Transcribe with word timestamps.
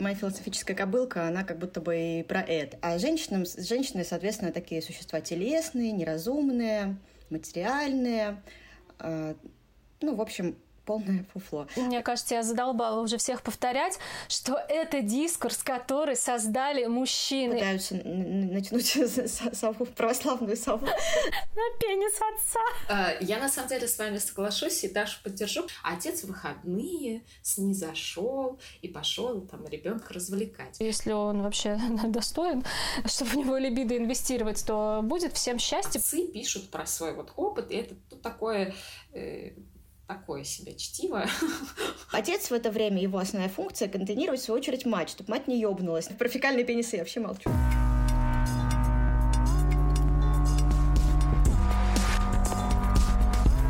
Моя 0.00 0.14
философическая 0.14 0.76
кобылка, 0.76 1.26
она 1.26 1.44
как 1.44 1.58
будто 1.58 1.80
бы 1.80 2.20
и 2.20 2.22
про 2.22 2.40
это. 2.40 2.78
А 2.82 2.98
женщинам, 2.98 3.44
женщины, 3.44 4.04
соответственно, 4.04 4.52
такие 4.52 4.82
существа 4.82 5.20
телесные, 5.20 5.92
неразумные, 5.92 6.96
материальные. 7.30 8.42
Э, 8.98 9.34
ну, 10.00 10.14
в 10.14 10.20
общем, 10.20 10.56
полное 10.86 11.26
фуфло. 11.32 11.66
Мне 11.76 12.00
кажется, 12.02 12.36
я 12.36 12.42
задолбала 12.42 13.00
уже 13.00 13.18
всех 13.18 13.42
повторять, 13.42 13.98
что 14.28 14.54
это 14.54 15.02
дискурс, 15.02 15.58
который 15.58 16.16
создали 16.16 16.86
мужчины. 16.86 17.54
Пытаются 17.54 17.94
натянуть 17.96 18.86
сову, 19.56 19.84
православную 19.84 20.56
сову. 20.56 20.86
На 20.86 21.78
пенис 21.80 22.14
отца. 22.14 22.60
А, 22.88 23.12
я 23.20 23.38
на 23.38 23.48
самом 23.48 23.68
деле 23.68 23.88
с 23.88 23.98
вами 23.98 24.18
соглашусь 24.18 24.84
и 24.84 24.88
даже 24.88 25.18
поддержу. 25.22 25.66
Отец 25.82 26.22
в 26.22 26.28
выходные 26.28 27.22
снизошел 27.42 28.60
и 28.80 28.88
пошел 28.88 29.40
там 29.42 29.66
ребенка 29.68 30.14
развлекать. 30.14 30.76
Если 30.78 31.12
он 31.12 31.42
вообще 31.42 31.78
достоин, 32.06 32.64
чтобы 33.06 33.30
в 33.32 33.36
него 33.36 33.56
либидо 33.56 33.96
инвестировать, 33.96 34.64
то 34.64 35.00
будет 35.02 35.32
всем 35.32 35.58
счастье. 35.58 35.98
Отцы 35.98 36.28
пишут 36.28 36.70
про 36.70 36.86
свой 36.86 37.14
вот 37.14 37.32
опыт, 37.36 37.70
и 37.70 37.76
это 37.76 37.96
тут 38.08 38.22
такое 38.22 38.74
э, 39.12 39.52
такое 40.06 40.44
себе 40.44 40.74
чтиво. 40.76 41.26
Отец 42.12 42.50
в 42.50 42.52
это 42.52 42.70
время, 42.70 43.00
его 43.00 43.18
основная 43.18 43.50
функция— 43.50 43.88
контейнировать, 43.90 44.40
в 44.40 44.44
свою 44.44 44.60
очередь, 44.60 44.86
мать, 44.86 45.10
чтобы 45.10 45.30
мать 45.30 45.48
не 45.48 45.60
ёбнулась. 45.60 46.06
Про 46.06 46.28
фекальные 46.28 46.64
пенисы 46.64 46.96
я 46.96 47.02
вообще 47.02 47.20
молчу. 47.20 47.50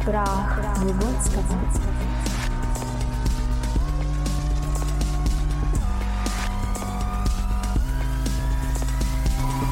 Прах 0.04 0.78
Выгодского. 0.78 1.42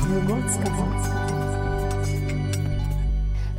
Выгодского. 0.08 1.23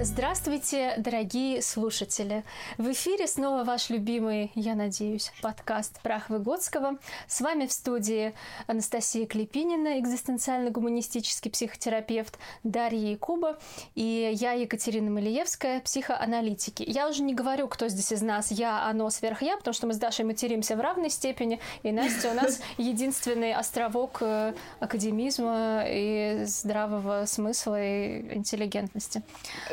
Здравствуйте, 0.06 0.94
дорогие 0.98 1.64
слушатели! 1.64 2.44
В 2.78 2.92
эфире 2.92 3.26
снова 3.26 3.64
ваш 3.64 3.90
любимый, 3.90 4.52
я 4.54 4.76
надеюсь, 4.76 5.32
подкаст 5.42 6.00
«Прах 6.04 6.30
Выгодского». 6.30 7.00
С 7.28 7.42
вами 7.42 7.66
в 7.66 7.72
студии 7.72 8.36
Анастасия 8.68 9.26
Клепинина, 9.26 10.00
экзистенциально-гуманистический 10.00 11.50
психотерапевт, 11.50 12.38
Дарья 12.64 13.10
Якуба 13.14 13.58
и 13.96 14.32
я, 14.36 14.52
Екатерина 14.52 15.10
Малиевская, 15.10 15.82
психоаналитики. 15.82 16.84
Я 16.86 17.10
уже 17.10 17.24
не 17.24 17.34
говорю, 17.34 17.68
кто 17.68 17.88
здесь 17.88 18.12
из 18.12 18.22
нас 18.22 18.52
я, 18.52 18.86
оно, 18.88 19.10
сверх 19.10 19.42
я, 19.42 19.58
потому 19.58 19.74
что 19.74 19.88
мы 19.88 19.96
с 19.96 19.98
Дашей 19.98 20.24
материмся 20.24 20.76
в 20.76 20.82
равной 20.82 21.10
степени, 21.10 21.60
и 21.82 21.92
Настя 21.92 22.30
у 22.30 22.36
нас 22.36 22.62
единственный 22.78 23.56
островок 23.56 24.20
э, 24.22 24.54
академизма 24.80 25.84
и 25.88 26.44
здравого 26.46 27.26
смысла 27.26 27.82
и 27.82 28.36
интеллигентности 28.36 29.24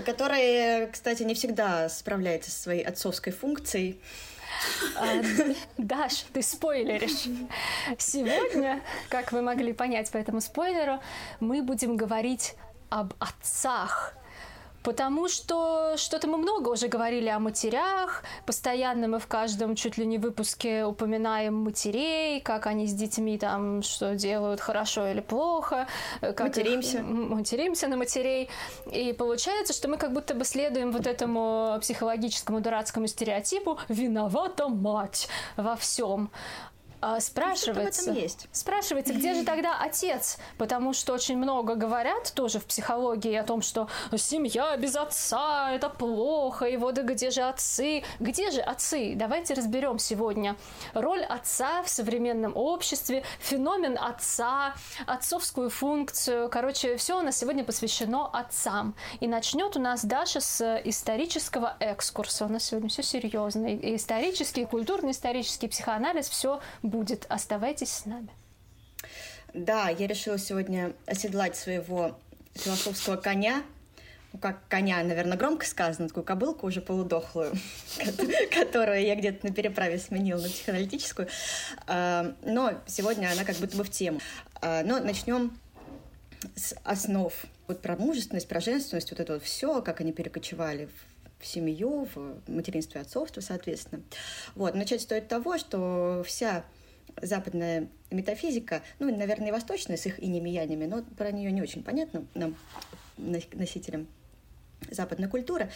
который, 0.02 0.21
кстати, 0.92 1.22
не 1.22 1.34
всегда 1.34 1.88
справляется 1.88 2.50
со 2.50 2.60
своей 2.60 2.82
отцовской 2.82 3.32
функцией. 3.32 4.00
А, 4.96 5.22
Даш, 5.78 6.24
ты 6.32 6.42
спойлеришь. 6.42 7.28
Сегодня, 7.98 8.82
как 9.08 9.32
вы 9.32 9.42
могли 9.42 9.72
понять 9.72 10.10
по 10.10 10.18
этому 10.18 10.40
спойлеру, 10.40 11.00
мы 11.40 11.62
будем 11.62 11.96
говорить 11.96 12.54
об 12.90 13.14
отцах 13.18 14.14
Потому 14.82 15.28
что 15.28 15.96
что-то 15.96 16.28
мы 16.28 16.38
много 16.38 16.68
уже 16.68 16.88
говорили 16.88 17.28
о 17.28 17.38
матерях, 17.38 18.24
постоянно 18.46 19.08
мы 19.08 19.18
в 19.18 19.26
каждом 19.26 19.76
чуть 19.76 19.96
ли 19.96 20.06
не 20.06 20.18
выпуске 20.18 20.84
упоминаем 20.84 21.54
матерей, 21.54 22.40
как 22.40 22.66
они 22.66 22.86
с 22.86 22.92
детьми 22.92 23.38
там 23.38 23.82
что 23.82 24.14
делают, 24.14 24.60
хорошо 24.60 25.08
или 25.08 25.20
плохо. 25.20 25.86
Как 26.20 26.40
материмся. 26.40 26.98
Их, 26.98 27.04
материмся 27.04 27.88
на 27.88 27.96
матерей. 27.96 28.50
И 28.90 29.12
получается, 29.12 29.72
что 29.72 29.88
мы 29.88 29.96
как 29.96 30.12
будто 30.12 30.34
бы 30.34 30.44
следуем 30.44 30.90
вот 30.92 31.06
этому 31.06 31.78
психологическому 31.80 32.60
дурацкому 32.60 33.06
стереотипу 33.06 33.78
«виновата 33.88 34.68
мать 34.68 35.28
во 35.56 35.76
всем». 35.76 36.30
А, 37.04 37.18
спрашивается, 37.18 38.12
ну, 38.12 38.16
есть. 38.16 38.46
спрашивается, 38.52 39.12
где 39.12 39.34
же 39.34 39.44
тогда 39.44 39.76
отец? 39.76 40.38
Потому 40.56 40.92
что 40.92 41.12
очень 41.14 41.36
много 41.36 41.74
говорят 41.74 42.32
тоже 42.32 42.60
в 42.60 42.64
психологии 42.64 43.34
о 43.34 43.42
том, 43.42 43.60
что 43.60 43.88
семья 44.16 44.76
без 44.76 44.94
отца 44.94 45.72
это 45.72 45.88
плохо, 45.88 46.66
и 46.66 46.76
вот 46.76 46.96
где 46.98 47.32
же 47.32 47.42
отцы? 47.42 48.04
Где 48.20 48.52
же 48.52 48.60
отцы? 48.60 49.14
Давайте 49.16 49.54
разберем 49.54 49.98
сегодня 49.98 50.54
роль 50.94 51.24
отца 51.24 51.82
в 51.82 51.88
современном 51.88 52.56
обществе, 52.56 53.24
феномен 53.40 53.98
отца, 53.98 54.74
отцовскую 55.04 55.70
функцию. 55.70 56.48
Короче, 56.50 56.96
все 56.98 57.18
у 57.18 57.22
нас 57.22 57.36
сегодня 57.36 57.64
посвящено 57.64 58.28
отцам. 58.32 58.94
И 59.18 59.26
начнет 59.26 59.76
у 59.76 59.80
нас 59.80 60.04
Даша 60.04 60.40
с 60.40 60.80
исторического 60.84 61.76
экскурса. 61.80 62.44
У 62.44 62.48
нас 62.48 62.62
сегодня 62.62 62.88
все 62.88 63.02
серьезно. 63.02 63.66
И 63.66 63.96
исторический, 63.96 64.62
и 64.62 64.66
культурно-исторический 64.66 65.66
психоанализ, 65.66 66.28
все 66.28 66.60
будет. 66.92 67.26
Оставайтесь 67.28 67.90
с 67.90 68.06
нами. 68.06 68.28
Да, 69.54 69.88
я 69.88 70.06
решила 70.06 70.38
сегодня 70.38 70.92
оседлать 71.06 71.56
своего 71.56 72.18
философского 72.54 73.16
коня, 73.16 73.62
ну, 74.32 74.38
как 74.38 74.66
коня, 74.68 75.02
наверное, 75.02 75.36
громко 75.36 75.66
сказано, 75.66 76.08
такую 76.08 76.24
кобылку 76.24 76.66
уже 76.66 76.80
полудохлую, 76.80 77.52
которую 78.50 79.02
я 79.02 79.14
где-то 79.14 79.46
на 79.46 79.52
переправе 79.52 79.98
сменила 79.98 80.40
на 80.40 80.48
психоаналитическую. 80.48 81.28
А, 81.86 82.34
но 82.42 82.80
сегодня 82.86 83.30
она 83.30 83.44
как 83.44 83.56
будто 83.56 83.76
бы 83.76 83.84
в 83.84 83.90
тему. 83.90 84.20
А, 84.62 84.82
но 84.84 85.00
начнем 85.00 85.58
с 86.56 86.74
основ. 86.82 87.32
Вот 87.68 87.82
про 87.82 87.96
мужественность, 87.96 88.48
про 88.48 88.60
женственность, 88.60 89.10
вот 89.10 89.20
это 89.20 89.34
вот 89.34 89.42
все, 89.42 89.82
как 89.82 90.00
они 90.00 90.12
перекочевали 90.12 90.88
в 91.38 91.46
семью, 91.46 92.08
в 92.14 92.50
материнство 92.50 92.98
и 92.98 93.02
отцовство, 93.02 93.40
соответственно. 93.40 94.02
Вот. 94.54 94.74
Начать 94.74 95.02
стоит 95.02 95.28
того, 95.28 95.58
что 95.58 96.24
вся 96.26 96.64
западная 97.20 97.88
метафизика, 98.10 98.82
ну, 98.98 99.14
наверное, 99.14 99.48
и 99.48 99.52
восточная 99.52 99.96
с 99.96 100.06
их 100.06 100.22
инями 100.22 100.50
и 100.50 100.54
янями, 100.54 100.86
но 100.86 101.02
про 101.02 101.30
нее 101.30 101.50
не 101.52 101.62
очень 101.62 101.82
понятно 101.82 102.26
нам, 102.34 102.56
носителям 103.16 104.06
западной 104.90 105.28
культуры. 105.28 105.70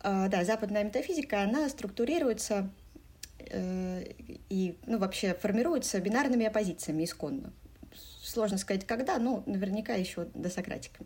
А, 0.00 0.28
да, 0.28 0.44
западная 0.44 0.84
метафизика, 0.84 1.42
она 1.42 1.68
структурируется 1.68 2.70
э, 3.38 4.04
и, 4.48 4.76
ну, 4.86 4.98
вообще 4.98 5.34
формируется 5.34 6.00
бинарными 6.00 6.46
оппозициями 6.46 7.04
исконно. 7.04 7.52
Сложно 8.22 8.58
сказать, 8.58 8.86
когда, 8.86 9.18
но 9.18 9.42
наверняка 9.46 9.94
еще 9.94 10.26
до 10.34 10.50
Сократика. 10.50 11.04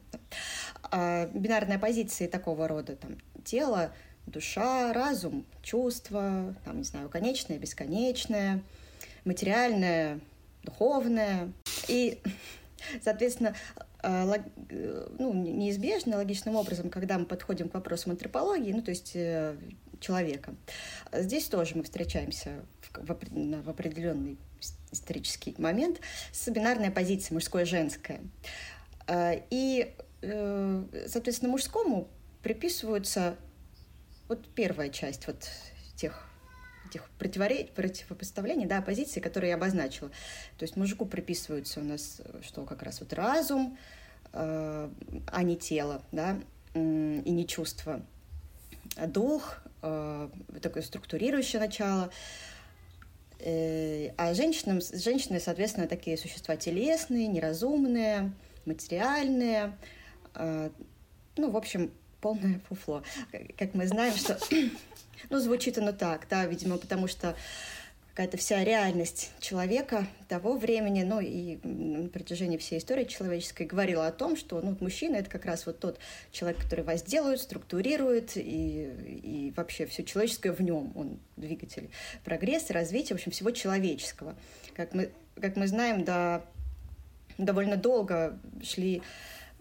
А, 0.90 1.26
бинарные 1.26 1.76
оппозиции 1.76 2.26
такого 2.26 2.68
рода, 2.68 2.96
там, 2.96 3.16
тело, 3.44 3.92
душа, 4.26 4.92
разум, 4.92 5.46
чувство, 5.62 6.54
там, 6.64 6.78
не 6.78 6.84
знаю, 6.84 7.08
конечное, 7.08 7.58
бесконечное– 7.58 8.62
материальное, 9.24 10.20
духовное. 10.62 11.52
И, 11.88 12.20
соответственно, 13.02 13.54
э, 14.02 15.08
ну, 15.18 15.32
неизбежно, 15.32 16.16
логичным 16.16 16.56
образом, 16.56 16.90
когда 16.90 17.18
мы 17.18 17.26
подходим 17.26 17.68
к 17.68 17.74
вопросам 17.74 18.12
антропологии, 18.12 18.72
ну, 18.72 18.82
то 18.82 18.90
есть 18.90 19.12
э, 19.14 19.56
человека, 20.00 20.54
здесь 21.12 21.46
тоже 21.46 21.76
мы 21.76 21.84
встречаемся 21.84 22.64
в, 22.94 23.10
определенный 23.10 24.38
исторический 24.92 25.54
момент 25.58 26.00
с 26.32 26.48
бинарной 26.50 26.90
позицией 26.90 27.34
мужское-женское. 27.34 28.20
Э, 29.06 29.40
и, 29.50 29.94
соответственно, 31.06 31.50
мужскому 31.50 32.08
приписываются 32.42 33.36
вот 34.28 34.48
первая 34.54 34.88
часть 34.88 35.26
вот 35.26 35.50
тех 35.96 36.26
этих 36.88 37.08
противопоставлений, 37.10 38.66
да, 38.66 38.82
позиций, 38.82 39.22
которые 39.22 39.50
я 39.50 39.56
обозначила. 39.56 40.10
То 40.58 40.64
есть 40.64 40.76
мужику 40.76 41.06
приписываются 41.06 41.80
у 41.80 41.84
нас, 41.84 42.20
что 42.42 42.64
как 42.64 42.82
раз 42.82 43.00
вот 43.00 43.12
разум, 43.12 43.76
э, 44.32 44.90
а 45.26 45.42
не 45.42 45.56
тело, 45.56 46.02
да, 46.12 46.38
и 46.74 46.78
не 46.78 47.46
чувство. 47.46 48.02
Дух, 49.06 49.62
э, 49.82 50.28
такое 50.60 50.82
структурирующее 50.82 51.60
начало. 51.60 52.10
Э, 53.38 54.10
а 54.16 54.34
женщинам, 54.34 54.80
женщины, 54.80 55.40
соответственно, 55.40 55.86
такие 55.86 56.16
существа 56.16 56.56
телесные, 56.56 57.26
неразумные, 57.26 58.32
материальные. 58.64 59.76
Ну, 61.36 61.50
в 61.50 61.56
общем, 61.56 61.92
полное 62.20 62.60
фуфло. 62.68 63.02
Как 63.58 63.74
мы 63.74 63.86
знаем, 63.86 64.14
что 64.16 64.38
ну, 65.30 65.38
звучит 65.38 65.78
оно 65.78 65.92
так, 65.92 66.26
да, 66.28 66.46
видимо, 66.46 66.78
потому 66.78 67.06
что 67.06 67.36
какая-то 68.10 68.36
вся 68.36 68.62
реальность 68.62 69.32
человека 69.40 70.06
того 70.28 70.56
времени, 70.56 71.02
ну 71.02 71.20
и 71.20 71.58
на 71.64 72.08
протяжении 72.08 72.58
всей 72.58 72.78
истории 72.78 73.04
человеческой 73.04 73.66
говорила 73.66 74.06
о 74.06 74.12
том, 74.12 74.36
что 74.36 74.60
ну, 74.60 74.76
мужчина— 74.80 75.16
это 75.16 75.28
как 75.28 75.44
раз 75.44 75.66
вот 75.66 75.80
тот 75.80 75.98
человек, 76.30 76.62
который 76.62 76.84
возделывает, 76.84 77.40
структурирует, 77.40 78.36
и, 78.36 78.40
и 79.22 79.52
вообще 79.56 79.86
все 79.86 80.04
человеческое 80.04 80.52
в 80.52 80.60
нем, 80.60 80.92
он 80.94 81.18
двигатель 81.36 81.90
прогресса, 82.24 82.72
развития, 82.72 83.14
в 83.14 83.16
общем, 83.16 83.32
всего 83.32 83.50
человеческого. 83.50 84.36
Как 84.74 84.94
мы 84.94 85.10
как 85.40 85.56
мы 85.56 85.66
знаем, 85.66 86.04
до 86.04 86.44
довольно 87.38 87.76
долго 87.76 88.38
шли 88.62 89.02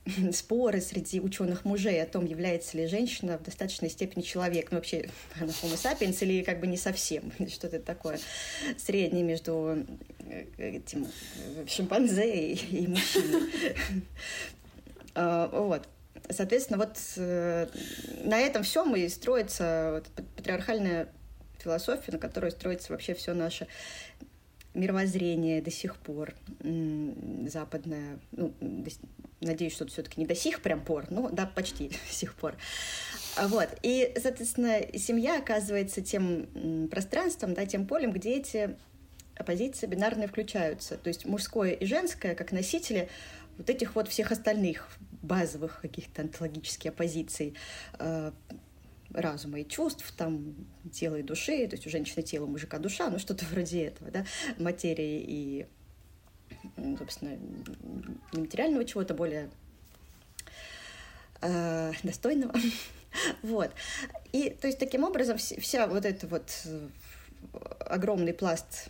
споры 0.31 0.81
среди 0.81 1.19
ученых 1.19 1.65
мужей 1.65 2.01
о 2.01 2.05
том, 2.05 2.25
является 2.25 2.77
ли 2.77 2.87
женщина 2.87 3.37
в 3.37 3.43
достаточной 3.43 3.89
степени 3.89 4.21
человек, 4.21 4.71
ну 4.71 4.77
вообще 4.77 5.09
она 5.39 5.51
homo 5.51 5.75
sapiens 5.75 6.17
или 6.21 6.43
как 6.43 6.59
бы 6.59 6.67
не 6.67 6.77
совсем, 6.77 7.31
что-то 7.49 7.79
такое 7.79 8.19
среднее 8.77 9.23
между 9.23 9.85
э, 10.19 10.45
этим 10.57 11.07
э, 11.57 11.65
шимпанзе 11.67 12.53
и, 12.53 12.83
и 12.83 12.87
мужчиной. 12.87 13.49
А, 15.15 15.47
вот. 15.47 15.87
Соответственно, 16.31 16.79
вот 16.79 16.97
э, 17.17 17.67
на 18.23 18.39
этом 18.39 18.63
все 18.63 18.83
и 18.95 19.07
строится 19.09 20.01
патриархальная 20.35 21.07
философия, 21.59 22.13
на 22.13 22.17
которой 22.17 22.51
строится 22.51 22.91
вообще 22.91 23.13
все 23.13 23.33
наше 23.33 23.67
мировоззрение 24.73 25.61
до 25.61 25.71
сих 25.71 25.95
пор 25.97 26.33
западное, 27.47 28.19
ну, 28.31 28.53
надеюсь, 29.41 29.73
что 29.73 29.85
все-таки 29.87 30.19
не 30.19 30.25
до 30.25 30.35
сих 30.35 30.61
прям 30.61 30.83
пор, 30.83 31.05
но 31.09 31.29
да, 31.29 31.45
почти 31.45 31.89
до 32.07 32.13
сих 32.13 32.33
пор. 32.35 32.55
А 33.35 33.47
вот. 33.47 33.69
И, 33.81 34.13
соответственно, 34.21 34.79
семья 34.97 35.39
оказывается 35.39 36.01
тем 36.01 36.87
пространством, 36.89 37.53
да, 37.53 37.65
тем 37.65 37.87
полем, 37.87 38.11
где 38.11 38.35
эти 38.35 38.75
оппозиции 39.35 39.87
бинарные 39.87 40.27
включаются. 40.27 40.97
То 40.97 41.07
есть 41.07 41.25
мужское 41.25 41.71
и 41.71 41.85
женское 41.85 42.35
как 42.35 42.51
носители 42.51 43.09
вот 43.57 43.69
этих 43.69 43.95
вот 43.95 44.07
всех 44.07 44.31
остальных 44.31 44.89
базовых 45.21 45.81
каких-то 45.81 46.21
онтологических 46.21 46.91
оппозиций 46.91 47.55
э, 47.99 48.31
разума 49.13 49.59
и 49.59 49.67
чувств, 49.67 50.11
там 50.17 50.55
тела 50.91 51.17
и 51.17 51.23
души, 51.23 51.67
то 51.67 51.75
есть 51.75 51.85
у 51.87 51.89
женщины 51.89 52.23
тело, 52.23 52.45
у 52.45 52.47
мужика 52.49 52.79
душа, 52.79 53.09
ну 53.09 53.19
что-то 53.19 53.45
вроде 53.51 53.85
этого, 53.85 54.11
да, 54.11 54.25
материи 54.57 55.23
и, 55.25 55.65
собственно, 56.97 57.37
нематериального 58.33 58.85
чего-то 58.85 59.13
более 59.13 59.49
э, 61.41 61.91
достойного. 62.03 62.53
вот. 63.43 63.71
И, 64.31 64.49
то 64.49 64.67
есть, 64.67 64.79
таким 64.79 65.03
образом, 65.03 65.37
вся 65.37 65.87
вот 65.87 66.05
эта 66.05 66.27
вот 66.27 66.61
э, 66.65 66.89
огромный 67.79 68.33
пласт 68.33 68.89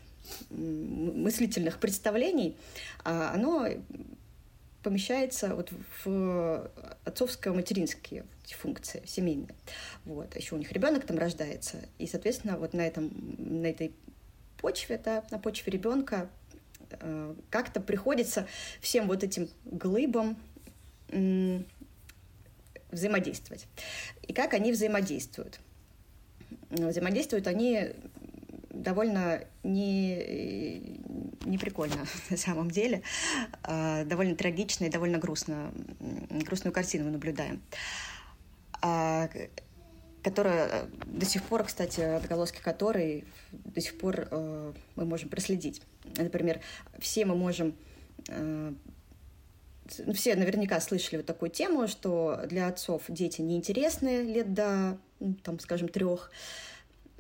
мыслительных 0.50 1.80
представлений, 1.80 2.56
а, 3.04 3.34
оно 3.34 3.68
помещается 4.84 5.56
вот 5.56 5.72
в 6.04 6.72
отцовско-материнские 7.06 8.26
функции 8.52 9.02
семейные. 9.06 9.56
Вот. 10.06 10.36
Еще 10.36 10.56
у 10.56 10.58
них 10.58 10.72
ребенок 10.72 11.06
там 11.06 11.18
рождается. 11.18 11.78
И, 11.98 12.08
соответственно, 12.08 12.58
вот 12.58 12.74
на, 12.74 12.82
этом, 12.82 13.12
на 13.38 13.68
этой 13.68 13.94
почве, 14.58 15.00
да, 15.04 15.24
на 15.32 15.40
почве 15.40 15.72
ребенка 15.72 16.30
э, 16.92 17.36
как-то 17.50 17.80
приходится 17.80 18.48
всем 18.82 19.08
вот 19.08 19.24
этим 19.24 19.50
глыбам 19.66 20.38
э, 21.10 21.62
взаимодействовать. 22.92 23.68
И 24.28 24.34
как 24.34 24.54
они 24.54 24.72
взаимодействуют? 24.72 25.60
Взаимодействуют 26.70 27.48
они 27.48 27.94
довольно 28.74 29.44
не, 29.64 31.00
не 31.46 31.58
прикольно 31.58 32.06
на 32.30 32.38
самом 32.38 32.72
деле. 32.72 33.04
А, 33.64 34.04
довольно 34.04 34.36
трагично 34.36 34.86
и 34.86 34.90
довольно 34.90 35.20
грустно. 35.20 35.72
Грустную 36.30 36.74
картину 36.74 37.06
мы 37.06 37.12
наблюдаем. 37.12 37.62
А, 38.86 39.30
которая 40.24 40.90
до 41.06 41.26
сих 41.26 41.44
пор, 41.44 41.64
кстати, 41.64 42.02
отголоски 42.02 42.62
которой 42.62 43.24
до 43.52 43.80
сих 43.80 43.98
пор 43.98 44.28
э, 44.30 44.74
мы 44.96 45.06
можем 45.06 45.30
проследить. 45.30 45.82
Например, 46.18 46.60
все 47.00 47.26
мы 47.26 47.36
можем 47.36 47.76
э, 48.28 48.74
все 50.14 50.36
наверняка 50.36 50.80
слышали 50.82 51.18
вот 51.18 51.26
такую 51.26 51.50
тему, 51.50 51.88
что 51.88 52.42
для 52.48 52.68
отцов 52.68 53.04
дети 53.08 53.42
неинтересны 53.42 54.22
лет 54.24 54.54
до, 54.54 54.98
ну, 55.20 55.34
там, 55.36 55.60
скажем, 55.60 55.88
трех, 55.88 56.32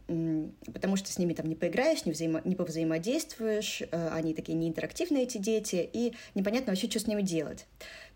потому 0.07 0.97
что 0.97 1.11
с 1.11 1.17
ними 1.17 1.33
там 1.33 1.47
не 1.47 1.55
поиграешь, 1.55 2.05
не, 2.05 2.11
взаимо, 2.11 2.41
не 2.43 2.55
повзаимодействуешь, 2.55 3.83
э, 3.89 4.09
они 4.09 4.33
такие 4.33 4.57
неинтерактивные, 4.57 5.23
эти 5.23 5.37
дети, 5.37 5.89
и 5.91 6.13
непонятно 6.35 6.73
вообще, 6.73 6.89
что 6.89 6.99
с 6.99 7.07
ними 7.07 7.21
делать. 7.21 7.67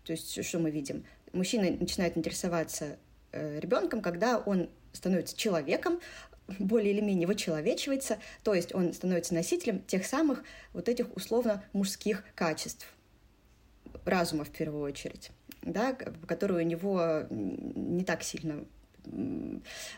То 0.04 0.12
есть, 0.12 0.44
что 0.44 0.58
мы 0.58 0.70
видим? 0.70 1.04
Мужчина 1.32 1.70
начинает 1.70 2.16
интересоваться 2.16 2.84
э, 2.84 2.96
ребенком, 3.32 4.00
когда 4.00 4.38
он 4.38 4.70
становится 4.92 5.36
человеком, 5.36 6.00
более 6.58 6.92
или 6.92 7.00
менее 7.00 7.26
вычеловечивается, 7.26 8.18
то 8.42 8.54
есть 8.54 8.74
он 8.74 8.92
становится 8.92 9.34
носителем 9.34 9.80
тех 9.82 10.06
самых 10.06 10.42
вот 10.72 10.88
этих 10.88 11.14
условно 11.16 11.64
мужских 11.72 12.24
качеств, 12.34 12.86
разума 14.04 14.44
в 14.44 14.50
первую 14.50 14.82
очередь, 14.82 15.30
да, 15.62 15.92
которые 15.92 16.64
у 16.64 16.68
него 16.68 17.26
не 17.30 18.04
так 18.04 18.22
сильно 18.22 18.64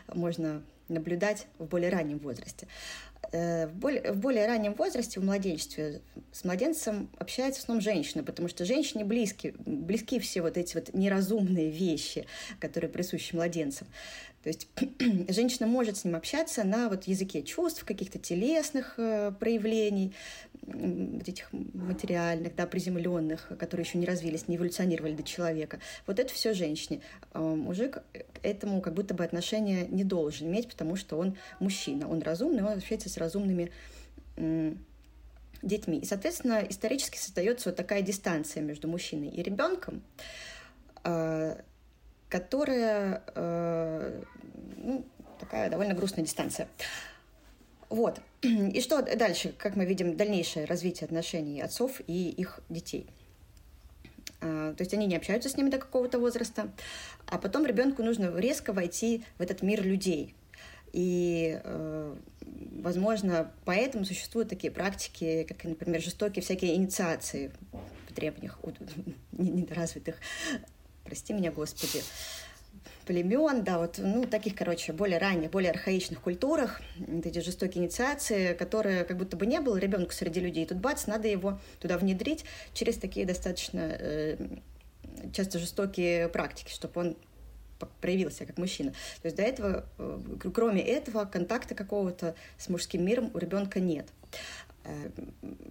можно 0.07 0.63
наблюдать 0.87 1.47
в 1.57 1.65
более 1.65 1.89
раннем 1.89 2.19
возрасте. 2.19 2.67
Э, 3.33 3.67
в 3.67 3.75
более, 3.75 4.11
в 4.11 4.17
более 4.17 4.45
раннем 4.45 4.73
возрасте, 4.73 5.19
в 5.21 5.23
младенчестве, 5.23 6.01
с 6.33 6.43
младенцем 6.43 7.09
общается 7.17 7.61
в 7.61 7.63
основном 7.63 7.81
женщина, 7.81 8.23
потому 8.23 8.49
что 8.49 8.65
женщине 8.65 9.05
близки, 9.05 9.53
близки 9.65 10.19
все 10.19 10.41
вот 10.41 10.57
эти 10.57 10.75
вот 10.75 10.93
неразумные 10.93 11.69
вещи, 11.69 12.25
которые 12.59 12.89
присущи 12.89 13.33
младенцам. 13.33 13.87
То 14.43 14.49
есть 14.49 14.67
женщина 15.29 15.65
может 15.65 15.97
с 15.97 16.03
ним 16.03 16.15
общаться 16.15 16.65
на 16.65 16.89
вот 16.89 17.05
языке 17.05 17.41
чувств, 17.41 17.85
каких-то 17.85 18.19
телесных 18.19 18.95
э, 18.97 19.31
проявлений, 19.39 20.13
вот 20.73 21.27
этих 21.27 21.49
материальных, 21.51 22.55
да, 22.55 22.65
приземленных, 22.65 23.51
которые 23.59 23.85
еще 23.85 23.97
не 23.97 24.05
развились, 24.05 24.47
не 24.47 24.57
эволюционировали 24.57 25.13
до 25.13 25.23
человека. 25.23 25.79
Вот 26.07 26.19
это 26.19 26.33
все 26.33 26.53
женщине. 26.53 27.01
А 27.33 27.39
мужик 27.39 27.99
к 28.13 28.43
этому 28.43 28.81
как 28.81 28.93
будто 28.93 29.13
бы 29.13 29.23
отношения 29.23 29.87
не 29.87 30.03
должен 30.03 30.47
иметь, 30.47 30.69
потому 30.69 30.95
что 30.95 31.17
он 31.17 31.37
мужчина, 31.59 32.09
он 32.09 32.21
разумный, 32.21 32.63
он 32.63 32.77
общается 32.77 33.09
с 33.09 33.17
разумными 33.17 33.71
детьми. 35.61 35.99
И, 35.99 36.05
соответственно, 36.05 36.65
исторически 36.67 37.17
создается 37.17 37.69
вот 37.69 37.75
такая 37.75 38.01
дистанция 38.01 38.63
между 38.63 38.87
мужчиной 38.87 39.29
и 39.29 39.43
ребенком, 39.43 40.01
а, 41.03 41.57
которая 42.29 43.23
э, 43.35 44.23
ну, 44.77 45.05
такая 45.39 45.69
довольно 45.69 45.93
грустная 45.93 46.23
дистанция. 46.23 46.67
Вот. 47.91 48.21
И 48.41 48.79
что 48.79 49.01
дальше, 49.01 49.53
как 49.57 49.75
мы 49.75 49.85
видим, 49.85 50.15
дальнейшее 50.15 50.65
развитие 50.65 51.05
отношений 51.05 51.61
отцов 51.61 51.99
и 52.07 52.29
их 52.29 52.61
детей. 52.69 53.05
А, 54.39 54.73
то 54.73 54.81
есть 54.81 54.93
они 54.93 55.05
не 55.05 55.17
общаются 55.17 55.49
с 55.49 55.57
ними 55.57 55.69
до 55.69 55.77
какого-то 55.77 56.17
возраста, 56.17 56.71
а 57.27 57.37
потом 57.37 57.65
ребенку 57.65 58.01
нужно 58.01 58.33
резко 58.39 58.71
войти 58.71 59.25
в 59.37 59.41
этот 59.41 59.61
мир 59.61 59.83
людей. 59.83 60.33
И, 60.93 61.59
э, 61.61 62.15
возможно, 62.81 63.51
поэтому 63.65 64.05
существуют 64.05 64.47
такие 64.47 64.71
практики, 64.71 65.45
как, 65.47 65.63
например, 65.65 66.01
жестокие 66.01 66.43
всякие 66.43 66.75
инициации 66.75 67.51
в 68.07 68.13
древних, 68.13 68.57
недоразвитых, 69.33 70.15
прости 71.03 71.33
меня, 71.33 71.51
Господи, 71.51 72.01
племен, 73.01 73.63
да, 73.63 73.77
вот, 73.77 73.97
ну, 73.97 74.25
таких, 74.25 74.55
короче, 74.55 74.93
более 74.93 75.17
ранних, 75.17 75.51
более 75.51 75.71
архаичных 75.71 76.21
культурах, 76.21 76.81
эти 77.23 77.39
жестокие 77.39 77.83
инициации, 77.83 78.53
которые 78.53 79.03
как 79.03 79.17
будто 79.17 79.37
бы 79.37 79.45
не 79.45 79.59
было 79.59 79.77
ребенка 79.77 80.13
среди 80.13 80.39
людей, 80.39 80.65
тут 80.65 80.77
бац, 80.77 81.07
надо 81.07 81.27
его 81.27 81.59
туда 81.79 81.97
внедрить 81.97 82.45
через 82.73 82.97
такие 82.97 83.25
достаточно 83.25 83.79
э, 83.79 84.37
часто 85.33 85.59
жестокие 85.59 86.29
практики, 86.29 86.71
чтобы 86.71 87.01
он 87.01 87.17
проявился 87.99 88.45
как 88.45 88.57
мужчина. 88.57 88.91
То 89.21 89.25
есть 89.25 89.37
до 89.37 89.43
этого, 89.43 89.85
э, 89.97 90.19
кроме 90.53 90.81
этого, 90.81 91.25
контакта 91.25 91.75
какого-то 91.75 92.35
с 92.57 92.69
мужским 92.69 93.05
миром 93.05 93.31
у 93.33 93.37
ребенка 93.37 93.79
нет. 93.79 94.07
Э, 94.83 95.09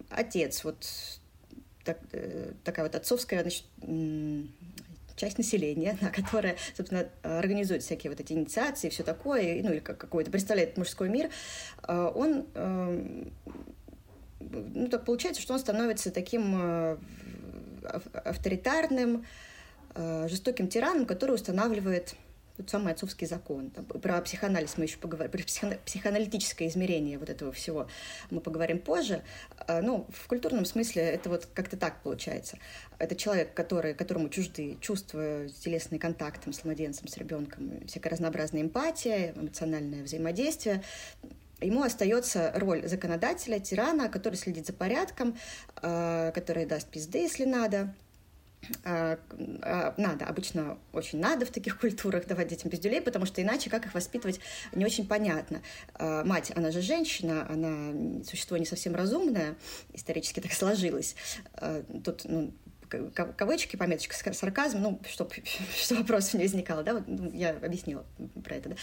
отец, 0.09 0.63
вот 0.63 0.85
так, 1.83 1.99
э, 2.11 2.51
такая 2.63 2.85
вот 2.85 2.95
отцовская 2.95 3.41
значит, 3.41 3.65
часть 5.21 5.37
населения, 5.37 5.97
да, 6.01 6.09
которая, 6.09 6.55
собственно, 6.75 7.07
организует 7.21 7.83
всякие 7.83 8.09
вот 8.09 8.19
эти 8.19 8.33
инициации, 8.33 8.89
все 8.89 9.03
такое, 9.03 9.61
ну 9.61 9.71
или 9.71 9.79
как 9.79 9.97
какой-то 9.97 10.31
представляет 10.31 10.77
мужской 10.77 11.09
мир, 11.09 11.29
э, 11.87 12.11
он 12.15 12.45
эм, 12.55 13.31
ну, 14.39 14.87
так 14.87 15.05
получается, 15.05 15.41
что 15.41 15.53
он 15.53 15.59
становится 15.59 16.09
таким 16.11 16.55
э, 16.59 16.97
авторитарным, 18.25 19.25
э, 19.93 20.27
жестоким 20.27 20.67
тираном, 20.67 21.05
который 21.05 21.35
устанавливает 21.35 22.15
тот 22.61 22.69
самый 22.69 22.93
отцовский 22.93 23.27
закон. 23.27 23.71
Там, 23.71 23.85
про 23.85 24.21
психоанализ 24.21 24.77
мы 24.77 24.85
еще 24.85 24.97
поговорим, 24.97 25.31
про 25.31 25.41
психоаналитическое 25.85 26.67
измерение 26.67 27.17
вот 27.17 27.29
этого 27.29 27.51
всего 27.51 27.87
мы 28.29 28.39
поговорим 28.39 28.79
позже. 28.79 29.23
А, 29.67 29.81
ну, 29.81 30.07
в 30.09 30.27
культурном 30.27 30.65
смысле 30.65 31.01
это 31.03 31.29
вот 31.29 31.47
как-то 31.53 31.77
так 31.77 32.01
получается. 32.03 32.57
Это 32.99 33.15
человек, 33.15 33.53
который, 33.53 33.93
которому 33.93 34.29
чужды 34.29 34.77
чувства, 34.79 35.47
телесный 35.49 35.97
контакт 35.97 36.41
с 36.53 36.63
младенцем, 36.63 37.07
с 37.07 37.17
ребенком, 37.17 37.85
всякая 37.87 38.11
разнообразная 38.11 38.61
эмпатия, 38.61 39.33
эмоциональное 39.35 40.03
взаимодействие. 40.03 40.83
ему 41.61 41.83
остается 41.83 42.51
роль 42.55 42.87
законодателя, 42.87 43.59
тирана, 43.59 44.09
который 44.09 44.35
следит 44.35 44.67
за 44.67 44.73
порядком, 44.73 45.35
э, 45.81 46.31
который 46.33 46.65
даст 46.65 46.87
пизды, 46.87 47.19
если 47.19 47.45
надо, 47.45 47.77
а, 47.77 47.87
а, 47.87 48.10
надо, 48.83 50.25
обычно 50.25 50.77
очень 50.93 51.19
надо 51.19 51.45
в 51.45 51.51
таких 51.51 51.79
культурах 51.81 52.27
давать 52.27 52.47
детям 52.47 52.69
пиздюлей, 52.69 53.01
потому 53.01 53.25
что 53.25 53.41
иначе 53.41 53.69
как 53.69 53.85
их 53.85 53.93
воспитывать 53.93 54.39
не 54.73 54.85
очень 54.85 55.07
понятно. 55.07 55.61
А, 55.95 56.23
мать, 56.23 56.51
она 56.55 56.71
же 56.71 56.81
женщина, 56.81 57.47
она 57.49 58.23
существо 58.23 58.57
не 58.57 58.65
совсем 58.65 58.95
разумное, 58.95 59.55
исторически 59.93 60.39
так 60.39 60.53
сложилось. 60.53 61.15
Тут 62.03 62.21
ну, 62.25 62.53
кавычки, 63.13 63.75
пометочка, 63.75 64.33
сарказм, 64.33 64.79
ну, 64.79 64.99
чтобы 65.09 65.31
что 65.75 65.95
вопросов 65.95 66.35
не 66.35 66.43
возникало, 66.43 66.83
да, 66.83 66.93
вот, 66.95 67.03
ну, 67.07 67.31
я 67.31 67.51
объяснила 67.51 68.05
про 68.43 68.55
это, 68.55 68.69
да. 68.69 68.75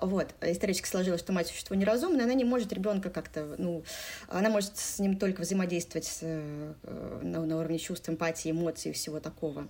Вот, 0.00 0.34
исторически 0.42 0.86
сложилось, 0.88 1.20
что 1.20 1.32
мать 1.32 1.48
существо 1.48 1.76
неразумное, 1.76 2.24
она 2.24 2.34
не 2.34 2.44
может 2.44 2.72
ребенка 2.72 3.10
как-то, 3.10 3.54
ну, 3.58 3.84
она 4.28 4.50
может 4.50 4.76
с 4.76 4.98
ним 4.98 5.18
только 5.18 5.42
взаимодействовать 5.42 6.18
э, 6.22 6.74
на, 7.22 7.44
на 7.44 7.58
уровне 7.58 7.78
чувств, 7.78 8.08
эмпатии, 8.08 8.50
эмоций 8.50 8.90
и 8.90 8.94
всего 8.94 9.20
такого. 9.20 9.68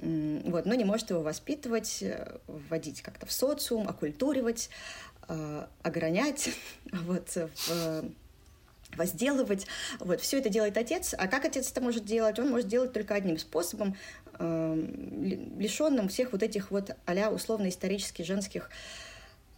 Вот, 0.00 0.66
но 0.66 0.74
не 0.74 0.84
может 0.84 1.10
его 1.10 1.22
воспитывать, 1.22 2.02
э, 2.02 2.38
вводить 2.46 3.00
как-то 3.02 3.26
в 3.26 3.32
социум, 3.32 3.88
оккультуривать, 3.88 4.68
э, 5.28 5.66
огранять, 5.82 6.50
вот, 6.92 7.36
в 7.36 8.04
возделывать. 8.96 9.66
Вот, 10.00 10.20
все 10.20 10.38
это 10.38 10.48
делает 10.48 10.76
отец. 10.76 11.14
А 11.16 11.28
как 11.28 11.44
отец 11.44 11.70
это 11.70 11.80
может 11.80 12.04
делать? 12.04 12.38
Он 12.38 12.50
может 12.50 12.68
делать 12.68 12.92
только 12.92 13.14
одним 13.14 13.38
способом, 13.38 13.96
э, 14.38 14.86
лишенным 15.58 16.08
всех 16.08 16.32
вот 16.32 16.42
этих 16.42 16.70
вот 16.70 16.96
а 17.06 17.30
условно-исторически 17.30 18.22
женских 18.22 18.70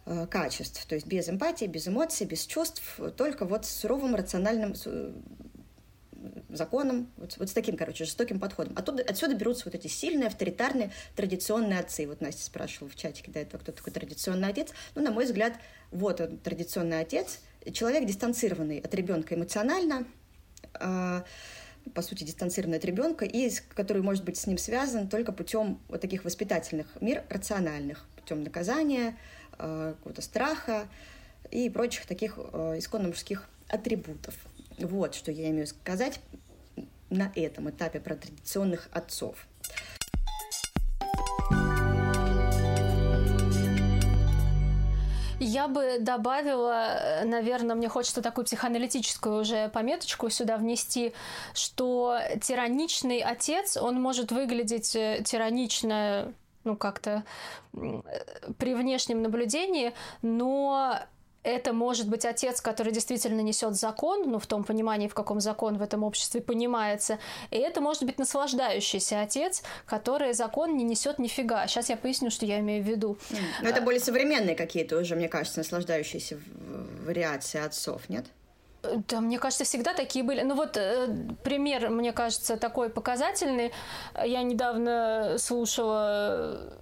э, 0.05 0.27
качеств. 0.27 0.85
То 0.85 0.95
есть 0.95 1.07
без 1.07 1.29
эмпатии, 1.29 1.65
без 1.65 1.87
эмоций, 1.87 2.27
без 2.27 2.45
чувств, 2.45 2.99
только 3.15 3.45
вот 3.45 3.65
с 3.65 3.69
суровым 3.69 4.15
рациональным 4.15 4.75
законом, 6.49 7.11
вот, 7.17 7.37
вот 7.37 7.49
с 7.49 7.53
таким, 7.53 7.77
короче, 7.77 8.05
жестоким 8.05 8.39
подходом. 8.39 8.73
Оттуда, 8.75 9.03
отсюда 9.03 9.35
берутся 9.35 9.63
вот 9.65 9.75
эти 9.75 9.87
сильные, 9.87 10.27
авторитарные, 10.27 10.91
традиционные 11.15 11.79
отцы. 11.79 12.07
Вот 12.07 12.21
Настя 12.21 12.43
спрашивала 12.43 12.89
в 12.89 12.95
чатике 12.95 13.31
до 13.31 13.39
этого, 13.39 13.61
кто 13.61 13.71
такой 13.71 13.93
традиционный 13.93 14.49
отец. 14.49 14.71
Ну, 14.95 15.03
на 15.03 15.11
мой 15.11 15.25
взгляд, 15.25 15.53
вот 15.91 16.21
он, 16.21 16.37
традиционный 16.37 16.99
отец, 16.99 17.39
человек 17.71 18.05
дистанцированный 18.05 18.79
от 18.79 18.93
ребенка 18.93 19.35
эмоционально, 19.35 20.05
э, 20.79 21.21
по 21.93 22.01
сути, 22.01 22.23
дистанцированный 22.23 22.77
от 22.77 22.85
ребенка, 22.85 23.25
и 23.25 23.49
который 23.73 24.01
может 24.01 24.23
быть 24.25 24.37
с 24.37 24.47
ним 24.47 24.57
связан 24.57 25.07
только 25.07 25.31
путем 25.31 25.79
вот 25.87 26.01
таких 26.01 26.25
воспитательных 26.25 26.87
мер 27.01 27.23
рациональных, 27.29 28.05
путем 28.15 28.43
наказания, 28.43 29.17
э, 29.57 29.93
какого-то 29.97 30.21
страха 30.21 30.87
и 31.51 31.69
прочих 31.69 32.05
таких 32.05 32.37
э, 32.37 32.75
исконно 32.77 33.07
мужских 33.07 33.47
атрибутов. 33.69 34.35
Вот 34.79 35.15
что 35.15 35.31
я 35.31 35.49
имею 35.49 35.67
сказать 35.67 36.19
на 37.09 37.31
этом 37.35 37.69
этапе 37.69 37.99
про 37.99 38.15
традиционных 38.15 38.89
отцов. 38.91 39.47
Я 45.39 45.67
бы 45.67 45.97
добавила, 45.99 46.97
э, 46.97 47.25
наверное, 47.25 47.75
мне 47.75 47.89
хочется 47.89 48.21
такую 48.21 48.45
психоаналитическую 48.45 49.41
уже 49.41 49.69
пометочку 49.69 50.29
сюда 50.29 50.57
внести, 50.57 51.13
что 51.53 52.17
тираничный 52.41 53.19
отец, 53.19 53.77
он 53.77 54.01
может 54.01 54.31
выглядеть 54.31 54.95
э, 54.95 55.21
тиранично 55.23 56.33
ну, 56.63 56.75
как-то 56.75 57.23
э, 57.73 58.01
при 58.57 58.73
внешнем 58.73 59.21
наблюдении, 59.21 59.93
но 60.23 60.99
это 61.47 61.73
может 61.73 62.07
быть 62.07 62.25
отец, 62.25 62.61
который 62.61 62.91
действительно 62.91 63.41
несет 63.41 63.75
закон, 63.75 64.29
ну, 64.29 64.39
в 64.39 64.47
том 64.47 64.63
понимании, 64.63 65.07
в 65.07 65.13
каком 65.13 65.39
закон 65.39 65.77
в 65.77 65.81
этом 65.81 66.03
обществе 66.03 66.41
понимается. 66.41 67.19
И 67.51 67.57
это 67.57 67.81
может 67.81 68.03
быть 68.03 68.19
наслаждающийся 68.19 69.21
отец, 69.21 69.63
который 69.85 70.33
закон 70.33 70.75
не 70.75 70.83
несет 70.83 71.19
нифига. 71.19 71.65
Сейчас 71.67 71.89
я 71.89 71.97
поясню, 71.97 72.29
что 72.31 72.45
я 72.45 72.59
имею 72.59 72.83
в 72.83 72.87
виду. 72.87 73.17
Но 73.61 73.69
это 73.69 73.81
более 73.81 74.01
современные 74.01 74.55
какие-то 74.55 74.97
уже, 74.97 75.15
мне 75.15 75.29
кажется, 75.29 75.59
наслаждающиеся 75.59 76.39
вариации 77.05 77.65
отцов, 77.65 78.09
нет? 78.09 78.25
Да, 79.07 79.21
мне 79.21 79.39
кажется, 79.39 79.63
всегда 79.63 79.93
такие 79.93 80.23
были. 80.23 80.41
Ну 80.41 80.55
вот 80.55 80.77
э, 80.77 81.07
пример, 81.43 81.89
мне 81.89 82.11
кажется, 82.11 82.57
такой 82.57 82.89
показательный. 82.89 83.71
Я 84.23 84.43
недавно 84.43 85.35
слушала 85.39 86.77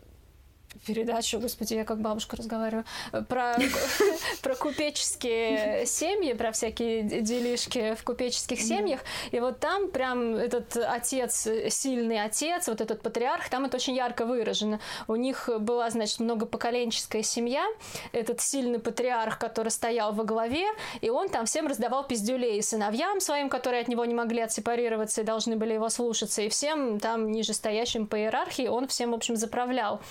передачу, 0.85 1.39
господи, 1.39 1.73
я 1.73 1.83
как 1.83 1.99
бабушка 1.99 2.37
разговариваю, 2.37 2.85
про, 3.27 3.57
про 4.41 4.55
купеческие 4.55 5.85
семьи, 5.85 6.33
про 6.33 6.51
всякие 6.51 7.03
делишки 7.03 7.95
в 7.95 8.03
купеческих 8.03 8.61
семьях. 8.61 9.01
И 9.31 9.39
вот 9.39 9.59
там 9.59 9.89
прям 9.89 10.35
этот 10.35 10.77
отец, 10.77 11.47
сильный 11.69 12.23
отец, 12.23 12.67
вот 12.67 12.81
этот 12.81 13.01
патриарх, 13.01 13.49
там 13.49 13.65
это 13.65 13.77
очень 13.77 13.95
ярко 13.95 14.25
выражено. 14.25 14.79
У 15.07 15.15
них 15.15 15.49
была, 15.59 15.89
значит, 15.89 16.19
многопоколенческая 16.19 17.23
семья, 17.23 17.65
этот 18.11 18.41
сильный 18.41 18.79
патриарх, 18.79 19.39
который 19.39 19.69
стоял 19.69 20.13
во 20.13 20.23
главе, 20.23 20.65
и 21.01 21.09
он 21.09 21.29
там 21.29 21.45
всем 21.45 21.67
раздавал 21.67 22.05
пиздюлей 22.05 22.61
сыновьям 22.61 23.19
своим, 23.19 23.49
которые 23.49 23.81
от 23.81 23.87
него 23.87 24.05
не 24.05 24.13
могли 24.13 24.41
отсепарироваться 24.41 25.21
и 25.21 25.23
должны 25.23 25.55
были 25.55 25.73
его 25.73 25.89
слушаться, 25.89 26.41
и 26.41 26.49
всем 26.49 26.99
там 26.99 27.31
нижестоящим 27.31 28.07
по 28.07 28.17
иерархии 28.17 28.67
он 28.67 28.87
всем, 28.87 29.11
в 29.11 29.15
общем, 29.15 29.35
заправлял 29.35 30.01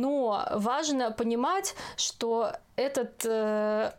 но 0.00 0.46
важно 0.52 1.10
понимать, 1.10 1.74
что 1.96 2.52
этот 2.76 3.24
э, 3.24 3.92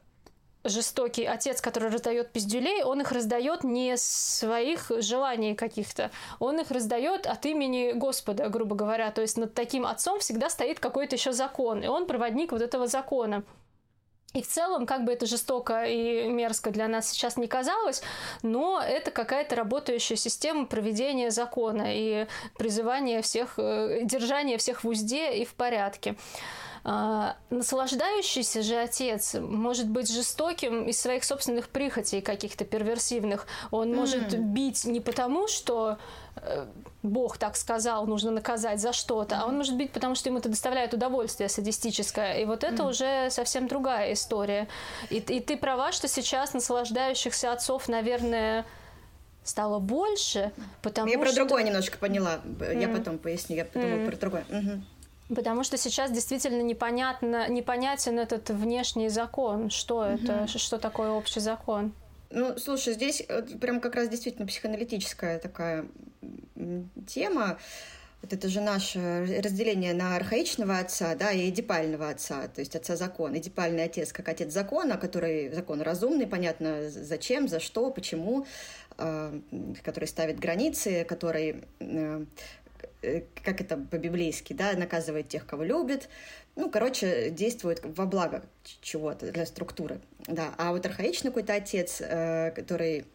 жестокий 0.64 1.26
отец, 1.26 1.62
который 1.62 1.90
раздает 1.90 2.32
пиздюлей, 2.32 2.84
он 2.84 3.02
их 3.02 3.12
раздает 3.12 3.64
не 3.64 3.98
своих 3.98 4.92
желаний 5.00 5.56
каких-то, 5.56 6.12
он 6.40 6.60
их 6.60 6.72
раздает 6.72 7.28
от 7.28 7.46
имени 7.46 7.92
Господа, 7.94 8.50
грубо 8.50 8.76
говоря. 8.76 9.12
То 9.12 9.22
есть 9.22 9.38
над 9.38 9.54
таким 9.54 9.86
отцом 9.86 10.20
всегда 10.20 10.50
стоит 10.50 10.80
какой-то 10.80 11.16
еще 11.16 11.34
закон, 11.34 11.84
и 11.84 11.88
он 11.88 12.06
проводник 12.06 12.52
вот 12.52 12.62
этого 12.62 12.88
закона. 12.88 13.44
И 14.34 14.44
в 14.44 14.48
целом, 14.48 14.86
как 14.86 15.06
бы 15.06 15.12
это 15.12 15.26
жестоко 15.26 15.86
и 15.86 16.30
мерзко 16.30 16.70
для 16.70 16.88
нас 16.88 17.10
сейчас 17.10 17.36
не 17.36 17.48
казалось, 17.48 18.04
но 18.44 18.80
это 18.80 19.10
какая-то 19.10 19.56
работающая 19.56 20.18
система 20.18 20.68
проведения 20.68 21.32
закона 21.32 21.86
и 21.88 22.28
призывания 22.56 23.24
всех, 23.24 23.56
э, 23.58 24.02
держания 24.04 24.60
всех 24.60 24.84
в 24.84 24.88
узде 24.88 25.34
и 25.34 25.46
в 25.46 25.56
порядке. 25.56 26.16
А, 26.84 27.36
наслаждающийся 27.50 28.62
же 28.62 28.76
отец 28.76 29.36
может 29.36 29.88
быть 29.88 30.12
жестоким 30.12 30.88
из 30.88 31.00
своих 31.00 31.24
собственных 31.24 31.70
прихотей 31.70 32.22
каких-то 32.22 32.66
перверсивных. 32.66 33.48
Он 33.72 33.94
может 33.94 34.34
mm. 34.34 34.38
бить 34.38 34.86
не 34.86 35.00
потому, 35.00 35.48
что 35.48 35.98
э, 36.38 36.66
Бог 37.04 37.38
так 37.38 37.58
сказал, 37.58 38.06
нужно 38.08 38.32
наказать 38.32 38.80
за 38.80 38.94
что-то, 38.94 39.36
mm. 39.36 39.40
а 39.42 39.46
он 39.48 39.58
может 39.58 39.76
бить, 39.76 39.92
потому 39.92 40.16
что 40.16 40.30
ему 40.30 40.40
это 40.40 40.50
доставляет 40.50 40.94
удовольствие 40.94 41.50
садистическое. 41.50 42.40
И 42.40 42.46
вот 42.46 42.64
это 42.64 42.84
mm. 42.84 42.90
уже 42.90 43.30
совсем 43.30 43.68
другая 43.68 44.14
история. 44.14 44.68
И, 45.10 45.18
и 45.18 45.40
ты 45.40 45.58
права, 45.58 45.92
что 45.92 46.08
сейчас 46.08 46.54
наслаждающихся 46.54 47.52
отцов, 47.52 47.90
наверное, 47.90 48.66
стало 49.44 49.80
больше, 49.80 50.52
потому 50.82 51.10
я 51.10 51.16
что... 51.16 51.26
про 51.26 51.34
другое 51.34 51.64
немножко 51.64 51.98
поняла. 51.98 52.40
Я 52.60 52.88
mm. 52.88 52.98
потом 52.98 53.18
поясню, 53.18 53.58
я 53.58 53.66
подумала 53.66 54.00
mm. 54.00 54.08
про 54.08 54.16
другое. 54.18 54.46
Угу. 54.50 54.82
Потому 55.34 55.64
что 55.64 55.78
сейчас 55.78 56.12
действительно 56.12 56.62
непонятно, 56.62 57.48
непонятен 57.50 58.18
этот 58.18 58.50
внешний 58.50 59.10
закон. 59.10 59.70
Что 59.70 60.00
угу. 60.00 60.06
это? 60.06 60.48
Что 60.48 60.80
такое 60.80 61.12
общий 61.12 61.40
закон? 61.40 61.94
Ну, 62.32 62.58
слушай, 62.58 62.94
здесь 62.94 63.24
прям 63.60 63.80
как 63.80 63.96
раз 63.96 64.10
действительно 64.10 64.48
психоаналитическая 64.48 65.40
такая 65.40 65.86
тема. 67.08 67.58
Вот 68.22 68.34
это 68.34 68.50
же 68.50 68.60
наше 68.60 69.40
разделение 69.42 69.94
на 69.94 70.18
архаичного 70.18 70.80
отца, 70.80 71.16
да, 71.16 71.32
и 71.32 71.50
эдипального 71.50 72.10
отца, 72.10 72.50
то 72.50 72.60
есть 72.60 72.76
отца 72.76 72.98
закона. 72.98 73.38
Эдипальный 73.38 73.86
отец 73.86 74.12
как 74.12 74.28
отец 74.28 74.52
закона, 74.52 74.98
который 74.98 75.54
закон 75.54 75.82
разумный, 75.82 76.28
понятно, 76.28 76.90
зачем, 76.90 77.48
за 77.48 77.62
что, 77.62 77.90
почему, 77.92 78.46
э, 78.98 79.40
который 79.84 80.06
ставит 80.06 80.38
границы, 80.38 81.06
который 81.06 81.64
э, 81.80 81.90
Э, 81.90 82.26
как 83.44 83.62
это 83.62 83.78
по-библейски, 83.78 84.54
да, 84.54 84.74
наказывает 84.74 85.30
тех, 85.30 85.46
кого 85.46 85.64
любит. 85.64 86.10
Ну, 86.56 86.70
короче, 86.70 87.30
действует 87.30 87.82
во 87.84 88.06
благо 88.06 88.44
чего-то 88.82 89.32
для 89.32 89.46
структуры. 89.46 90.02
Да. 90.28 90.54
А 90.58 90.72
вот 90.72 90.86
архаичный 90.86 91.32
какой-то 91.32 91.54
отец, 91.54 92.02
э, 92.02 92.52
который 92.52 93.06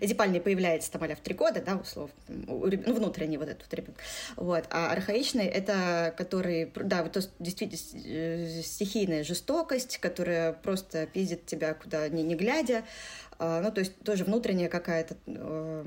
Эдипальный 0.00 0.40
появляется 0.40 0.92
там 0.92 1.02
в 1.02 1.20
три 1.20 1.34
года, 1.34 1.60
да, 1.60 1.76
условно, 1.76 2.14
ну, 2.28 2.60
внутренний 2.68 3.36
вот 3.36 3.48
этот 3.48 3.72
ребенок. 3.74 3.98
Вот. 4.36 4.64
А 4.70 4.92
архаичный— 4.92 5.44
это 5.46 6.14
который, 6.16 6.70
да, 6.76 7.02
вот 7.02 7.12
то, 7.12 7.22
действительно 7.40 8.04
э, 8.06 8.62
стихийная 8.62 9.24
жестокость, 9.24 9.98
которая 9.98 10.52
просто 10.52 11.06
пиздит 11.06 11.46
тебя 11.46 11.74
куда 11.74 12.08
ни, 12.08 12.22
не 12.22 12.36
глядя, 12.36 12.84
ну, 13.38 13.70
то 13.70 13.80
есть 13.80 13.98
тоже 14.00 14.24
внутренняя 14.24 14.68
какая-то 14.68 15.16
э, 15.26 15.84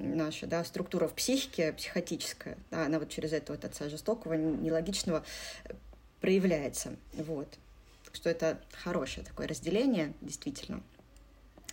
наша 0.00 0.46
да, 0.46 0.64
структура 0.64 1.08
в 1.08 1.14
психике, 1.14 1.72
психотическая, 1.72 2.58
да, 2.70 2.86
она 2.86 2.98
вот 2.98 3.08
через 3.08 3.32
этого 3.32 3.56
вот 3.56 3.64
отца 3.64 3.88
жестокого, 3.88 4.34
нелогичного 4.34 5.24
проявляется. 6.20 6.96
Вот. 7.14 7.48
Так 8.04 8.14
что 8.14 8.28
это 8.28 8.60
хорошее 8.72 9.24
такое 9.24 9.46
разделение, 9.46 10.12
действительно. 10.20 10.82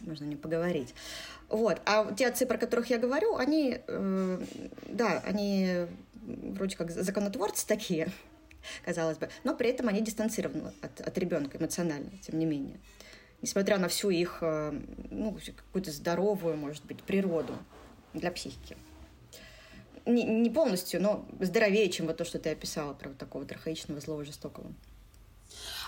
Можно 0.02 0.26
не 0.26 0.36
поговорить. 0.36 0.94
Вот. 1.50 1.82
А 1.86 2.14
те 2.14 2.28
отцы, 2.28 2.46
про 2.46 2.58
которых 2.58 2.90
я 2.90 3.00
говорю, 3.00 3.36
они, 3.36 3.80
э, 3.88 4.42
да, 4.88 5.24
они 5.26 5.88
вроде 6.24 6.78
как 6.78 6.92
законотворцы 6.92 7.66
такие, 7.66 8.10
казалось 8.86 9.18
бы, 9.18 9.30
но 9.44 9.56
при 9.56 9.70
этом 9.70 9.88
они 9.88 10.02
дистанцированы 10.02 10.72
от, 10.82 11.02
от 11.02 11.18
ребенка 11.18 11.58
эмоционально, 11.58 12.12
тем 12.22 12.38
не 12.38 12.46
менее. 12.46 12.78
Несмотря 13.48 13.78
на 13.78 13.88
всю 13.88 14.10
их, 14.10 14.40
э, 14.42 14.78
ну, 15.10 15.38
какую-то 15.56 15.90
здоровую, 15.94 16.58
может 16.58 16.84
быть, 16.84 17.02
природу 17.02 17.58
для 18.14 18.30
психики. 18.30 18.76
Не, 20.06 20.26
не 20.26 20.50
полностью, 20.50 21.02
но 21.02 21.26
здоровее, 21.40 21.90
чем 21.90 22.08
вот 22.08 22.18
то, 22.18 22.26
что 22.26 22.40
ты 22.40 22.50
описала 22.50 22.94
про 22.94 23.08
вот 23.08 23.18
такого 23.18 23.44
вот 23.44 23.52
архаичного, 23.54 24.02
злого, 24.02 24.26
жестокого. 24.26 24.74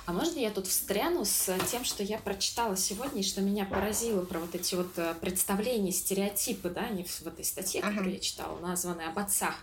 А 0.06 0.14
можно 0.14 0.40
я 0.40 0.52
тут 0.52 0.68
встряну 0.68 1.26
с 1.26 1.54
тем, 1.70 1.84
что 1.84 2.02
я 2.02 2.18
прочитала 2.20 2.78
сегодня, 2.78 3.20
и 3.20 3.26
что 3.26 3.42
меня 3.42 3.66
поразило 3.66 4.24
про 4.24 4.40
вот 4.40 4.56
эти 4.56 4.76
вот 4.76 4.98
э, 4.98 5.14
представления, 5.20 5.92
стереотипы, 5.92 6.70
да, 6.70 6.86
они 6.86 7.04
в 7.04 7.28
этой 7.28 7.44
статье, 7.44 7.82
ага. 7.82 7.90
которую 7.90 8.14
я 8.14 8.20
читала, 8.22 8.58
названной 8.60 9.08
об 9.08 9.20
отцах. 9.20 9.56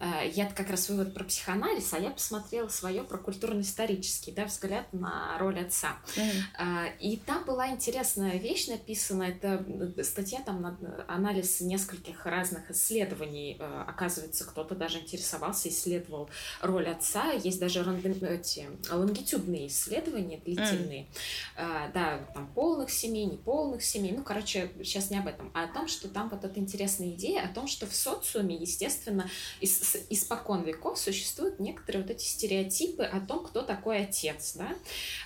Э, 0.00 0.28
я 0.32 0.46
как 0.46 0.70
раз 0.70 0.88
вывод 0.88 1.14
про 1.14 1.24
психоанализ, 1.24 1.92
а 1.92 1.98
я 1.98 2.10
посмотрела 2.10 2.68
свое 2.68 3.02
про 3.02 3.18
культурно-исторический 3.18 4.32
да, 4.32 4.44
взгляд 4.44 4.92
на 4.92 5.36
роль 5.38 5.60
отца. 5.60 5.96
Mm-hmm. 6.16 6.98
И 7.00 7.16
там 7.16 7.44
была 7.44 7.70
интересная 7.70 8.38
вещь 8.38 8.68
написана, 8.68 9.24
это 9.24 9.64
э, 9.96 10.02
статья, 10.04 10.40
там 10.40 10.78
анализ 11.08 11.60
нескольких 11.60 12.24
разных 12.26 12.70
исследований. 12.70 13.60
Оказывается, 13.86 14.44
кто-то 14.44 14.74
даже 14.74 14.98
интересовался, 14.98 15.68
исследовал 15.68 16.30
роль 16.60 16.88
отца. 16.88 17.32
Есть 17.32 17.60
даже 17.60 17.80
эти 17.80 18.68
лонгитюдные 18.90 19.66
исследования 19.68 20.38
длительные. 20.38 21.08
Mm. 21.56 21.92
Да, 21.92 22.18
там 22.34 22.48
полных 22.54 22.90
семей, 22.90 23.26
неполных 23.26 23.82
семей. 23.82 24.12
Ну, 24.12 24.22
короче, 24.22 24.70
сейчас 24.78 25.10
не 25.10 25.18
об 25.18 25.26
этом, 25.26 25.50
а 25.54 25.64
о 25.64 25.68
том, 25.68 25.88
что 25.88 26.08
там 26.08 26.28
вот 26.28 26.44
эта 26.44 26.58
интересная 26.60 27.10
идея 27.10 27.44
о 27.44 27.48
том, 27.48 27.66
что 27.66 27.86
в 27.86 27.94
социуме, 27.94 28.56
естественно, 28.56 29.28
из 29.60 29.87
испокон 30.10 30.62
веков 30.62 30.98
существуют 30.98 31.60
некоторые 31.60 32.02
вот 32.02 32.10
эти 32.10 32.24
стереотипы 32.24 33.02
о 33.02 33.20
том, 33.20 33.44
кто 33.44 33.62
такой 33.62 34.02
отец, 34.02 34.54
да, 34.54 34.74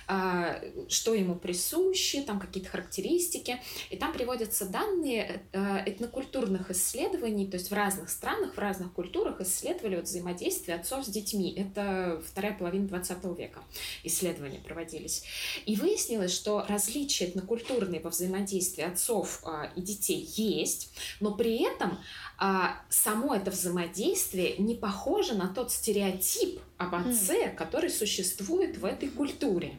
а, 0.07 0.61
что 0.89 1.13
ему 1.13 1.35
присуще, 1.35 2.21
там 2.21 2.39
какие-то 2.39 2.69
характеристики. 2.69 3.59
И 3.89 3.97
там 3.97 4.13
приводятся 4.13 4.65
данные 4.65 5.41
э, 5.51 5.83
этнокультурных 5.85 6.71
исследований, 6.71 7.47
то 7.47 7.57
есть 7.57 7.71
в 7.71 7.73
разных 7.73 8.09
странах, 8.09 8.55
в 8.55 8.57
разных 8.59 8.93
культурах 8.93 9.41
исследовали 9.41 9.97
вот 9.97 10.05
взаимодействие 10.05 10.77
отцов 10.77 11.05
с 11.05 11.09
детьми. 11.09 11.53
Это 11.55 12.21
вторая 12.25 12.53
половина 12.53 12.87
20 12.87 13.23
века 13.37 13.63
исследования 14.03 14.59
проводились. 14.59 15.23
И 15.65 15.75
выяснилось, 15.75 16.33
что 16.33 16.65
различия 16.67 17.25
этнокультурные 17.25 18.01
во 18.01 18.09
взаимодействии 18.09 18.83
отцов 18.83 19.41
а, 19.43 19.71
и 19.75 19.81
детей 19.81 20.29
есть, 20.35 20.89
но 21.19 21.33
при 21.35 21.63
этом 21.63 21.99
а, 22.37 22.81
само 22.89 23.35
это 23.35 23.51
взаимодействие 23.51 24.52
не 24.57 24.75
похоже 24.75 25.35
на 25.35 25.47
тот 25.47 25.71
стереотип 25.71 26.59
об 26.77 26.95
отце, 26.95 27.47
mm. 27.47 27.55
который 27.55 27.89
существует 27.89 28.77
в 28.77 28.85
этой 28.85 29.09
культуре. 29.09 29.75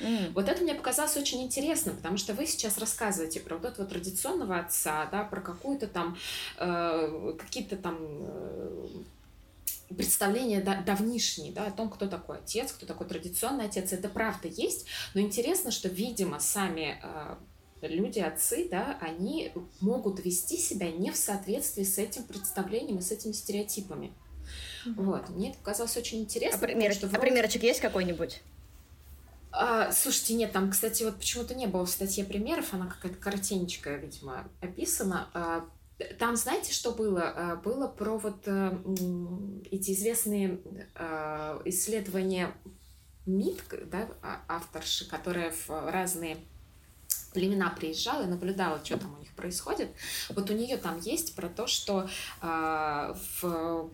Mm. 0.00 0.32
Вот 0.34 0.48
это 0.48 0.62
мне 0.62 0.74
показалось 0.74 1.16
очень 1.16 1.42
интересным, 1.42 1.96
потому 1.96 2.16
что 2.16 2.34
вы 2.34 2.46
сейчас 2.46 2.78
рассказываете 2.78 3.40
про 3.40 3.56
вот 3.56 3.66
этого 3.66 3.86
традиционного 3.86 4.58
отца, 4.58 5.06
да, 5.12 5.24
про 5.24 5.40
какую-то 5.40 5.86
там, 5.86 6.16
э, 6.58 7.34
какие-то 7.38 7.76
там 7.76 7.98
э, 8.00 8.88
представления 9.94 10.60
давнишние, 10.60 11.52
да, 11.52 11.66
о 11.66 11.70
том, 11.70 11.90
кто 11.90 12.06
такой 12.06 12.38
отец, 12.38 12.72
кто 12.72 12.86
такой 12.86 13.06
традиционный 13.06 13.66
отец. 13.66 13.92
Это 13.92 14.08
правда 14.08 14.48
есть, 14.48 14.86
но 15.14 15.20
интересно, 15.20 15.70
что, 15.70 15.88
видимо, 15.88 16.40
сами 16.40 16.98
э, 17.02 17.36
люди, 17.88 18.20
отцы, 18.20 18.68
да, 18.70 18.98
они 19.00 19.52
могут 19.80 20.24
вести 20.24 20.56
себя 20.56 20.90
не 20.90 21.10
в 21.10 21.16
соответствии 21.16 21.84
с 21.84 21.98
этим 21.98 22.24
представлением 22.24 22.98
и 22.98 23.02
с 23.02 23.10
этими 23.10 23.32
стереотипами. 23.32 24.12
Mm-hmm. 24.86 24.92
Вот. 24.96 25.28
Мне 25.30 25.50
это 25.50 25.58
показалось 25.58 25.96
очень 25.96 26.20
интересно. 26.20 26.58
А, 26.58 26.60
пример, 26.60 26.92
что 26.92 27.06
а 27.06 27.10
вроде... 27.10 27.18
а 27.18 27.20
примерочек 27.20 27.62
есть 27.62 27.80
какой-нибудь? 27.80 28.42
А, 29.52 29.92
слушайте, 29.92 30.34
нет, 30.34 30.52
там, 30.52 30.70
кстати, 30.70 31.02
вот 31.04 31.18
почему-то 31.18 31.54
не 31.54 31.66
было 31.66 31.84
в 31.84 31.90
статье 31.90 32.24
примеров, 32.24 32.72
она 32.72 32.86
какая-то 32.86 33.18
коротенькая, 33.18 33.98
видимо, 33.98 34.48
описана. 34.60 35.28
А, 35.34 35.64
там, 36.18 36.36
знаете, 36.36 36.72
что 36.72 36.92
было? 36.92 37.22
А, 37.22 37.56
было 37.56 37.86
про 37.86 38.16
вот 38.16 38.42
э, 38.46 38.78
эти 39.70 39.92
известные 39.92 40.60
а, 40.94 41.60
исследования 41.66 42.54
МИД, 43.26 43.88
да, 43.90 44.08
авторши, 44.48 45.06
которые 45.06 45.50
в 45.50 45.68
разные 45.68 46.38
племена 47.32 47.70
приезжала 47.70 48.22
и 48.22 48.26
наблюдала, 48.26 48.80
что 48.84 48.98
там 48.98 49.14
у 49.14 49.18
них 49.18 49.32
происходит. 49.34 49.88
Вот 50.30 50.50
у 50.50 50.54
нее 50.54 50.76
там 50.76 51.00
есть 51.00 51.34
про 51.34 51.48
то, 51.48 51.66
что 51.66 52.08
э, 52.40 53.14
в 53.40 53.90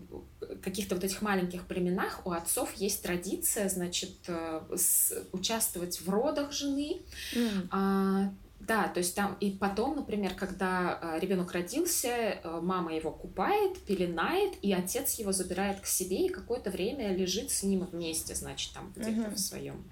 каких-то 0.62 0.94
вот 0.94 1.04
этих 1.04 1.22
маленьких 1.22 1.66
племенах 1.66 2.26
у 2.26 2.32
отцов 2.32 2.74
есть 2.74 3.02
традиция, 3.02 3.68
значит, 3.68 4.16
э, 4.26 4.60
с, 4.76 5.12
участвовать 5.32 6.00
в 6.00 6.08
родах 6.08 6.52
жены. 6.52 7.02
Mm. 7.34 7.68
Э, 7.72 8.30
да, 8.68 8.86
то 8.86 8.98
есть 8.98 9.14
там 9.14 9.34
и 9.40 9.50
потом, 9.50 9.96
например, 9.96 10.34
когда 10.34 10.98
э, 11.00 11.20
ребенок 11.20 11.52
родился, 11.52 12.08
э, 12.08 12.60
мама 12.62 12.94
его 12.94 13.10
купает, 13.10 13.78
пеленает, 13.78 14.58
и 14.60 14.74
отец 14.74 15.14
его 15.14 15.32
забирает 15.32 15.80
к 15.80 15.86
себе 15.86 16.26
и 16.26 16.28
какое-то 16.28 16.70
время 16.70 17.16
лежит 17.16 17.50
с 17.50 17.62
ним 17.62 17.86
вместе, 17.90 18.34
значит, 18.34 18.74
там 18.74 18.92
где-то 18.94 19.30
uh-huh. 19.30 19.34
в 19.34 19.38
своем 19.38 19.90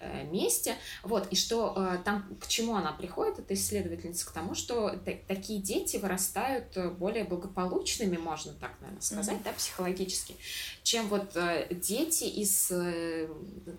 э, 0.00 0.24
месте. 0.24 0.74
Вот, 1.02 1.26
и 1.30 1.36
что 1.36 1.98
там, 2.04 2.36
к 2.38 2.48
чему 2.48 2.74
она 2.74 2.92
приходит, 2.92 3.38
эта 3.38 3.54
исследовательница, 3.54 4.26
к 4.26 4.32
тому, 4.32 4.54
что 4.54 4.94
такие 5.26 5.62
дети 5.62 5.96
вырастают 5.96 6.76
более 6.98 7.24
благополучными, 7.24 8.18
можно 8.18 8.52
так, 8.52 8.72
наверное, 8.80 9.00
сказать, 9.00 9.38
uh-huh. 9.38 9.44
да, 9.44 9.52
психологически, 9.52 10.36
чем 10.82 11.08
вот 11.08 11.34
дети 11.70 12.24
из 12.24 12.70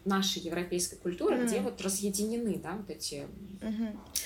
нашей 0.06 0.42
европейской 0.42 0.96
культуры, 0.96 1.38
uh-huh. 1.38 1.46
где 1.46 1.60
вот 1.60 1.80
разъединены, 1.82 2.58
да, 2.58 2.72
вот 2.72 2.90
эти 2.90 3.28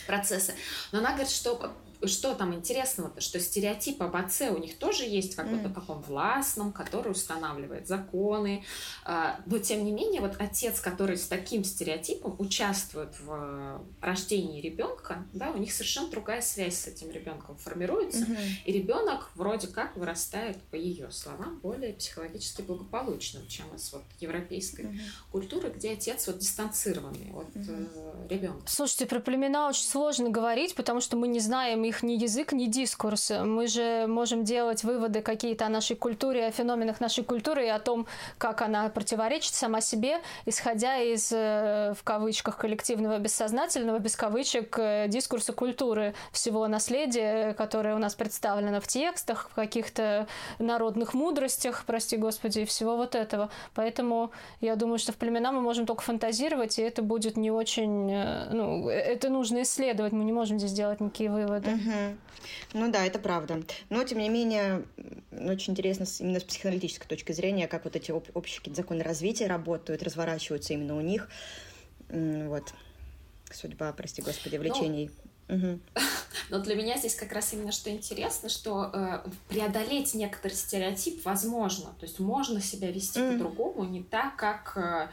процессы. 0.07 0.53
Но 0.91 0.99
она 0.99 1.11
говорит, 1.11 1.29
что 1.29 1.75
что 2.05 2.35
там 2.35 2.53
интересного-то, 2.53 3.21
что 3.21 3.39
стереотип 3.39 4.01
об 4.01 4.15
отце 4.15 4.49
у 4.51 4.57
них 4.57 4.77
тоже 4.77 5.03
есть 5.03 5.35
как 5.35 5.47
mm. 5.47 5.73
таком 5.73 6.01
властном, 6.01 6.71
который 6.71 7.11
устанавливает 7.11 7.87
законы, 7.87 8.63
а, 9.03 9.39
но 9.45 9.59
тем 9.59 9.83
не 9.83 9.91
менее 9.91 10.21
вот 10.21 10.35
отец, 10.39 10.79
который 10.79 11.17
с 11.17 11.27
таким 11.27 11.63
стереотипом 11.63 12.35
участвует 12.39 13.13
в 13.19 13.81
рождении 14.01 14.61
ребенка, 14.61 15.25
да, 15.33 15.51
у 15.51 15.57
них 15.57 15.73
совершенно 15.73 16.09
другая 16.09 16.41
связь 16.41 16.77
с 16.77 16.87
этим 16.87 17.11
ребенком 17.11 17.57
формируется, 17.57 18.25
mm-hmm. 18.25 18.47
и 18.65 18.71
ребенок 18.71 19.29
вроде 19.35 19.67
как 19.67 19.95
вырастает 19.95 20.61
по 20.71 20.75
ее 20.75 21.11
словам 21.11 21.59
более 21.59 21.93
психологически 21.93 22.61
благополучным, 22.61 23.47
чем 23.47 23.73
из 23.75 23.91
вот 23.91 24.03
европейской 24.19 24.85
mm-hmm. 24.85 24.99
культуры, 25.31 25.69
где 25.69 25.91
отец 25.91 26.27
вот 26.27 26.39
дистанцированный 26.39 27.31
от 27.33 27.49
mm-hmm. 27.55 28.27
ребенка. 28.29 28.63
Слушайте, 28.65 29.05
про 29.05 29.19
племена 29.19 29.69
очень 29.69 29.85
сложно 29.85 30.29
говорить, 30.29 30.75
потому 30.75 31.01
что 31.01 31.17
мы 31.17 31.27
не 31.27 31.39
знаем 31.39 31.83
их 31.83 31.92
них 31.93 32.03
ни 32.03 32.13
язык, 32.13 32.53
ни 32.53 32.65
дискурс. 32.65 33.29
Мы 33.29 33.67
же 33.67 34.05
можем 34.07 34.43
делать 34.43 34.83
выводы 34.83 35.21
какие-то 35.21 35.65
о 35.65 35.69
нашей 35.69 35.95
культуре, 35.95 36.47
о 36.47 36.51
феноменах 36.51 36.99
нашей 36.99 37.23
культуры 37.23 37.65
и 37.65 37.69
о 37.69 37.79
том, 37.79 38.07
как 38.37 38.61
она 38.61 38.89
противоречит 38.89 39.53
сама 39.53 39.81
себе, 39.81 40.19
исходя 40.45 40.97
из, 40.97 41.31
э, 41.31 41.93
в 41.97 42.03
кавычках, 42.03 42.57
коллективного 42.57 43.19
бессознательного, 43.19 43.99
без 43.99 44.15
кавычек, 44.15 44.77
э, 44.79 45.07
дискурса 45.07 45.53
культуры, 45.53 46.13
всего 46.31 46.67
наследия, 46.67 47.53
которое 47.53 47.95
у 47.95 47.99
нас 47.99 48.15
представлено 48.15 48.79
в 48.79 48.87
текстах, 48.87 49.49
в 49.51 49.55
каких-то 49.55 50.27
народных 50.59 51.13
мудростях, 51.13 51.83
прости 51.85 52.17
господи, 52.17 52.61
и 52.61 52.65
всего 52.65 52.95
вот 52.97 53.15
этого. 53.15 53.49
Поэтому 53.75 54.31
я 54.61 54.75
думаю, 54.75 54.97
что 54.97 55.11
в 55.11 55.17
племена 55.17 55.51
мы 55.51 55.61
можем 55.61 55.85
только 55.85 56.01
фантазировать, 56.01 56.79
и 56.79 56.81
это 56.81 57.01
будет 57.01 57.37
не 57.37 57.51
очень... 57.51 58.11
Э, 58.11 58.49
ну, 58.51 58.89
это 58.89 59.29
нужно 59.29 59.61
исследовать, 59.61 60.13
мы 60.13 60.23
не 60.23 60.31
можем 60.31 60.57
здесь 60.57 60.71
делать 60.71 60.99
никакие 60.99 61.29
выводы. 61.29 61.69
Угу. 61.71 61.82
Ну 62.73 62.91
да, 62.91 63.05
это 63.05 63.19
правда. 63.19 63.61
Но, 63.89 64.03
тем 64.03 64.19
не 64.19 64.29
менее, 64.29 64.85
очень 65.31 65.73
интересно 65.73 66.05
именно 66.19 66.39
с 66.39 66.43
психоаналитической 66.43 67.07
точки 67.07 67.31
зрения, 67.31 67.67
как 67.67 67.85
вот 67.85 67.95
эти 67.95 68.11
об- 68.11 68.29
общие 68.33 68.61
законы 68.73 69.03
развития 69.03 69.47
работают, 69.47 70.03
разворачиваются 70.03 70.73
именно 70.73 70.97
у 70.97 71.01
них. 71.01 71.29
Вот. 72.09 72.73
Судьба, 73.51 73.93
прости 73.93 74.21
господи, 74.21 74.57
влечений. 74.57 75.09
Ну, 75.47 75.55
угу. 75.55 75.79
Но 76.49 76.59
для 76.59 76.75
меня 76.75 76.97
здесь 76.97 77.15
как 77.15 77.31
раз 77.31 77.53
именно 77.53 77.71
что 77.71 77.89
интересно, 77.89 78.49
что 78.49 78.89
э, 78.93 79.29
преодолеть 79.49 80.13
некоторый 80.13 80.53
стереотип 80.53 81.23
возможно. 81.25 81.93
То 81.99 82.05
есть 82.05 82.19
можно 82.19 82.61
себя 82.61 82.91
вести 82.91 83.19
mm. 83.19 83.33
по-другому, 83.33 83.85
не 83.85 84.03
так, 84.03 84.35
как 84.35 84.77
э, 84.77 85.09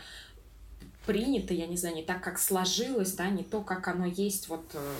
принято, 1.06 1.54
я 1.54 1.66
не 1.66 1.76
знаю, 1.76 1.96
не 1.96 2.02
так, 2.02 2.22
как 2.22 2.38
сложилось, 2.38 3.12
да, 3.12 3.28
не 3.28 3.44
то, 3.44 3.62
как 3.62 3.88
оно 3.88 4.06
есть 4.06 4.48
вот 4.48 4.64
э, 4.74 4.94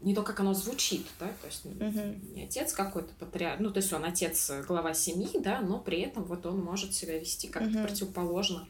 не 0.00 0.14
то, 0.14 0.22
как 0.22 0.40
оно 0.40 0.54
звучит, 0.54 1.06
да, 1.18 1.26
то 1.26 1.46
есть 1.46 1.64
uh-huh. 1.64 2.34
не 2.34 2.44
отец 2.44 2.72
какой-то 2.72 3.12
патриарх, 3.18 3.60
ну, 3.60 3.70
то 3.70 3.78
есть 3.78 3.92
он 3.92 4.04
отец, 4.04 4.50
э, 4.50 4.62
глава 4.62 4.94
семьи, 4.94 5.38
да, 5.38 5.60
но 5.60 5.78
при 5.78 6.00
этом 6.00 6.24
вот 6.24 6.44
он 6.46 6.60
может 6.60 6.94
себя 6.94 7.18
вести 7.18 7.48
как-то 7.48 7.70
uh-huh. 7.70 7.86
противоположно 7.86 8.66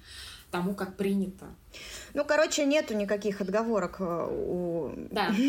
тому, 0.50 0.74
как 0.74 0.96
принято. 0.96 1.46
Ну, 2.14 2.24
короче, 2.24 2.64
нету 2.64 2.94
никаких 2.94 3.40
отговорок 3.40 3.96
э, 3.98 4.28
у... 4.30 4.92
Да. 5.10 5.34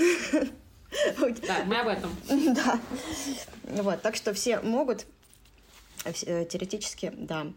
Да, 1.46 1.65
мы 1.65 1.78
об 1.78 1.88
этом. 1.89 2.10
Да. 2.56 2.80
Вот, 3.84 4.02
так 4.02 4.15
что 4.15 4.34
все 4.34 4.62
могут 4.62 5.06
э, 6.06 6.46
теоретически, 6.46 7.12
да. 7.15 7.48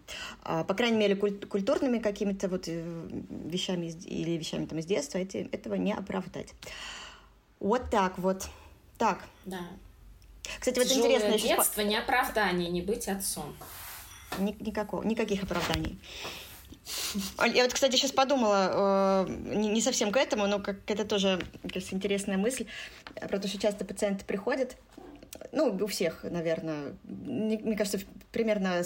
А, 0.42 0.64
по 0.64 0.74
крайней 0.74 0.98
мере, 0.98 1.16
культурными 1.16 2.00
какими-то 2.00 2.48
вот 2.48 2.66
вещами 2.66 3.94
или 4.04 4.32
вещами 4.32 4.66
там 4.66 4.78
из 4.80 4.86
детства 4.86 5.18
эти, 5.18 5.48
этого 5.52 5.74
не 5.74 5.92
оправдать. 5.92 6.52
Вот 7.60 7.90
так 7.90 8.18
вот. 8.18 8.48
Так. 8.98 9.24
Да. 9.44 9.60
Кстати, 10.58 10.78
вот 10.78 10.90
интересно... 10.90 11.38
детство 11.38 11.80
не 11.82 11.96
оправдание, 11.96 12.68
не 12.70 12.82
быть 12.82 13.08
отцом. 13.08 13.56
Ни, 14.38 14.56
никакого, 14.60 15.02
никаких 15.02 15.42
оправданий. 15.42 15.98
Я 17.44 17.64
вот, 17.64 17.72
кстати, 17.72 17.96
сейчас 17.96 18.12
подумала, 18.12 19.26
э, 19.28 19.30
не 19.54 19.80
совсем 19.80 20.10
к 20.10 20.16
этому, 20.16 20.46
но 20.46 20.58
как 20.58 20.76
это 20.86 21.04
тоже, 21.04 21.40
кажется, 21.70 21.94
интересная 21.94 22.38
мысль, 22.38 22.66
про 23.14 23.38
то, 23.38 23.48
что 23.48 23.58
часто 23.58 23.84
пациенты 23.84 24.24
приходят, 24.24 24.76
ну, 25.52 25.76
у 25.80 25.86
всех, 25.86 26.24
наверное, 26.24 26.94
мне 27.04 27.76
кажется, 27.76 28.00
примерно 28.32 28.82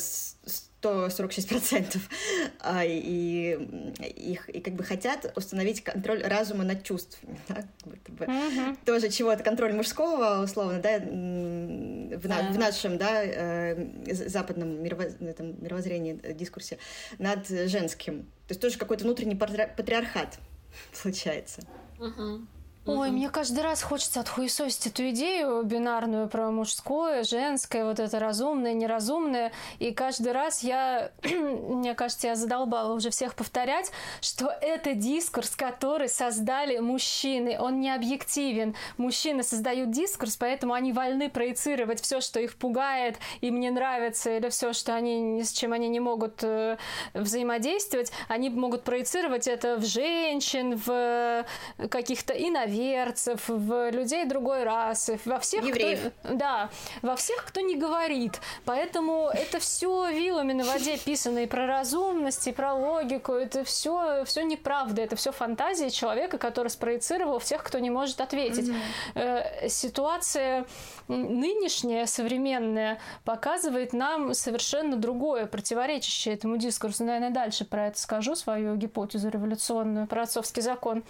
146% 0.82 1.98
а, 2.60 2.84
и 2.84 3.56
их 4.00 4.48
и 4.48 4.60
как 4.60 4.74
бы 4.74 4.84
хотят 4.84 5.32
установить 5.36 5.82
контроль 5.82 6.22
разума 6.22 6.64
над 6.64 6.82
чувствами, 6.82 7.38
да? 7.48 7.64
бы. 7.84 8.24
Uh-huh. 8.24 8.76
тоже 8.84 9.08
чего-то 9.08 9.42
контроль 9.42 9.72
мужского 9.72 10.42
условно, 10.42 10.80
да, 10.80 10.98
в, 10.98 11.02
uh-huh. 11.02 12.52
в 12.52 12.58
нашем, 12.58 12.98
да, 12.98 13.22
э, 13.24 13.92
западном 14.06 14.82
мировоз... 14.82 15.14
этом 15.20 15.62
мировоззрении 15.62 16.18
э, 16.22 16.34
дискурсе 16.34 16.78
над 17.18 17.48
женским, 17.48 18.22
то 18.46 18.52
есть 18.52 18.60
тоже 18.60 18.78
какой-то 18.78 19.04
внутренний 19.04 19.36
патриархат 19.36 20.38
получается. 21.02 21.62
Uh-huh. 21.98 22.44
Ой, 22.84 23.12
мне 23.12 23.30
каждый 23.30 23.60
раз 23.60 23.80
хочется 23.80 24.18
отхуесосить 24.18 24.88
эту 24.88 25.10
идею 25.10 25.62
бинарную 25.62 26.28
про 26.28 26.50
мужское, 26.50 27.22
женское, 27.22 27.84
вот 27.84 28.00
это 28.00 28.18
разумное, 28.18 28.72
неразумное. 28.72 29.52
И 29.78 29.92
каждый 29.92 30.32
раз 30.32 30.64
я, 30.64 31.12
мне 31.22 31.94
кажется, 31.94 32.26
я 32.26 32.34
задолбала 32.34 32.92
уже 32.92 33.10
всех 33.10 33.36
повторять, 33.36 33.92
что 34.20 34.48
это 34.48 34.94
дискурс, 34.94 35.50
который 35.54 36.08
создали 36.08 36.78
мужчины. 36.78 37.56
Он 37.56 37.78
не 37.78 37.88
объективен. 37.94 38.74
Мужчины 38.96 39.44
создают 39.44 39.92
дискурс, 39.92 40.36
поэтому 40.36 40.72
они 40.72 40.92
вольны 40.92 41.30
проецировать 41.30 42.00
все, 42.00 42.20
что 42.20 42.40
их 42.40 42.56
пугает, 42.56 43.16
им 43.42 43.60
не 43.60 43.70
нравится, 43.70 44.36
или 44.36 44.48
все, 44.48 44.72
что 44.72 44.96
они, 44.96 45.44
с 45.44 45.52
чем 45.52 45.72
они 45.72 45.88
не 45.88 46.00
могут 46.00 46.42
э, 46.42 46.78
взаимодействовать. 47.14 48.10
Они 48.26 48.50
могут 48.50 48.82
проецировать 48.82 49.46
это 49.46 49.76
в 49.76 49.84
женщин, 49.84 50.80
в 50.84 51.46
каких-то 51.88 52.32
и 52.32 52.50
на 52.50 52.71
иноверцев, 52.72 53.48
в 53.48 53.90
людей 53.90 54.24
другой 54.24 54.64
расы, 54.64 55.18
во 55.24 55.38
всех, 55.38 55.64
Евреев. 55.64 56.12
кто, 56.22 56.34
да, 56.34 56.70
во 57.02 57.16
всех, 57.16 57.44
кто 57.44 57.60
не 57.60 57.76
говорит. 57.76 58.40
Поэтому 58.64 59.28
это 59.32 59.58
все 59.58 60.10
вилами 60.10 60.52
на 60.52 60.64
воде 60.64 60.98
писано 60.98 61.40
и 61.40 61.46
про 61.46 61.66
разумность, 61.66 62.46
и 62.46 62.52
про 62.52 62.74
логику. 62.74 63.32
Это 63.32 63.64
все, 63.64 64.24
все 64.24 64.42
неправда, 64.42 65.02
это 65.02 65.16
все 65.16 65.32
фантазии 65.32 65.88
человека, 65.88 66.38
который 66.38 66.68
спроецировал 66.68 67.38
всех, 67.38 67.62
кто 67.62 67.78
не 67.78 67.90
может 67.90 68.20
ответить. 68.20 68.70
Mm-hmm. 69.14 69.68
ситуация 69.68 70.66
нынешняя, 71.08 72.06
современная, 72.06 72.98
показывает 73.24 73.92
нам 73.92 74.34
совершенно 74.34 74.96
другое, 74.96 75.46
противоречащее 75.46 76.34
этому 76.34 76.56
дискурсу. 76.56 77.04
Наверное, 77.04 77.30
дальше 77.30 77.64
про 77.64 77.88
это 77.88 77.98
скажу, 77.98 78.34
свою 78.34 78.76
гипотезу 78.76 79.28
революционную, 79.28 80.06
про 80.06 80.22
отцовский 80.22 80.62
закон. 80.62 81.02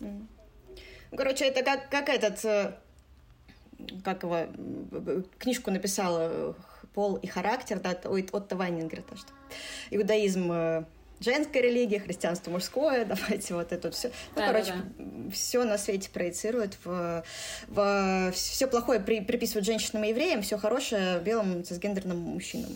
Mm. 0.00 0.26
Короче, 1.16 1.44
это 1.44 1.62
как, 1.62 1.88
как 1.90 2.08
этот, 2.08 2.44
э, 2.44 2.72
как 4.04 4.22
его, 4.22 4.46
книжку 5.38 5.70
написала 5.70 6.56
«Пол 6.94 7.16
и 7.16 7.26
характер», 7.26 7.80
да, 7.80 7.90
от 7.90 8.06
Отто 8.06 8.56
Вайнингера, 8.56 9.02
то, 9.02 9.16
что 9.16 9.32
иудаизм 9.90 10.50
э, 10.52 10.84
женская 11.20 11.60
религия, 11.60 12.00
христианство 12.00 12.50
мужское, 12.50 13.04
давайте 13.06 13.54
вот 13.54 13.72
это 13.72 13.90
все. 13.90 14.08
Ну, 14.34 14.40
да, 14.40 14.46
короче, 14.48 14.72
да, 14.72 14.84
да. 14.98 15.30
все 15.30 15.64
на 15.64 15.78
свете 15.78 16.10
проецирует, 16.10 16.76
в, 16.84 17.24
в, 17.68 18.32
все 18.34 18.66
плохое 18.66 19.00
при, 19.00 19.20
приписывают 19.20 19.66
женщинам 19.66 20.04
и 20.04 20.08
евреям, 20.08 20.42
все 20.42 20.58
хорошее 20.58 21.20
белым 21.20 21.64
цисгендерным 21.64 22.18
мужчинам 22.18 22.70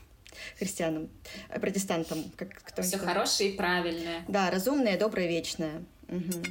христианам, 0.58 1.08
э, 1.48 1.60
протестантам. 1.60 2.24
Как, 2.36 2.48
кто 2.54 2.82
все 2.82 2.98
хорошее 2.98 3.50
и 3.50 3.56
правильное. 3.56 4.24
Да, 4.28 4.50
разумное, 4.50 4.98
доброе, 4.98 5.28
вечное. 5.28 5.82
Угу. 6.08 6.42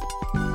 Thank 0.00 0.34
you. 0.34 0.47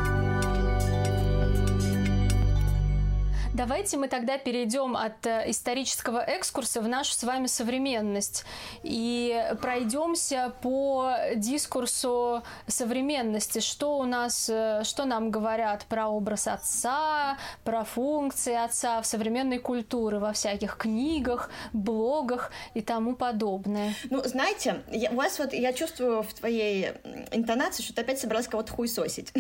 Давайте 3.54 3.98
мы 3.98 4.08
тогда 4.08 4.40
перейдем 4.40 4.98
от 4.98 5.28
э, 5.28 5.52
исторического 5.52 6.18
экскурса 6.18 6.82
в 6.82 6.88
нашу 6.88 7.14
с 7.14 7.24
вами 7.24 7.46
современность 7.46 8.46
и 8.82 9.46
пройдемся 9.62 10.52
по 10.64 11.14
дискурсу 11.36 12.42
современности. 12.66 13.60
Что 13.60 14.00
у 14.00 14.06
нас, 14.06 14.50
э, 14.50 14.82
что 14.84 15.06
нам 15.06 15.30
говорят 15.30 15.86
про 15.86 16.08
образ 16.08 16.48
отца, 16.48 17.38
про 17.64 17.84
функции 17.84 18.56
отца 18.56 19.00
в 19.04 19.06
современной 19.06 19.60
культуре, 19.60 20.18
во 20.18 20.34
всяких 20.34 20.76
книгах, 20.76 21.52
блогах 21.74 22.52
и 22.74 22.82
тому 22.82 23.16
подобное. 23.16 23.94
Ну, 24.10 24.24
знаете, 24.24 24.82
я, 24.90 25.12
у 25.12 25.16
вас 25.16 25.38
вот, 25.38 25.54
я 25.54 25.74
чувствую 25.74 26.24
в 26.24 26.34
твоей 26.34 26.94
интонации, 27.32 27.84
что 27.84 27.94
ты 27.94 28.02
опять 28.02 28.20
собралась 28.20 28.48
кого-то 28.48 28.72
хуесосить. 28.72 29.32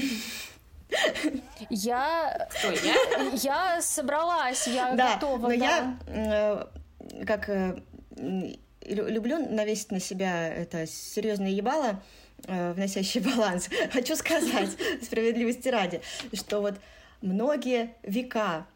Я... 1.69 2.48
Кто, 2.52 2.72
я? 2.72 2.96
Я 3.34 3.82
собралась, 3.82 4.67
я 4.67 4.96
да, 4.96 5.15
готова. 5.15 5.38
но 5.38 5.50
да. 5.50 5.56
я 5.56 5.98
э, 6.08 6.65
как 7.26 7.50
э, 7.50 7.82
люблю 8.86 9.38
навесить 9.50 9.91
на 9.91 10.00
себя 10.00 10.48
это 10.48 10.86
серьезное 10.86 11.50
ебало, 11.50 12.02
э, 12.46 12.74
вносящее 12.74 13.24
баланс. 13.36 13.69
Хочу 13.91 14.15
сказать, 14.15 14.69
справедливости 15.02 15.69
ради, 15.69 16.02
что 16.34 16.62
вот 16.62 16.76
многие 17.22 17.96
века, 18.04 18.67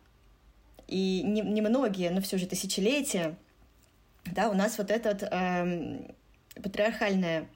и 0.88 1.22
не, 1.24 1.42
не 1.42 1.62
многие, 1.62 2.10
но 2.10 2.22
все 2.22 2.38
же 2.38 2.48
тысячелетия, 2.48 3.36
да, 4.26 4.50
у 4.50 4.54
нас 4.54 4.78
вот 4.78 4.92
этот 4.92 5.24
э, 5.24 6.14
патриархальная 6.62 7.48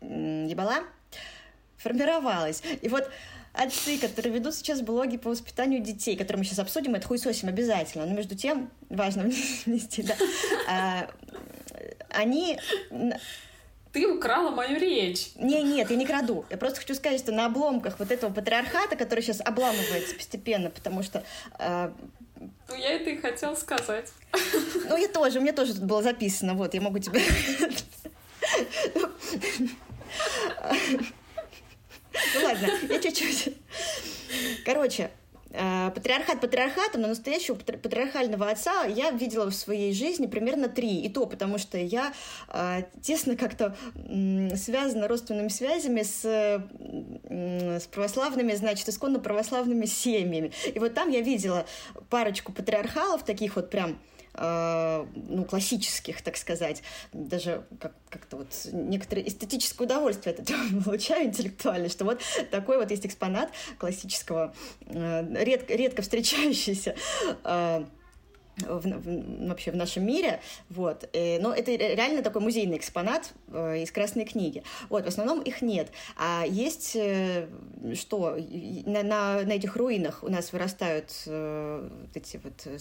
ебала 0.00 0.84
формировалась. 1.84 2.62
И 2.82 2.88
вот 2.88 3.08
отцы, 3.52 3.98
которые 3.98 4.34
ведут 4.34 4.54
сейчас 4.54 4.80
блоги 4.80 5.16
по 5.16 5.30
воспитанию 5.30 5.80
детей, 5.80 6.16
которые 6.16 6.38
мы 6.38 6.44
сейчас 6.44 6.58
обсудим, 6.58 6.94
это 6.94 7.06
хуесосим 7.06 7.48
обязательно, 7.48 8.06
но 8.06 8.14
между 8.14 8.34
тем 8.34 8.70
важно 8.88 9.24
внести, 9.66 10.02
да, 10.02 10.16
а, 10.68 11.10
они... 12.10 12.58
Ты 13.92 14.08
украла 14.08 14.50
мою 14.50 14.80
речь. 14.80 15.30
Не, 15.36 15.62
нет, 15.62 15.88
я 15.88 15.96
не 15.96 16.04
краду. 16.04 16.44
Я 16.50 16.56
просто 16.56 16.80
хочу 16.80 16.96
сказать, 16.96 17.20
что 17.20 17.30
на 17.30 17.46
обломках 17.46 18.00
вот 18.00 18.10
этого 18.10 18.32
патриархата, 18.32 18.96
который 18.96 19.22
сейчас 19.22 19.40
обламывается 19.40 20.16
постепенно, 20.16 20.68
потому 20.68 21.04
что 21.04 21.22
э, 21.60 21.92
ну, 22.68 22.74
я 22.74 22.94
это 22.94 23.10
и 23.10 23.16
хотел 23.16 23.56
сказать. 23.56 24.12
Ну, 24.88 24.96
я 24.96 25.06
тоже, 25.06 25.38
меня 25.38 25.52
тоже 25.52 25.74
тут 25.74 25.84
было 25.84 26.02
записано, 26.02 26.54
вот, 26.54 26.74
я 26.74 26.80
могу 26.80 26.98
тебе... 26.98 27.20
Ну 32.34 32.44
ладно, 32.44 32.68
я 32.88 33.00
чуть-чуть. 33.00 33.54
Короче, 34.64 35.10
э, 35.50 35.90
Патриархат 35.94 36.40
патриархатом, 36.40 37.02
но 37.02 37.08
настоящего 37.08 37.54
патриархального 37.54 38.50
отца 38.50 38.84
я 38.84 39.10
видела 39.10 39.50
в 39.50 39.54
своей 39.54 39.92
жизни 39.92 40.26
примерно 40.26 40.68
три. 40.68 41.02
И 41.02 41.08
то 41.08 41.26
потому, 41.26 41.58
что 41.58 41.78
я 41.78 42.12
э, 42.48 42.82
тесно 43.02 43.36
как-то 43.36 43.76
связана 44.56 45.08
родственными 45.08 45.48
связями 45.48 46.02
с, 46.02 46.24
с 46.24 47.86
православными, 47.86 48.54
значит, 48.54 48.88
исконно 48.88 49.18
православными 49.18 49.86
семьями. 49.86 50.52
И 50.72 50.78
вот 50.78 50.94
там 50.94 51.10
я 51.10 51.20
видела 51.20 51.66
парочку 52.10 52.52
патриархалов, 52.52 53.24
таких 53.24 53.56
вот 53.56 53.70
прям 53.70 53.98
ну, 54.36 55.44
классических, 55.44 56.22
так 56.22 56.36
сказать, 56.36 56.82
даже 57.12 57.64
как- 57.80 57.94
как-то 58.08 58.38
вот 58.38 58.48
некоторое 58.72 59.26
эстетическое 59.28 59.86
удовольствие 59.86 60.34
от 60.34 60.40
этого 60.40 60.60
получаю 60.84 61.26
интеллектуально, 61.26 61.88
что 61.88 62.04
вот 62.04 62.20
такой 62.50 62.78
вот 62.78 62.90
есть 62.90 63.06
экспонат 63.06 63.50
классического, 63.78 64.54
э, 64.86 65.44
редко, 65.44 65.74
редко 65.74 66.02
встречающийся 66.02 66.96
э, 67.44 67.84
в, 68.58 68.80
в, 68.80 69.48
вообще 69.48 69.70
в 69.70 69.76
нашем 69.76 70.06
мире, 70.06 70.40
вот, 70.70 71.08
э, 71.12 71.38
но 71.40 71.52
это 71.52 71.72
реально 71.72 72.22
такой 72.22 72.42
музейный 72.42 72.76
экспонат 72.76 73.32
э, 73.48 73.82
из 73.82 73.90
Красной 73.90 74.24
книги, 74.24 74.62
вот, 74.88 75.04
в 75.04 75.08
основном 75.08 75.42
их 75.42 75.62
нет, 75.62 75.90
а 76.16 76.44
есть, 76.46 76.96
э, 76.96 77.48
что, 77.94 78.36
на, 78.86 79.02
на, 79.02 79.42
на 79.42 79.52
этих 79.52 79.76
руинах 79.76 80.22
у 80.22 80.28
нас 80.28 80.52
вырастают 80.52 81.10
э, 81.26 81.88
вот 82.00 82.16
эти 82.16 82.40
вот 82.42 82.66
э, 82.66 82.78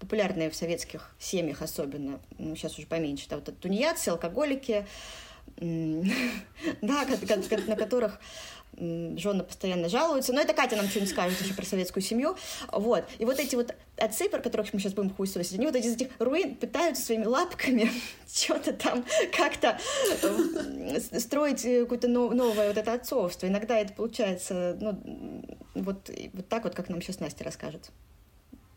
популярные 0.00 0.50
в 0.50 0.54
советских 0.54 1.14
семьях 1.18 1.62
особенно, 1.62 2.20
ну, 2.38 2.54
сейчас 2.56 2.78
уже 2.78 2.86
поменьше, 2.86 3.26
да, 3.28 3.36
вот 3.36 3.58
тунеядцы, 3.58 4.10
алкоголики, 4.10 4.86
да, 6.82 7.06
на 7.66 7.76
которых 7.76 8.18
жены 8.78 9.44
постоянно 9.44 9.88
жалуются. 9.88 10.32
Но 10.32 10.40
это 10.40 10.52
Катя 10.52 10.76
нам 10.76 10.88
что-нибудь 10.88 11.10
скажет 11.10 11.40
еще 11.40 11.54
про 11.54 11.64
советскую 11.64 12.02
семью. 12.02 12.36
Вот. 12.72 13.04
И 13.18 13.24
вот 13.24 13.38
эти 13.38 13.54
вот 13.54 13.74
отцы, 13.96 14.28
про 14.28 14.40
которых 14.40 14.72
мы 14.72 14.80
сейчас 14.80 14.94
будем 14.94 15.10
хуесосить, 15.10 15.54
они 15.54 15.66
вот 15.66 15.76
из 15.76 15.94
этих 15.94 16.08
руин 16.18 16.56
пытаются 16.56 17.04
своими 17.04 17.24
лапками 17.24 17.90
что-то 18.32 18.72
там 18.72 19.04
как-то 19.36 19.78
э, 20.22 21.00
строить 21.20 21.64
э, 21.64 21.82
какое-то 21.82 22.08
новое 22.08 22.68
вот 22.68 22.76
это 22.76 22.92
отцовство. 22.92 23.46
Иногда 23.46 23.78
это 23.78 23.92
получается 23.92 24.76
ну, 24.80 25.44
вот, 25.74 26.10
вот 26.32 26.48
так 26.48 26.64
вот, 26.64 26.74
как 26.74 26.88
нам 26.88 27.00
сейчас 27.00 27.20
Настя 27.20 27.44
расскажет. 27.44 27.90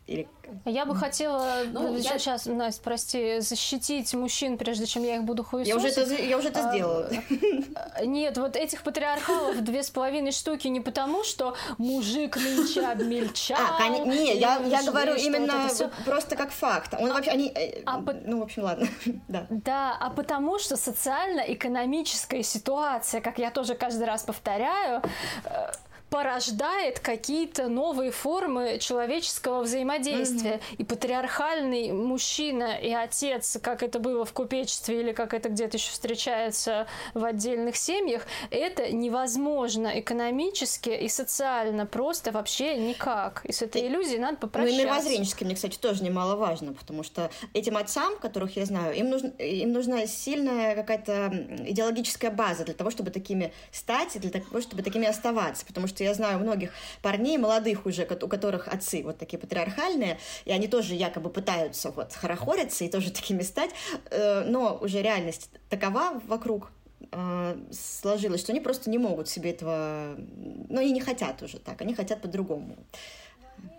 Или... 0.08 0.26
Я 0.64 0.86
бы 0.86 0.96
хотела 0.96 1.64
ну, 1.70 1.94
я... 1.98 2.18
сейчас, 2.18 2.46
Настя, 2.46 2.82
прости, 2.82 3.40
защитить 3.40 4.14
мужчин, 4.14 4.56
прежде 4.56 4.86
чем 4.86 5.02
я 5.02 5.16
их 5.16 5.24
буду 5.24 5.44
хуесосить. 5.44 5.68
Я 5.68 5.76
уже 5.76 5.88
это, 5.88 6.22
я 6.22 6.38
уже 6.38 6.48
это 6.48 6.66
а, 6.66 6.72
сделала. 6.72 7.10
Нет, 8.02 8.38
вот 8.38 8.56
этих 8.56 8.82
патриархалов 8.82 9.62
две 9.62 9.82
с 9.82 9.90
половиной 9.90 10.32
штуки 10.32 10.66
не 10.68 10.80
потому, 10.80 11.24
что 11.24 11.54
мужик 11.76 12.36
нынче 12.36 12.86
обмельчал. 12.86 13.58
А, 13.78 13.86
не, 13.88 14.38
я, 14.38 14.56
я 14.60 14.82
говорю 14.82 15.14
именно 15.14 15.68
вот 15.68 15.92
просто 16.06 16.36
как 16.36 16.52
факт. 16.52 16.94
Он 16.98 17.12
вообще, 17.12 17.32
они, 17.32 17.52
э, 17.54 17.82
а, 17.84 18.02
ну, 18.24 18.40
в 18.40 18.42
общем, 18.44 18.62
ладно. 18.62 18.88
да. 19.28 19.46
да, 19.50 19.94
а 20.00 20.08
потому 20.08 20.58
что 20.58 20.78
социально-экономическая 20.78 22.42
ситуация, 22.42 23.20
как 23.20 23.38
я 23.38 23.50
тоже 23.50 23.74
каждый 23.74 24.06
раз 24.06 24.22
повторяю, 24.22 25.02
э, 25.44 25.70
порождает 26.10 27.00
какие-то 27.00 27.68
новые 27.68 28.10
формы 28.10 28.78
человеческого 28.80 29.62
взаимодействия. 29.62 30.54
Mm-hmm. 30.54 30.76
И 30.78 30.84
патриархальный 30.84 31.92
мужчина 31.92 32.78
и 32.78 32.92
отец, 32.92 33.58
как 33.62 33.82
это 33.82 33.98
было 33.98 34.24
в 34.24 34.32
купечестве 34.32 35.00
или 35.00 35.12
как 35.12 35.34
это 35.34 35.48
где-то 35.48 35.76
еще 35.76 35.90
встречается 35.90 36.86
в 37.14 37.24
отдельных 37.24 37.76
семьях, 37.76 38.22
это 38.50 38.90
невозможно 38.92 39.98
экономически 39.98 40.90
и 40.90 41.08
социально 41.08 41.86
просто 41.86 42.32
вообще 42.32 42.76
никак. 42.76 43.44
И 43.44 43.52
с 43.52 43.62
этой 43.62 43.86
иллюзией 43.86 44.18
надо 44.18 44.38
попрощаться. 44.38 44.76
Ну 44.76 44.82
и 44.82 44.84
мировоззренчески 44.84 45.44
мне, 45.44 45.54
кстати, 45.54 45.76
тоже 45.76 46.02
немаловажно, 46.02 46.72
потому 46.72 47.02
что 47.02 47.30
этим 47.52 47.76
отцам, 47.76 48.16
которых 48.18 48.56
я 48.56 48.64
знаю, 48.64 48.96
им, 48.96 49.10
нужно, 49.10 49.28
им 49.38 49.72
нужна 49.72 50.06
сильная 50.06 50.74
какая-то 50.74 51.46
идеологическая 51.66 52.30
база 52.30 52.64
для 52.64 52.74
того, 52.74 52.90
чтобы 52.90 53.10
такими 53.10 53.52
стать, 53.72 54.16
и 54.16 54.18
для 54.18 54.30
того, 54.30 54.60
чтобы 54.60 54.82
такими 54.82 55.06
оставаться, 55.06 55.66
потому 55.66 55.86
что 55.86 55.97
что 55.98 56.04
я 56.04 56.14
знаю 56.14 56.38
многих 56.38 56.70
парней, 57.02 57.38
молодых 57.38 57.84
уже, 57.84 58.04
у 58.04 58.28
которых 58.28 58.68
отцы 58.68 59.02
вот 59.02 59.18
такие 59.18 59.36
патриархальные, 59.36 60.18
и 60.44 60.52
они 60.52 60.68
тоже 60.68 60.94
якобы 60.94 61.28
пытаются 61.28 61.90
вот 61.90 62.12
хорохориться 62.12 62.84
и 62.84 62.88
тоже 62.88 63.10
такими 63.10 63.42
стать, 63.42 63.70
э, 64.10 64.44
но 64.44 64.78
уже 64.80 65.02
реальность 65.02 65.50
такова 65.68 66.22
вокруг, 66.28 66.70
э, 67.10 67.56
сложилась, 67.72 68.42
что 68.42 68.52
они 68.52 68.60
просто 68.60 68.90
не 68.90 68.98
могут 68.98 69.28
себе 69.28 69.50
этого, 69.50 70.14
ну 70.68 70.80
и 70.80 70.92
не 70.92 71.00
хотят 71.00 71.42
уже 71.42 71.58
так, 71.58 71.82
они 71.82 71.94
хотят 71.94 72.22
по-другому. 72.22 72.76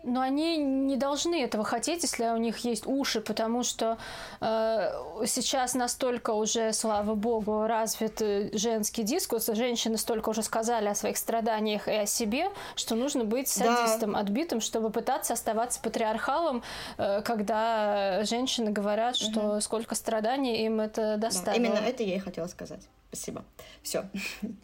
Но 0.04 0.22
они 0.22 0.58
не 0.58 0.96
должны 0.96 1.44
этого 1.44 1.64
хотеть, 1.64 2.04
если 2.04 2.26
у 2.28 2.38
них 2.38 2.60
есть 2.60 2.88
уши, 2.88 3.20
потому 3.20 3.64
что 3.64 3.98
э, 4.40 5.26
сейчас 5.26 5.74
настолько 5.74 6.32
уже, 6.32 6.72
слава 6.72 7.16
богу, 7.16 7.68
развит 7.68 8.20
женский 8.54 9.04
дискурс, 9.04 9.48
женщины 9.48 9.98
столько 9.98 10.30
уже 10.30 10.42
сказали 10.42 10.88
о 10.88 10.96
своих 10.96 11.18
страданиях 11.18 11.88
и 11.88 11.92
о 11.92 12.06
себе, 12.06 12.50
что 12.76 12.96
нужно 12.96 13.26
быть 13.26 13.50
садистом, 13.50 14.14
да. 14.14 14.20
отбитым, 14.20 14.62
чтобы 14.62 14.90
пытаться 14.90 15.34
оставаться 15.34 15.82
патриархалом, 15.82 16.64
э, 16.98 17.22
когда 17.22 18.24
женщины 18.24 18.72
говорят, 18.72 19.18
что 19.18 19.54
угу. 19.54 19.62
сколько 19.62 19.96
страданий 19.96 20.66
им 20.66 20.80
это 20.80 21.18
доставило. 21.18 21.62
Да, 21.62 21.70
именно 21.72 21.86
это 21.86 22.04
я 22.04 22.16
и 22.16 22.20
хотела 22.20 22.48
сказать. 22.48 22.82
Спасибо. 23.10 23.44
Все. 23.84 24.06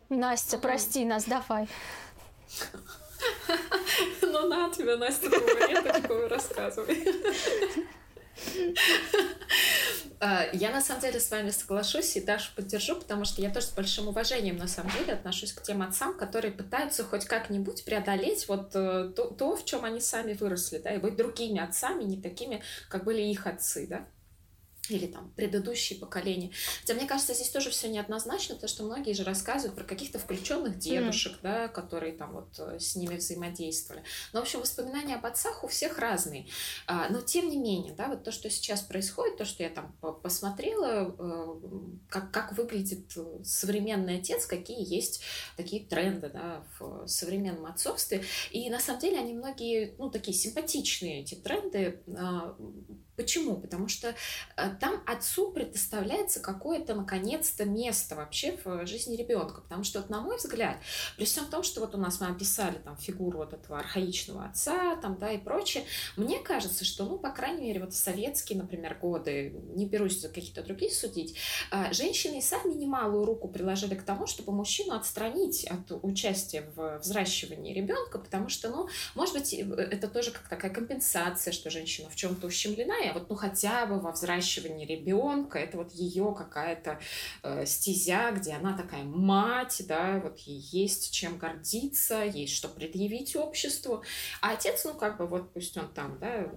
Настя, 0.10 0.58
прости 0.58 1.04
нас, 1.04 1.26
давай. 1.26 1.68
Ну 4.22 4.48
на 4.48 4.70
тебе, 4.70 4.96
Настя, 4.98 5.30
табуреточку 5.30 6.28
рассказывай. 6.28 7.08
А, 10.20 10.46
я 10.54 10.72
на 10.72 10.82
самом 10.82 11.02
деле 11.02 11.20
с 11.20 11.30
вами 11.30 11.50
соглашусь 11.52 12.16
и 12.16 12.22
даже 12.22 12.50
поддержу, 12.56 12.96
потому 12.96 13.26
что 13.26 13.42
я 13.42 13.50
тоже 13.50 13.68
с 13.68 13.72
большим 13.72 14.08
уважением 14.08 14.58
на 14.58 14.68
самом 14.68 14.92
деле 14.92 15.14
отношусь 15.14 15.52
к 15.54 15.62
тем 15.62 15.82
отцам, 15.82 16.18
которые 16.18 16.52
пытаются 16.52 17.04
хоть 17.04 17.26
как-нибудь 17.26 17.84
преодолеть 17.86 18.48
вот 18.48 18.72
э, 18.76 19.12
то, 19.16 19.26
то, 19.26 19.56
в 19.56 19.66
чем 19.66 19.84
они 19.84 20.00
сами 20.00 20.34
выросли, 20.34 20.80
да, 20.80 20.94
и 20.94 21.00
быть 21.00 21.16
другими 21.16 21.60
отцами, 21.60 22.04
не 22.04 22.22
такими, 22.22 22.64
как 22.90 23.04
были 23.04 23.22
их 23.22 23.46
отцы, 23.46 23.88
да 23.88 24.06
или 24.90 25.08
там 25.08 25.32
предыдущие 25.36 26.00
поколения. 26.00 26.52
Хотя 26.82 26.94
мне 26.94 27.06
кажется, 27.06 27.34
здесь 27.34 27.50
тоже 27.50 27.70
все 27.70 27.90
неоднозначно, 27.90 28.56
потому 28.56 28.70
что 28.70 28.84
многие 28.84 29.14
же 29.14 29.24
рассказывают 29.24 29.76
про 29.76 29.84
каких-то 29.84 30.20
включенных 30.20 30.78
дедушек, 30.78 31.34
mm. 31.34 31.40
да, 31.42 31.68
которые 31.68 32.14
там 32.14 32.34
вот 32.34 32.60
э, 32.60 32.80
с 32.80 32.96
ними 32.96 33.16
взаимодействовали. 33.16 34.04
Но, 34.34 34.40
в 34.40 34.44
общем, 34.44 34.60
воспоминания 34.60 35.16
об 35.16 35.26
отцах 35.26 35.64
у 35.64 35.68
всех 35.68 35.98
разные. 35.98 36.48
А, 36.88 37.10
но 37.10 37.22
тем 37.22 37.50
не 37.50 37.58
менее, 37.58 37.94
да, 37.94 38.08
вот 38.08 38.24
то, 38.24 38.32
что 38.32 38.50
сейчас 38.50 38.82
происходит, 38.82 39.38
то, 39.38 39.46
что 39.46 39.64
я 39.64 39.70
там 39.70 39.94
посмотрела, 40.22 41.16
э, 41.18 41.56
как, 42.10 42.32
как 42.32 42.54
выглядит 42.54 43.12
современный 43.44 44.20
отец, 44.20 44.46
какие 44.46 44.94
есть 44.94 45.22
такие 45.58 45.84
тренды, 45.86 46.30
да, 46.30 46.64
в 46.80 47.08
современном 47.08 47.66
отцовстве. 47.66 48.24
И 48.52 48.70
на 48.70 48.80
самом 48.80 49.02
деле 49.02 49.20
они 49.20 49.34
многие, 49.34 49.96
ну, 49.98 50.10
такие 50.10 50.36
симпатичные, 50.36 51.22
эти 51.22 51.36
тренды, 51.36 52.02
а, 52.18 52.56
Почему? 53.16 53.56
Потому 53.56 53.88
что 53.88 54.16
э, 54.58 54.70
там 54.80 55.02
отцу 55.06 55.52
предоставляется 55.52 56.40
какое-то, 56.40 56.96
наконец-то, 56.96 57.66
место 57.66 58.16
вообще 58.16 58.58
в 58.64 58.86
жизни 58.86 59.16
ребенка. 59.16 59.62
Потому 59.62 59.84
что, 59.84 60.00
вот, 60.00 60.10
на 60.10 60.22
мой 60.22 60.38
взгляд, 60.38 60.78
при 61.18 61.26
всем 61.26 61.46
том, 61.46 61.64
что 61.64 61.82
вот 61.82 61.96
у 61.96 61.98
нас 61.98 62.20
мы 62.20 62.28
описали 62.28 62.78
там 62.78 62.98
фигуру 62.98 63.38
вот 63.38 63.54
этого 63.54 63.80
архаичного 63.80 64.46
отца 64.46 64.96
там, 64.98 65.18
да, 65.18 65.32
и 65.32 65.38
прочее, 65.38 65.86
мне 66.18 66.40
кажется, 66.40 66.86
что, 66.86 67.06
ну, 67.06 67.18
по 67.18 67.30
крайней 67.32 67.68
мере, 67.68 67.82
вот 67.82 67.94
в 67.94 67.98
советские, 67.98 68.60
например, 68.60 68.98
годы, 69.00 69.56
не 69.76 69.86
берусь 69.86 70.20
за 70.20 70.30
какие-то 70.30 70.64
другие 70.64 70.92
судить, 70.92 71.38
э, 71.72 71.94
женщины 71.94 72.42
сами 72.42 72.74
немалую 72.74 73.26
руку 73.26 73.48
приложили 73.48 73.96
к 73.96 74.04
тому, 74.04 74.28
чтобы 74.28 74.52
мужчину 74.52 74.96
отстранить 74.96 75.66
от 75.66 75.92
участия 76.04 76.70
в 76.76 77.00
взращивании 77.00 77.74
ребенка, 77.74 78.20
потому 78.20 78.50
что, 78.50 78.70
ну, 78.70 78.90
может 79.16 79.34
быть, 79.34 79.54
э, 79.54 79.64
это 79.64 80.08
тоже 80.08 80.32
как 80.32 80.48
такая 80.50 80.72
компенсация, 80.72 81.52
что 81.52 81.70
женщина 81.70 82.10
в 82.10 82.16
чем-то 82.16 82.48
ущемлена, 82.48 83.05
а 83.12 83.14
вот 83.14 83.30
ну 83.30 83.36
хотя 83.36 83.86
бы 83.86 84.00
во 84.00 84.12
взращивании 84.12 84.86
ребенка, 84.86 85.60
это 85.60 85.78
вот 85.78 85.92
ее 85.92 86.34
какая-то 86.38 87.00
э, 87.44 87.66
стезя, 87.66 88.32
где 88.32 88.54
она 88.54 88.76
такая 88.76 89.04
мать, 89.04 89.82
да, 89.88 90.20
вот 90.24 90.40
ей 90.40 90.60
есть 90.60 91.12
чем 91.12 91.38
гордиться, 91.38 92.24
есть 92.24 92.56
что 92.56 92.68
предъявить 92.68 93.36
обществу, 93.36 94.04
а 94.42 94.52
отец, 94.52 94.86
ну 94.86 94.94
как 94.94 95.18
бы 95.18 95.28
вот 95.28 95.52
пусть 95.54 95.78
он 95.78 95.88
там, 95.94 96.18
да, 96.20 96.48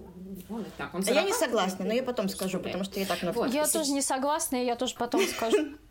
он 0.49 0.61
и 0.61 0.69
так, 0.77 0.93
он 0.93 1.03
а 1.07 1.11
Я 1.11 1.23
не 1.23 1.33
согласна, 1.33 1.85
но 1.85 1.93
я 1.93 2.03
потом 2.03 2.29
скажу, 2.29 2.59
потому 2.59 2.83
что 2.83 2.99
я 2.99 3.05
так 3.05 3.19
вот. 3.35 3.53
Я 3.53 3.67
тоже 3.67 3.91
не 3.91 4.01
согласна, 4.01 4.61
и 4.61 4.65
я 4.65 4.75
тоже 4.75 4.95
потом 4.95 5.21
скажу. 5.27 5.57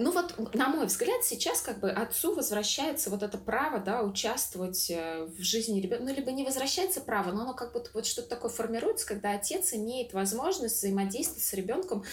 Ну 0.00 0.12
вот, 0.12 0.54
на 0.54 0.68
мой 0.68 0.86
взгляд, 0.86 1.24
сейчас 1.24 1.60
как 1.60 1.78
бы 1.80 1.90
отцу 1.90 2.34
возвращается 2.34 3.10
вот 3.10 3.22
это 3.22 3.36
право, 3.36 3.78
да, 3.80 4.02
участвовать 4.02 4.90
э, 4.90 5.26
в 5.26 5.42
жизни 5.42 5.78
ребенка, 5.78 6.04
ну, 6.04 6.14
либо 6.14 6.32
не 6.32 6.42
возвращается 6.42 7.02
право, 7.02 7.32
но 7.32 7.42
оно 7.42 7.52
как 7.52 7.72
будто 7.74 7.90
вот 7.92 8.06
что-то 8.06 8.30
такое 8.30 8.50
формируется, 8.50 9.06
когда 9.06 9.32
отец 9.32 9.74
имеет 9.74 10.14
возможность 10.14 10.78
взаимодействовать 10.78 11.44
с 11.44 11.52
ребенком 11.52 12.04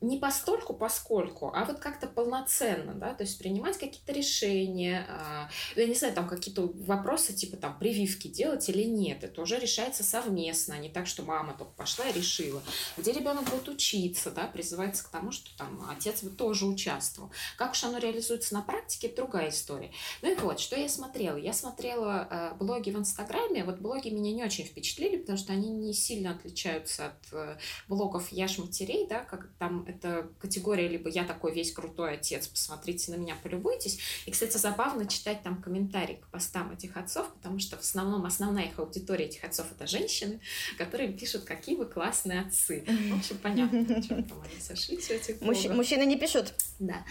не 0.00 0.18
постольку, 0.18 0.72
поскольку, 0.72 1.52
а 1.54 1.64
вот 1.64 1.78
как-то 1.78 2.06
полноценно, 2.06 2.94
да, 2.94 3.12
то 3.12 3.22
есть 3.22 3.38
принимать 3.38 3.76
какие-то 3.76 4.12
решения, 4.12 5.06
э, 5.08 5.80
я 5.80 5.86
не 5.86 5.94
знаю, 5.94 6.14
там 6.14 6.26
какие-то 6.26 6.72
вопросы 6.74 7.34
типа 7.34 7.58
там 7.58 7.78
прививки 7.78 8.28
делать 8.28 8.68
или 8.70 8.84
нет, 8.84 9.24
это 9.24 9.42
уже 9.42 9.58
решается 9.58 10.02
совместно, 10.02 10.74
а 10.74 10.78
не 10.78 10.88
так, 10.88 11.06
что 11.06 11.22
мама 11.22 11.54
только 11.56 11.72
пошла 11.72 12.08
и 12.08 12.12
решила. 12.12 12.62
Где 12.96 13.12
ребенок 13.12 13.44
будет 13.50 13.68
учиться, 13.68 14.30
да, 14.30 14.46
призывается 14.46 15.04
к 15.04 15.08
тому, 15.08 15.32
что 15.32 15.54
там 15.58 15.86
отец 15.90 16.22
бы 16.22 16.30
тоже 16.30 16.64
участвовал. 16.64 17.30
Как 17.58 17.72
уж 17.72 17.84
оно 17.84 17.98
реализуется 17.98 18.54
на 18.54 18.62
практике, 18.62 19.12
другая 19.14 19.50
история. 19.50 19.92
Ну 20.22 20.32
и 20.32 20.34
вот, 20.36 20.60
что 20.60 20.76
я 20.76 20.88
смотрела? 20.88 21.36
Я 21.36 21.52
смотрела 21.52 22.26
э, 22.30 22.54
блоги 22.56 22.90
в 22.90 22.98
Инстаграме, 22.98 23.64
вот 23.64 23.80
блоги 23.80 24.08
меня 24.08 24.32
не 24.32 24.44
очень 24.44 24.64
впечатлили, 24.64 25.18
потому 25.18 25.36
что 25.36 25.52
они 25.52 25.68
не 25.68 25.92
сильно 25.92 26.30
отличаются 26.30 27.06
от 27.06 27.32
э, 27.32 27.58
блогов 27.86 28.32
Яш 28.32 28.56
матерей, 28.56 29.06
да, 29.06 29.20
как 29.20 29.50
там 29.58 29.89
это 29.90 30.28
категория 30.38 30.88
либо 30.88 31.08
я 31.08 31.24
такой 31.24 31.54
весь 31.54 31.72
крутой 31.72 32.14
отец, 32.14 32.46
посмотрите 32.46 33.10
на 33.12 33.16
меня, 33.16 33.36
полюбуйтесь. 33.42 33.98
И, 34.26 34.30
кстати, 34.30 34.56
забавно 34.56 35.06
читать 35.06 35.42
там 35.42 35.60
комментарии 35.60 36.16
к 36.16 36.26
постам 36.28 36.72
этих 36.72 36.96
отцов, 36.96 37.32
потому 37.34 37.58
что 37.58 37.76
в 37.76 37.80
основном 37.80 38.24
основная 38.24 38.64
их 38.64 38.78
аудитория 38.78 39.26
этих 39.26 39.44
отцов 39.44 39.66
это 39.72 39.86
женщины, 39.86 40.40
которые 40.78 41.12
пишут, 41.12 41.44
какие 41.44 41.76
вы 41.76 41.86
классные 41.86 42.40
отцы. 42.40 42.84
В 42.86 43.18
общем, 43.18 43.38
понятно, 43.42 43.80
о 43.80 44.02
чем 44.02 44.24
там 44.24 44.40
они 44.40 44.60
сошлись 44.60 45.06
в 45.06 45.10
этих 45.10 45.40
Мужчины 45.40 46.04
не 46.04 46.16
пишут? 46.16 46.54
Да. 46.78 47.04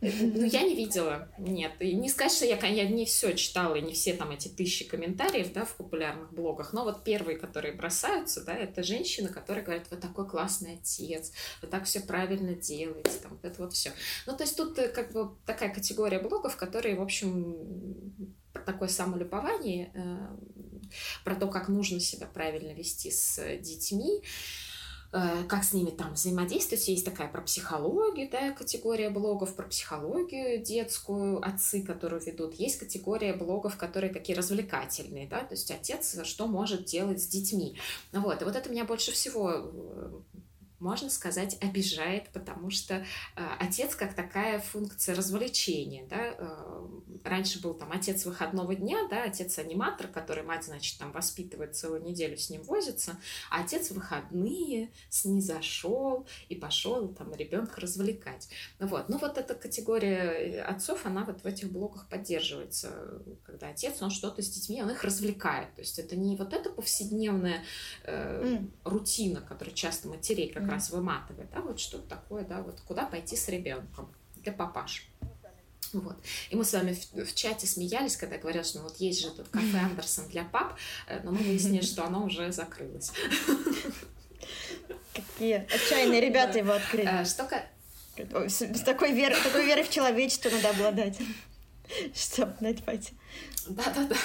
Э, 0.00 0.10
ну, 0.20 0.44
я 0.44 0.62
не 0.62 0.74
видела, 0.74 1.28
нет. 1.38 1.72
И 1.80 1.94
не 1.94 2.08
сказать, 2.08 2.32
что 2.32 2.44
я, 2.44 2.56
я 2.66 2.88
не 2.88 3.04
все 3.04 3.34
читала, 3.34 3.74
и 3.74 3.82
не 3.82 3.92
все 3.92 4.14
там 4.14 4.30
эти 4.30 4.48
тысячи 4.48 4.84
комментариев, 4.86 5.52
да, 5.52 5.64
в 5.64 5.76
популярных 5.76 6.32
блогах, 6.32 6.72
но 6.72 6.84
вот 6.84 7.04
первые, 7.04 7.38
которые 7.38 7.74
бросаются, 7.74 8.44
да, 8.44 8.54
это 8.54 8.82
женщины, 8.82 9.28
которые 9.28 9.64
говорят, 9.64 9.90
вы 9.90 9.96
такой 9.96 10.28
классный 10.28 10.74
отец, 10.74 11.32
вы 11.62 11.68
так 11.68 11.84
все 11.84 12.00
правильно 12.00 12.54
делаете, 12.54 13.12
там, 13.22 13.32
вот 13.32 13.44
это 13.44 13.62
вот 13.62 13.72
все. 13.72 13.92
Ну, 14.26 14.36
то 14.36 14.44
есть 14.44 14.56
тут 14.56 14.78
э, 14.78 14.88
как 14.88 15.12
бы 15.12 15.30
такая 15.46 15.72
категория 15.72 16.18
блогов, 16.18 16.56
которые, 16.56 16.96
в 16.96 17.02
общем, 17.02 17.56
такое 18.66 18.88
самолюбование, 18.88 19.90
э, 19.94 20.36
про 21.24 21.34
то, 21.34 21.48
как 21.48 21.68
нужно 21.68 21.98
себя 22.00 22.26
правильно 22.26 22.72
вести 22.72 23.10
с 23.10 23.40
детьми, 23.58 24.22
Э, 24.22 24.73
как 25.48 25.62
с 25.62 25.72
ними 25.72 25.90
там 25.90 26.14
взаимодействовать. 26.14 26.88
Есть 26.88 27.04
такая 27.04 27.28
про 27.28 27.40
психологию, 27.40 28.28
да, 28.30 28.50
категория 28.50 29.10
блогов, 29.10 29.54
про 29.54 29.66
психологию 29.66 30.62
детскую, 30.62 31.44
отцы, 31.46 31.82
которые 31.82 32.20
ведут. 32.20 32.54
Есть 32.54 32.78
категория 32.78 33.32
блогов, 33.34 33.76
которые 33.76 34.12
такие 34.12 34.36
развлекательные, 34.36 35.28
да, 35.28 35.40
то 35.40 35.54
есть 35.54 35.70
отец 35.70 36.18
что 36.24 36.46
может 36.46 36.84
делать 36.84 37.22
с 37.22 37.26
детьми. 37.26 37.78
Вот, 38.12 38.42
и 38.42 38.44
вот 38.44 38.56
это 38.56 38.68
меня 38.68 38.84
больше 38.84 39.12
всего 39.12 39.50
э, 39.52 40.10
можно 40.80 41.08
сказать, 41.08 41.56
обижает, 41.60 42.28
потому 42.32 42.70
что 42.70 42.96
э, 42.96 43.04
отец 43.58 43.94
как 43.94 44.14
такая 44.14 44.58
функция 44.58 45.14
развлечения, 45.14 46.06
да, 46.08 46.34
э, 46.36 46.86
раньше 47.24 47.60
был 47.60 47.74
там 47.74 47.92
отец 47.92 48.24
выходного 48.26 48.74
дня, 48.74 49.06
да, 49.08 49.24
отец-аниматор, 49.24 50.08
который 50.08 50.42
мать, 50.42 50.64
значит, 50.64 50.98
там 50.98 51.12
воспитывает 51.12 51.76
целую 51.76 52.02
неделю, 52.02 52.36
с 52.36 52.50
ним 52.50 52.62
возится, 52.62 53.16
а 53.50 53.62
отец 53.62 53.90
выходные 53.92 54.90
с 55.08 55.24
ней 55.24 55.40
зашел 55.40 56.26
и 56.48 56.56
пошел 56.56 57.08
там 57.08 57.34
ребенка 57.34 57.80
развлекать. 57.80 58.48
Вот, 58.78 59.08
ну 59.08 59.18
вот 59.18 59.38
эта 59.38 59.54
категория 59.54 60.62
отцов, 60.62 61.06
она 61.06 61.24
вот 61.24 61.42
в 61.42 61.46
этих 61.46 61.70
блоках 61.70 62.08
поддерживается, 62.08 63.22
когда 63.44 63.68
отец, 63.68 64.02
он 64.02 64.10
что-то 64.10 64.42
с 64.42 64.48
детьми, 64.48 64.82
он 64.82 64.90
их 64.90 65.04
развлекает, 65.04 65.74
то 65.74 65.82
есть 65.82 65.98
это 65.98 66.16
не 66.16 66.36
вот 66.36 66.52
эта 66.52 66.70
повседневная 66.70 67.62
э, 68.02 68.42
mm. 68.44 68.70
рутина, 68.84 69.40
которая 69.40 69.74
часто 69.74 70.08
матерей 70.08 70.50
как 70.52 70.73
раз 70.74 70.90
выматывает, 70.90 71.50
да, 71.50 71.60
вот 71.60 71.80
что-то 71.80 72.08
такое, 72.08 72.44
да, 72.44 72.62
вот 72.62 72.80
куда 72.82 73.06
пойти 73.06 73.36
с 73.36 73.48
ребенком 73.48 74.12
для 74.36 74.52
папаш. 74.52 75.06
Вот. 75.92 76.16
И 76.50 76.56
мы 76.56 76.64
с 76.64 76.72
вами 76.72 76.92
в, 76.92 77.24
в 77.24 77.34
чате 77.34 77.66
смеялись, 77.66 78.16
когда 78.16 78.36
говорят, 78.36 78.66
что 78.66 78.78
ну, 78.78 78.84
вот 78.84 78.96
есть 78.96 79.20
же 79.20 79.30
тут 79.30 79.48
кафе 79.48 79.78
Андерсон 79.82 80.28
для 80.28 80.44
пап, 80.44 80.76
э, 81.06 81.20
но 81.22 81.30
мы 81.30 81.38
выяснили, 81.38 81.82
что 81.82 82.04
оно 82.04 82.24
уже 82.24 82.50
закрылось. 82.52 83.12
Какие 85.12 85.66
отчаянные 85.72 86.20
ребята 86.28 86.58
его 86.58 86.72
открыли. 86.72 87.08
Э, 87.08 87.24
что 87.24 87.48
с 88.16 88.80
такой 88.84 89.12
верой, 89.12 89.36
такой 89.42 89.66
верой 89.66 89.84
в 89.84 89.90
человечество 89.90 90.50
надо 90.50 90.70
обладать, 90.70 91.18
чтобы 92.14 92.54
найти. 92.60 93.12
Да-да-да. 93.68 94.16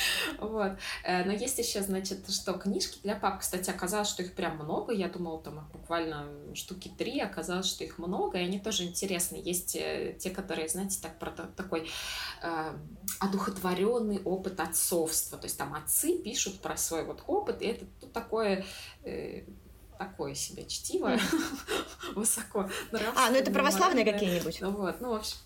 Вот. 0.38 0.72
Э, 1.04 1.24
но 1.24 1.32
есть 1.32 1.58
еще, 1.58 1.82
значит, 1.82 2.30
что 2.30 2.54
книжки 2.54 2.98
для 3.02 3.14
пап, 3.14 3.40
кстати, 3.40 3.70
оказалось, 3.70 4.08
что 4.08 4.22
их 4.22 4.34
прям 4.34 4.56
много. 4.56 4.92
Я 4.92 5.08
думала, 5.08 5.40
там 5.40 5.68
буквально 5.72 6.28
штуки 6.54 6.90
три, 6.96 7.20
оказалось, 7.20 7.66
что 7.66 7.84
их 7.84 7.98
много, 7.98 8.38
и 8.38 8.42
они 8.42 8.58
тоже 8.58 8.84
интересные. 8.84 9.42
Есть 9.42 9.76
э, 9.76 10.16
те, 10.18 10.30
которые, 10.30 10.68
знаете, 10.68 10.98
так 11.00 11.18
про 11.18 11.30
такой 11.30 11.90
э, 12.42 12.76
одухотворенный 13.18 14.22
опыт 14.22 14.60
отцовства. 14.60 15.38
То 15.38 15.46
есть 15.46 15.58
там 15.58 15.74
отцы 15.74 16.18
пишут 16.18 16.60
про 16.60 16.76
свой 16.76 17.04
вот 17.04 17.22
опыт, 17.26 17.62
и 17.62 17.66
это 17.66 17.84
тут 18.00 18.12
такое 18.12 18.64
э, 19.04 19.44
такое 20.00 20.34
себе 20.34 20.64
чтиво, 20.64 21.18
высоко 22.14 22.70
А, 23.16 23.30
ну 23.30 23.36
это 23.36 23.50
православные 23.50 24.10
какие-нибудь? 24.10 24.58
Ну 24.62 24.70
вот, 24.70 24.98
ну, 25.02 25.10
в 25.10 25.16
общем, 25.16 25.36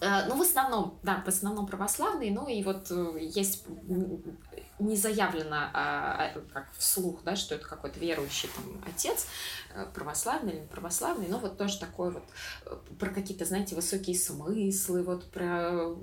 ну, 0.00 0.36
в 0.36 0.42
основном, 0.42 0.98
да, 1.02 1.22
в 1.24 1.28
основном 1.28 1.66
православные, 1.66 2.32
ну 2.32 2.48
и 2.48 2.62
вот 2.62 2.90
э, 2.90 3.18
есть 3.20 3.64
не 4.78 4.96
заявлено 4.96 5.70
а, 5.72 6.32
а, 6.34 6.40
как 6.52 6.72
вслух, 6.76 7.22
да, 7.24 7.36
что 7.36 7.54
это 7.54 7.66
какой-то 7.66 7.98
верующий 8.00 8.48
там 8.54 8.64
отец, 8.86 9.26
э, 9.74 9.86
православный 9.94 10.52
или 10.52 10.66
православный, 10.66 11.28
но 11.28 11.38
вот 11.38 11.58
тоже 11.58 11.78
такой 11.78 12.10
вот 12.10 12.24
про 12.98 13.10
какие-то, 13.10 13.44
знаете, 13.44 13.74
высокие 13.74 14.18
смыслы, 14.18 15.02
вот 15.02 15.30
про 15.30 15.94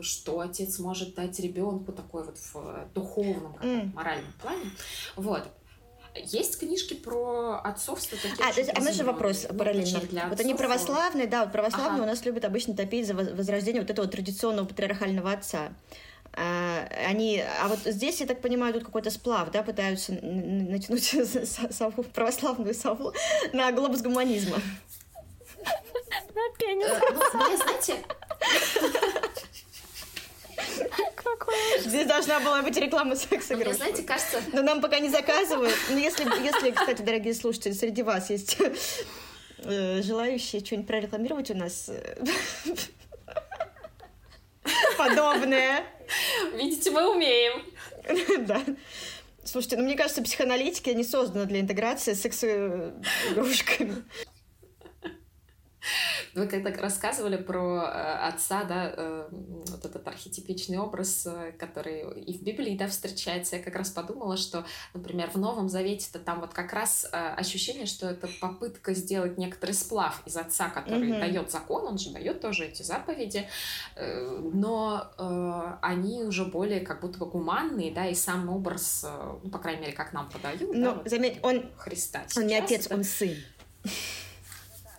что 0.00 0.40
отец 0.40 0.78
может 0.78 1.14
дать 1.14 1.38
ребенку, 1.40 1.92
такой 1.92 2.24
вот 2.24 2.38
в 2.38 2.88
духовном, 2.94 3.56
mm. 3.60 3.94
моральном 3.94 4.32
плане. 4.40 4.70
Вот. 5.16 5.48
Есть 6.14 6.58
книжки 6.58 6.94
про 6.94 7.60
отцовство. 7.64 8.18
Такие 8.18 8.46
а, 8.46 8.52
то 8.52 8.60
есть, 8.60 8.70
а 8.74 8.80
наш 8.80 8.98
вопрос 8.98 9.46
ну, 9.48 9.56
параллельно. 9.56 10.28
Вот 10.28 10.40
они 10.40 10.54
православные, 10.54 11.26
да, 11.26 11.44
вот 11.44 11.52
православные 11.52 11.94
ага. 11.94 12.02
у 12.02 12.06
нас 12.06 12.24
любят 12.24 12.44
обычно 12.44 12.74
топить 12.74 13.06
за 13.06 13.14
возрождение 13.14 13.80
вот 13.80 13.90
этого 13.90 14.06
традиционного 14.06 14.66
патриархального 14.66 15.32
отца. 15.32 15.72
А, 16.34 16.86
они, 17.08 17.42
а 17.62 17.68
вот 17.68 17.80
здесь, 17.84 18.20
я 18.20 18.26
так 18.26 18.40
понимаю, 18.40 18.74
тут 18.74 18.84
какой-то 18.84 19.10
сплав, 19.10 19.50
да, 19.50 19.62
пытаются 19.62 20.12
натянуть 20.12 21.04
сову, 21.70 22.02
православную 22.02 22.74
сову 22.74 23.12
на 23.52 23.72
глобус 23.72 24.02
гуманизма. 24.02 24.58
На 26.34 26.42
пенис. 26.58 26.88
Э, 26.88 27.00
ну, 31.38 31.52
знаете, 31.52 31.88
Здесь 31.88 32.06
должна 32.06 32.40
была 32.40 32.62
быть 32.62 32.76
реклама 32.76 33.16
секс-игрушек. 33.16 33.66
Мне, 33.66 33.74
знаете, 33.74 34.02
кажется... 34.02 34.42
Но 34.52 34.62
нам 34.62 34.80
пока 34.80 34.98
не 34.98 35.08
заказывают. 35.08 35.76
Но 35.90 35.98
если, 35.98 36.24
если, 36.42 36.70
кстати, 36.70 37.02
дорогие 37.02 37.34
слушатели, 37.34 37.72
среди 37.72 38.02
вас 38.02 38.30
есть 38.30 38.56
э, 39.58 40.02
желающие 40.02 40.64
что-нибудь 40.64 40.86
прорекламировать 40.86 41.50
у 41.50 41.54
нас 41.54 41.88
э, 41.88 42.16
подобное. 44.98 45.84
Видите, 46.54 46.90
мы 46.90 47.14
умеем. 47.14 47.62
Да. 48.46 48.62
Слушайте, 49.44 49.76
ну 49.76 49.84
мне 49.84 49.96
кажется, 49.96 50.22
психоаналитики, 50.22 50.90
не 50.90 51.04
созданы 51.04 51.46
для 51.46 51.60
интеграции 51.60 52.14
с 52.14 52.22
секс-игрушками. 52.22 54.04
Вы 56.34 56.46
когда 56.46 56.70
рассказывали 56.70 57.36
про 57.36 57.82
э, 57.82 58.28
отца, 58.28 58.64
да, 58.64 58.92
э, 58.96 59.28
вот 59.30 59.84
этот 59.84 60.06
архетипичный 60.06 60.78
образ, 60.78 61.26
э, 61.26 61.52
который 61.52 62.22
и 62.22 62.38
в 62.38 62.42
Библии, 62.42 62.76
да, 62.76 62.88
встречается, 62.88 63.56
я 63.56 63.62
как 63.62 63.74
раз 63.76 63.90
подумала, 63.90 64.36
что, 64.36 64.64
например, 64.94 65.30
в 65.30 65.36
Новом 65.36 65.68
Завете-то 65.68 66.18
там 66.18 66.40
вот 66.40 66.52
как 66.52 66.72
раз 66.72 67.06
ощущение, 67.10 67.86
что 67.86 68.08
это 68.08 68.28
попытка 68.40 68.94
сделать 68.94 69.38
некоторый 69.38 69.72
сплав 69.72 70.22
из 70.26 70.36
отца, 70.36 70.68
который 70.68 71.10
mm-hmm. 71.10 71.20
дает 71.20 71.50
закон, 71.50 71.86
он 71.86 71.98
же 71.98 72.10
дает 72.10 72.40
тоже 72.40 72.66
эти 72.66 72.82
заповеди, 72.82 73.48
но 73.96 75.78
они 75.82 76.24
уже 76.24 76.44
более 76.44 76.80
как 76.80 77.00
будто 77.00 77.18
бы 77.18 77.26
гуманные, 77.26 77.92
да, 77.92 78.06
и 78.06 78.14
сам 78.14 78.48
образ, 78.48 79.06
ну, 79.42 79.50
по 79.50 79.58
крайней 79.58 79.82
мере, 79.82 79.92
как 79.92 80.12
нам 80.12 80.28
подают, 80.28 80.74
но, 80.74 80.92
да, 80.92 80.94
вот, 80.94 81.08
заметь, 81.08 81.38
он, 81.42 81.70
Христа 81.76 82.22
он 82.36 82.46
не 82.46 82.56
отец, 82.56 82.88
да? 82.88 82.96
он 82.96 83.04
сын. 83.04 83.36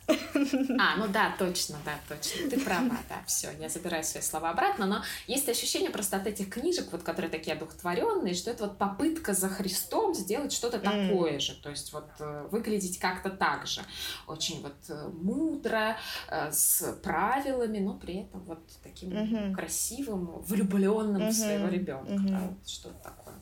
А, 0.07 0.95
ну 0.97 1.07
да, 1.07 1.33
точно, 1.37 1.77
да, 1.85 1.93
точно. 2.09 2.49
Ты 2.49 2.59
права, 2.59 2.97
да, 3.09 3.23
все, 3.25 3.49
я 3.59 3.69
забираю 3.69 4.03
свои 4.03 4.21
слова 4.21 4.49
обратно, 4.49 4.85
но 4.85 5.03
есть 5.27 5.47
ощущение 5.47 5.91
просто 5.91 6.17
от 6.17 6.27
этих 6.27 6.49
книжек, 6.49 6.87
вот, 6.91 7.03
которые 7.03 7.31
такие 7.31 7.55
одухотворенные, 7.55 8.33
что 8.33 8.51
это 8.51 8.65
вот 8.65 8.77
попытка 8.77 9.33
за 9.33 9.49
Христом 9.49 10.13
сделать 10.13 10.51
что-то 10.51 10.77
mm. 10.77 11.09
такое 11.09 11.39
же, 11.39 11.55
то 11.55 11.69
есть 11.69 11.93
вот 11.93 12.09
э, 12.19 12.47
выглядеть 12.51 12.99
как-то 12.99 13.29
так 13.29 13.65
же, 13.65 13.81
очень 14.27 14.61
вот 14.61 14.75
э, 14.89 15.07
мудро, 15.07 15.97
э, 16.29 16.51
с 16.51 16.93
правилами, 17.01 17.79
но 17.79 17.93
при 17.93 18.23
этом 18.23 18.43
вот 18.43 18.63
таким 18.83 19.11
mm-hmm. 19.11 19.53
красивым, 19.53 20.41
влюбленным 20.41 21.21
mm-hmm. 21.21 21.29
в 21.29 21.33
своего 21.33 21.67
ребенка, 21.67 22.13
mm-hmm. 22.13 22.29
да, 22.29 22.39
вот 22.39 22.69
что-то 22.69 23.03
такое. 23.03 23.35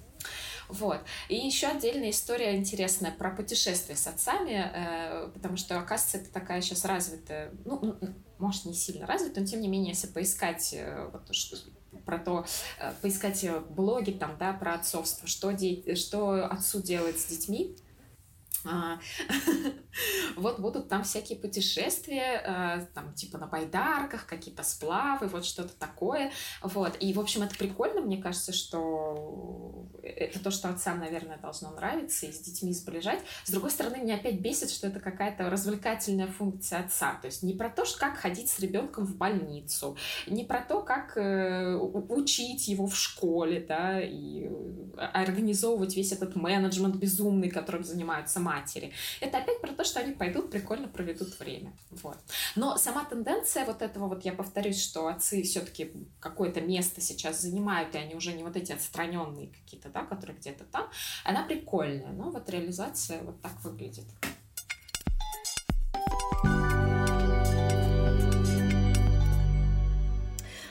Вот. 0.71 1.01
И 1.27 1.35
еще 1.35 1.67
отдельная 1.67 2.11
история 2.11 2.55
интересная 2.55 3.11
про 3.11 3.31
путешествия 3.31 3.95
с 3.95 4.07
отцами, 4.07 4.71
э, 4.73 5.29
потому 5.33 5.57
что, 5.57 5.77
оказывается, 5.77 6.17
это 6.17 6.31
такая 6.31 6.61
сейчас 6.61 6.85
развитая, 6.85 7.51
ну, 7.65 7.97
может, 8.39 8.65
не 8.65 8.73
сильно 8.73 9.05
развитая, 9.05 9.43
но 9.43 9.49
тем 9.49 9.61
не 9.61 9.67
менее, 9.67 9.89
если 9.89 10.07
поискать 10.07 10.73
э, 10.73 11.09
вот, 11.11 11.35
что, 11.35 11.57
про 12.05 12.17
то, 12.17 12.45
э, 12.79 12.93
поискать 13.01 13.45
блоги 13.69 14.11
там, 14.11 14.37
да, 14.39 14.53
про 14.53 14.75
отцовство, 14.75 15.27
что, 15.27 15.51
де... 15.51 15.95
что 15.95 16.45
отцу 16.45 16.81
делать 16.81 17.19
с 17.19 17.25
детьми, 17.25 17.75
вот 20.35 20.59
будут 20.59 20.89
там 20.89 21.03
всякие 21.03 21.37
путешествия, 21.37 22.41
э, 22.45 22.85
там 22.93 23.13
типа 23.13 23.37
на 23.37 23.47
байдарках, 23.47 24.25
какие-то 24.25 24.63
сплавы, 24.63 25.27
вот 25.27 25.45
что-то 25.45 25.73
такое, 25.77 26.31
вот, 26.61 26.97
и, 26.99 27.13
в 27.13 27.19
общем, 27.19 27.43
это 27.43 27.55
прикольно, 27.55 28.01
мне 28.01 28.17
кажется, 28.21 28.53
что 28.53 29.89
это 30.03 30.39
то, 30.39 30.51
что 30.51 30.69
отцам, 30.69 30.99
наверное, 30.99 31.37
должно 31.37 31.71
нравиться, 31.71 32.25
и 32.25 32.31
с 32.31 32.39
детьми 32.39 32.73
сближать. 32.73 33.19
С 33.43 33.51
другой 33.51 33.71
стороны, 33.71 33.97
меня 33.97 34.15
опять 34.15 34.39
бесит, 34.39 34.71
что 34.71 34.87
это 34.87 34.99
какая-то 34.99 35.49
развлекательная 35.49 36.27
функция 36.27 36.79
отца, 36.79 37.17
то 37.21 37.27
есть 37.27 37.43
не 37.43 37.53
про 37.53 37.69
то, 37.69 37.83
как 37.99 38.17
ходить 38.17 38.49
с 38.49 38.59
ребенком 38.59 39.05
в 39.05 39.15
больницу, 39.15 39.97
не 40.27 40.43
про 40.43 40.61
то, 40.61 40.81
как 40.81 41.17
э, 41.17 41.75
учить 41.75 42.67
его 42.67 42.87
в 42.87 42.95
школе, 42.95 43.63
да, 43.67 44.01
и 44.01 44.47
э, 44.47 44.97
организовывать 44.97 45.95
весь 45.95 46.11
этот 46.11 46.35
менеджмент 46.35 46.95
безумный, 46.95 47.49
которым 47.49 47.83
занимаются 47.83 48.39
матери. 48.51 48.91
Это 49.21 49.37
опять 49.37 49.61
про 49.61 49.71
то, 49.73 49.83
что 49.83 49.99
они 49.99 50.13
пойдут, 50.13 50.51
прикольно 50.51 50.87
проведут 50.87 51.39
время. 51.39 51.71
Вот. 51.89 52.17
Но 52.55 52.77
сама 52.77 53.05
тенденция 53.05 53.65
вот 53.65 53.81
этого, 53.81 54.07
вот 54.07 54.25
я 54.25 54.33
повторюсь, 54.33 54.81
что 54.81 55.07
отцы 55.07 55.41
все-таки 55.43 55.93
какое-то 56.19 56.61
место 56.61 57.01
сейчас 57.01 57.41
занимают, 57.41 57.95
и 57.95 57.97
они 57.97 58.15
уже 58.15 58.33
не 58.33 58.43
вот 58.43 58.55
эти 58.57 58.73
отстраненные 58.73 59.47
какие-то, 59.47 59.89
да, 59.89 60.03
которые 60.03 60.37
где-то 60.37 60.65
там, 60.65 60.89
она 61.23 61.43
прикольная. 61.43 62.11
Но 62.11 62.29
вот 62.29 62.49
реализация 62.49 63.23
вот 63.23 63.41
так 63.41 63.53
выглядит. 63.63 64.05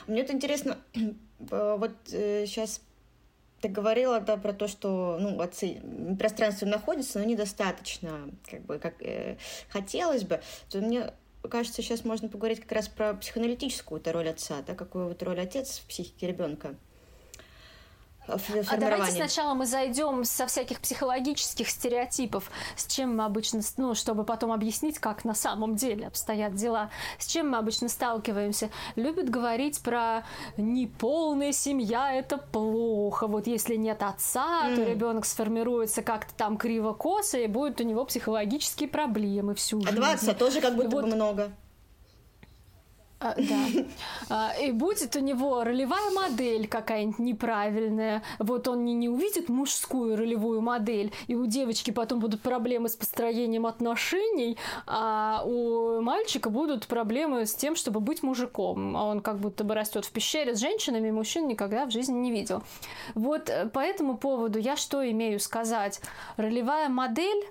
Мне 0.07 0.21
это 0.21 0.33
интересно, 0.33 0.77
вот 1.39 1.93
сейчас 2.05 2.77
э, 2.77 2.90
ты 3.61 3.69
говорила, 3.69 4.19
да, 4.19 4.37
про 4.37 4.53
то, 4.53 4.67
что, 4.67 5.17
ну, 5.19 5.39
отцы 5.39 5.81
пространство 6.17 6.65
находится, 6.65 7.19
но 7.19 7.25
недостаточно, 7.25 8.29
как 8.49 8.61
бы, 8.65 8.79
как 8.79 9.01
э, 9.01 9.37
хотелось 9.69 10.23
бы. 10.23 10.41
То 10.69 10.79
мне 10.79 11.13
кажется, 11.49 11.81
сейчас 11.81 12.03
можно 12.03 12.27
поговорить 12.27 12.59
как 12.59 12.71
раз 12.71 12.87
про 12.87 13.13
психоаналитическую 13.13 14.01
роль 14.05 14.29
отца, 14.29 14.61
да, 14.65 14.73
какую 14.73 15.07
вот 15.07 15.21
роль 15.23 15.39
отец 15.39 15.79
в 15.79 15.87
психике 15.87 16.27
ребенка. 16.27 16.75
А 18.67 18.77
давайте 18.77 19.11
сначала 19.11 19.53
мы 19.53 19.65
зайдем 19.65 20.23
со 20.23 20.47
всяких 20.47 20.79
психологических 20.79 21.69
стереотипов, 21.69 22.49
с 22.75 22.85
чем 22.87 23.17
мы 23.17 23.25
обычно, 23.25 23.61
ну, 23.77 23.95
чтобы 23.95 24.23
потом 24.23 24.51
объяснить, 24.51 24.99
как 24.99 25.25
на 25.25 25.33
самом 25.33 25.75
деле 25.75 26.07
обстоят 26.07 26.55
дела, 26.55 26.89
с 27.17 27.27
чем 27.27 27.49
мы 27.49 27.57
обычно 27.57 27.89
сталкиваемся. 27.89 28.69
Любят 28.95 29.29
говорить 29.29 29.81
про 29.81 30.25
неполная 30.57 31.51
семья, 31.51 32.13
это 32.13 32.37
плохо. 32.37 33.27
Вот 33.27 33.47
если 33.47 33.75
нет 33.75 34.03
отца, 34.03 34.63
mm. 34.65 34.75
то 34.75 34.83
ребенок 34.83 35.25
сформируется 35.25 36.01
как-то 36.01 36.33
там 36.35 36.57
криво-косо, 36.57 37.39
и 37.39 37.47
будут 37.47 37.81
у 37.81 37.83
него 37.83 38.05
психологические 38.05 38.89
проблемы 38.89 39.55
всю 39.55 39.81
жизнь. 39.81 39.93
А 39.93 39.95
два 39.95 40.11
отца 40.11 40.33
тоже 40.33 40.61
как 40.61 40.75
будто 40.75 40.89
вот, 40.89 41.05
бы 41.05 41.15
много. 41.15 41.51
А, 43.21 43.35
да. 43.37 43.83
А, 44.29 44.53
и 44.59 44.71
будет 44.71 45.15
у 45.15 45.19
него 45.19 45.63
ролевая 45.63 46.09
модель 46.11 46.67
какая-нибудь 46.67 47.19
неправильная. 47.19 48.23
Вот 48.39 48.67
он 48.67 48.83
не, 48.83 48.95
не 48.95 49.09
увидит 49.09 49.47
мужскую 49.47 50.17
ролевую 50.17 50.61
модель, 50.61 51.13
и 51.27 51.35
у 51.35 51.45
девочки 51.45 51.91
потом 51.91 52.19
будут 52.19 52.41
проблемы 52.41 52.89
с 52.89 52.95
построением 52.95 53.67
отношений, 53.67 54.57
а 54.87 55.43
у 55.45 56.01
мальчика 56.01 56.49
будут 56.49 56.87
проблемы 56.87 57.45
с 57.45 57.53
тем, 57.53 57.75
чтобы 57.75 57.99
быть 57.99 58.23
мужиком. 58.23 58.97
А 58.97 59.03
он 59.05 59.21
как 59.21 59.37
будто 59.37 59.63
бы 59.63 59.75
растет 59.75 60.05
в 60.05 60.11
пещере 60.11 60.55
с 60.55 60.59
женщинами, 60.59 61.09
и 61.09 61.11
мужчин 61.11 61.47
никогда 61.47 61.85
в 61.85 61.91
жизни 61.91 62.17
не 62.17 62.31
видел. 62.31 62.63
Вот 63.13 63.49
э, 63.49 63.69
по 63.69 63.79
этому 63.79 64.17
поводу 64.17 64.57
я 64.57 64.75
что 64.75 65.07
имею 65.11 65.39
сказать? 65.39 66.01
Ролевая 66.37 66.89
модель 66.89 67.45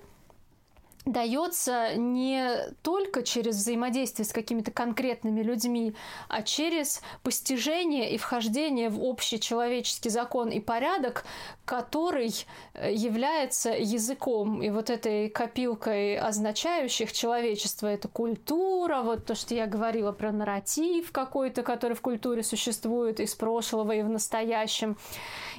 дается 1.05 1.95
не 1.95 2.73
только 2.83 3.23
через 3.23 3.55
взаимодействие 3.55 4.25
с 4.25 4.31
какими-то 4.31 4.71
конкретными 4.71 5.41
людьми, 5.41 5.95
а 6.27 6.43
через 6.43 7.01
постижение 7.23 8.11
и 8.11 8.17
вхождение 8.17 8.89
в 8.89 9.03
общий 9.03 9.39
человеческий 9.39 10.09
закон 10.09 10.49
и 10.49 10.59
порядок, 10.59 11.25
который 11.65 12.33
э, 12.73 12.93
является 12.93 13.71
языком 13.71 14.61
и 14.61 14.69
вот 14.69 14.89
этой 14.89 15.29
копилкой 15.29 16.17
означающих 16.17 17.11
человечество. 17.13 17.87
Это 17.87 18.07
культура, 18.07 19.01
вот 19.01 19.25
то, 19.25 19.33
что 19.33 19.55
я 19.55 19.65
говорила 19.65 20.11
про 20.11 20.31
нарратив 20.31 21.11
какой-то, 21.11 21.63
который 21.63 21.93
в 21.93 22.01
культуре 22.01 22.43
существует 22.43 23.19
из 23.19 23.33
прошлого 23.33 23.93
и 23.93 24.03
в 24.03 24.09
настоящем. 24.09 24.97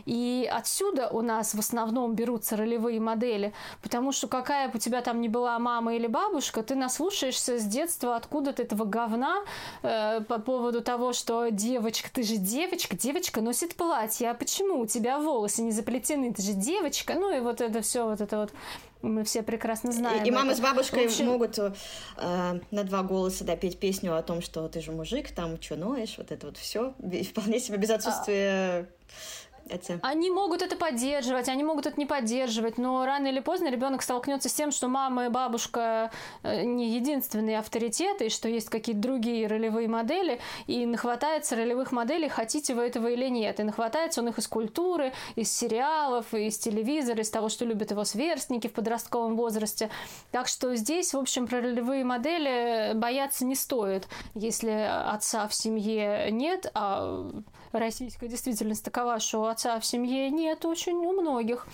И 0.05 0.49
отсюда 0.53 1.09
у 1.09 1.21
нас 1.21 1.55
в 1.55 1.59
основном 1.59 2.15
берутся 2.15 2.57
ролевые 2.57 3.01
модели, 3.01 3.53
потому 3.83 4.13
что 4.13 4.29
какая 4.29 4.69
бы 4.69 4.77
у 4.77 4.79
тебя 4.79 5.01
там 5.01 5.21
ни 5.21 5.32
была 5.33 5.59
мама 5.59 5.97
или 5.97 6.07
бабушка, 6.07 6.63
ты 6.63 6.75
наслушаешься 6.75 7.59
с 7.59 7.65
детства 7.65 8.15
откуда-то 8.15 8.63
этого 8.63 8.85
говна 8.85 9.43
э, 9.83 10.21
по 10.21 10.39
поводу 10.39 10.83
того, 10.83 11.13
что 11.13 11.49
девочка, 11.51 12.09
ты 12.13 12.23
же 12.23 12.37
девочка, 12.37 12.97
девочка 12.97 13.41
носит 13.41 13.75
платье, 13.75 14.31
а 14.31 14.35
почему 14.35 14.81
у 14.81 14.87
тебя 14.87 15.19
волосы 15.19 15.63
не 15.63 15.73
заплетены, 15.73 16.33
ты 16.33 16.43
же 16.43 16.53
девочка, 16.53 17.15
ну 17.15 17.37
и 17.37 17.41
вот 17.41 17.61
это 17.61 17.83
все, 17.83 18.07
вот 18.07 18.21
это 18.21 18.37
вот 18.37 18.53
мы 19.01 19.25
все 19.25 19.43
прекрасно 19.43 19.91
знаем. 19.91 20.23
И, 20.25 20.29
и 20.29 20.31
мама 20.31 20.55
с 20.55 20.61
бабушкой 20.61 21.07
общем... 21.07 21.27
могут 21.27 21.59
э, 21.59 21.73
на 22.71 22.85
два 22.85 23.03
голоса 23.03 23.45
да, 23.45 23.57
петь 23.57 23.81
песню 23.81 24.17
о 24.17 24.23
том, 24.23 24.43
что 24.43 24.69
ты 24.69 24.81
же 24.81 24.93
мужик, 24.93 25.33
там 25.33 25.61
что 25.61 25.75
ноешь, 25.77 26.15
вот 26.19 26.31
это 26.31 26.47
вот 26.47 26.57
все. 26.57 26.95
Вполне 27.31 27.59
себе 27.59 27.79
без 27.79 27.91
отсутствия 27.91 28.87
а 28.87 28.87
эти... 29.69 29.99
Они 30.03 30.31
могут 30.31 30.63
это 30.63 30.77
поддерживать, 30.77 31.49
они 31.49 31.65
могут 31.65 31.87
это 31.87 31.99
не 31.99 32.07
поддерживать, 32.07 32.79
но 32.79 33.05
рано 33.05 33.29
или 33.29 33.41
поздно 33.41 33.71
ребенок 33.71 34.03
столкнется 34.03 34.49
с 34.49 34.55
тем, 34.55 34.71
что 34.71 34.89
мама 34.89 35.27
и 35.27 35.29
бабушка 35.29 36.11
э, 36.43 36.63
не 36.63 36.91
единственные 36.91 37.59
авторитеты, 37.59 38.27
и 38.27 38.31
что 38.31 38.49
есть 38.49 38.69
какие-то 38.69 39.01
другие 39.01 39.47
ролевые 39.47 39.89
модели, 39.89 40.41
и 40.67 40.87
нахватается 40.87 41.57
ролевых 41.57 41.93
моделей, 41.93 42.29
хотите 42.29 42.75
вы 42.75 42.83
этого 42.83 43.09
или 43.09 43.29
нет. 43.29 43.61
И 43.61 43.63
нахватается 43.63 44.21
он 44.21 44.29
их 44.29 44.39
из 44.39 44.49
культуры, 44.49 45.13
из 45.37 45.53
сериалов, 45.53 46.33
из 46.35 46.59
телевизора, 46.59 47.21
из 47.21 47.31
того, 47.31 47.49
что 47.49 47.65
любят 47.65 47.91
его 47.91 48.05
сверстники 48.05 48.69
в 48.69 48.73
подростковом 48.73 49.37
возрасте. 49.37 49.91
Так 50.31 50.49
что 50.49 50.75
здесь, 50.77 51.15
в 51.15 51.19
общем, 51.19 51.47
про 51.47 51.61
ролевые 51.61 52.05
модели 52.05 52.93
бояться 52.95 53.45
не 53.45 53.55
стоит. 53.55 54.09
Если 54.35 54.71
отца 54.71 55.49
в 55.49 55.55
семье 55.55 56.29
нет, 56.31 56.71
а 56.75 57.31
российская 57.79 58.29
действительность 58.29 58.85
такова, 58.85 59.19
что 59.21 59.47
отца 59.47 59.79
в 59.81 59.87
семье 59.87 60.31
нет 60.31 60.65
очень 60.65 60.95
у 60.95 61.13
многих. 61.13 61.67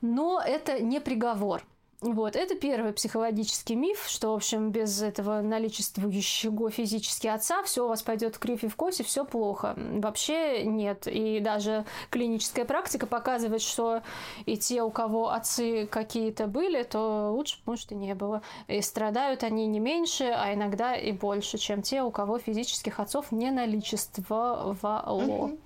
Но 0.00 0.40
это 0.44 0.80
не 0.82 1.00
приговор. 1.00 1.62
Вот, 2.02 2.34
это 2.34 2.54
первый 2.54 2.94
психологический 2.94 3.74
миф, 3.74 4.06
что, 4.08 4.30
в 4.30 4.36
общем, 4.36 4.70
без 4.70 5.02
этого 5.02 5.42
наличествующего 5.42 6.70
физически 6.70 7.26
отца 7.26 7.62
все 7.62 7.84
у 7.84 7.88
вас 7.88 8.02
пойдет 8.02 8.38
кривь 8.38 8.64
и 8.64 8.68
в 8.68 8.76
косе, 8.76 9.04
все 9.04 9.26
плохо. 9.26 9.74
Вообще 9.76 10.64
нет. 10.64 11.06
И 11.06 11.40
даже 11.40 11.84
клиническая 12.08 12.64
практика 12.64 13.06
показывает, 13.06 13.60
что 13.60 14.02
и 14.46 14.56
те, 14.56 14.82
у 14.82 14.90
кого 14.90 15.28
отцы 15.28 15.86
какие-то 15.86 16.46
были, 16.46 16.84
то 16.84 17.32
лучше, 17.32 17.58
может, 17.66 17.92
и 17.92 17.94
не 17.94 18.14
было. 18.14 18.40
И 18.66 18.80
страдают 18.80 19.44
они 19.44 19.66
не 19.66 19.78
меньше, 19.78 20.24
а 20.24 20.54
иногда 20.54 20.96
и 20.96 21.12
больше, 21.12 21.58
чем 21.58 21.82
те, 21.82 22.02
у 22.02 22.10
кого 22.10 22.38
физических 22.38 22.98
отцов 22.98 23.30
не 23.30 23.50
наличествовало. 23.50 24.74
Mm-hmm. 24.82 25.58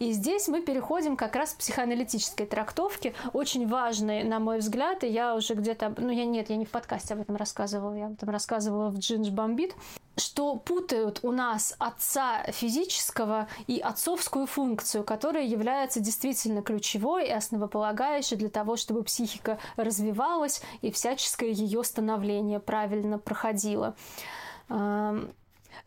И 0.00 0.12
здесь 0.12 0.48
мы 0.48 0.62
переходим 0.62 1.14
как 1.14 1.36
раз 1.36 1.52
к 1.52 1.58
психоаналитической 1.58 2.46
трактовке, 2.46 3.12
очень 3.34 3.68
важной, 3.68 4.24
на 4.24 4.38
мой 4.38 4.60
взгляд, 4.60 5.04
и 5.04 5.08
я 5.08 5.34
уже 5.34 5.52
где-то, 5.52 5.94
ну 5.98 6.08
я 6.08 6.24
нет, 6.24 6.48
я 6.48 6.56
не 6.56 6.64
в 6.64 6.70
подкасте 6.70 7.12
об 7.12 7.20
этом 7.20 7.36
рассказывала, 7.36 7.92
я 7.92 8.06
об 8.06 8.14
этом 8.14 8.30
рассказывала 8.30 8.88
в 8.88 8.98
Джинж 8.98 9.28
Бомбит, 9.28 9.74
что 10.16 10.56
путают 10.56 11.20
у 11.22 11.32
нас 11.32 11.76
отца 11.78 12.44
физического 12.44 13.46
и 13.66 13.78
отцовскую 13.78 14.46
функцию, 14.46 15.04
которая 15.04 15.44
является 15.44 16.00
действительно 16.00 16.62
ключевой 16.62 17.28
и 17.28 17.32
основополагающей 17.32 18.38
для 18.38 18.48
того, 18.48 18.76
чтобы 18.76 19.02
психика 19.02 19.58
развивалась 19.76 20.62
и 20.80 20.90
всяческое 20.90 21.50
ее 21.50 21.84
становление 21.84 22.58
правильно 22.58 23.18
проходило 23.18 23.94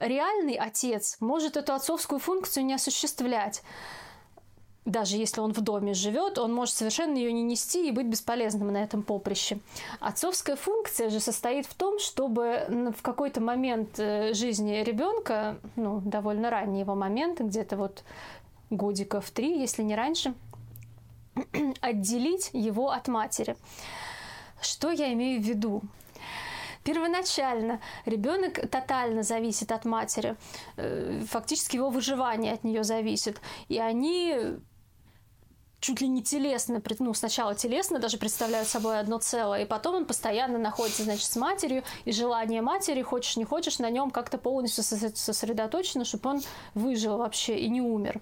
реальный 0.05 0.55
отец 0.55 1.17
может 1.19 1.57
эту 1.57 1.73
отцовскую 1.73 2.19
функцию 2.19 2.65
не 2.65 2.73
осуществлять 2.73 3.63
даже 4.85 5.17
если 5.17 5.39
он 5.39 5.53
в 5.53 5.61
доме 5.61 5.93
живет, 5.93 6.37
он 6.37 6.53
может 6.53 6.75
совершенно 6.75 7.15
ее 7.15 7.31
не 7.31 7.43
нести 7.43 7.87
и 7.87 7.91
быть 7.91 8.07
бесполезным 8.07 8.71
на 8.71 8.83
этом 8.83 9.03
поприще. 9.03 9.59
Отцовская 9.99 10.55
функция 10.55 11.09
же 11.09 11.19
состоит 11.19 11.65
в 11.65 11.73
том, 11.73 11.99
чтобы 11.99 12.93
в 12.95 13.01
какой-то 13.01 13.39
момент 13.39 13.97
э, 13.97 14.33
жизни 14.33 14.83
ребенка, 14.83 15.57
ну, 15.75 16.01
довольно 16.01 16.49
ранний 16.49 16.81
его 16.81 16.95
момент, 16.95 17.39
где-то 17.39 17.77
вот 17.77 18.03
годиков 18.69 19.29
три, 19.31 19.57
если 19.59 19.83
не 19.83 19.95
раньше, 19.95 20.33
отделить 21.81 22.49
его 22.51 22.89
от 22.89 23.07
матери. 23.07 23.55
Что 24.61 24.91
я 24.91 25.13
имею 25.13 25.41
в 25.41 25.45
виду? 25.45 25.81
Первоначально 26.83 27.79
ребенок 28.05 28.69
тотально 28.69 29.23
зависит 29.23 29.71
от 29.71 29.85
матери, 29.85 30.35
э, 30.77 31.21
фактически 31.29 31.77
его 31.77 31.89
выживание 31.89 32.53
от 32.53 32.63
нее 32.63 32.83
зависит, 32.83 33.39
и 33.69 33.79
они 33.79 34.57
чуть 35.83 35.99
ли 35.99 36.07
не 36.07 36.23
телесно, 36.23 36.81
ну, 36.99 37.13
сначала 37.13 37.55
телесно 37.55 37.99
даже 37.99 38.17
представляют 38.17 38.69
собой 38.69 38.99
одно 38.99 39.19
целое, 39.19 39.63
и 39.63 39.65
потом 39.65 39.95
он 39.95 40.05
постоянно 40.05 40.57
находится, 40.57 41.03
значит, 41.03 41.25
с 41.25 41.35
матерью, 41.35 41.83
и 42.05 42.13
желание 42.13 42.61
матери, 42.61 43.01
хочешь 43.01 43.35
не 43.35 43.43
хочешь, 43.43 43.79
на 43.79 43.89
нем 43.89 44.09
как-то 44.09 44.37
полностью 44.37 44.83
сосредоточено, 44.83 46.05
чтобы 46.05 46.29
он 46.29 46.41
выжил 46.73 47.17
вообще 47.17 47.57
и 47.57 47.69
не 47.69 47.81
умер. 47.81 48.21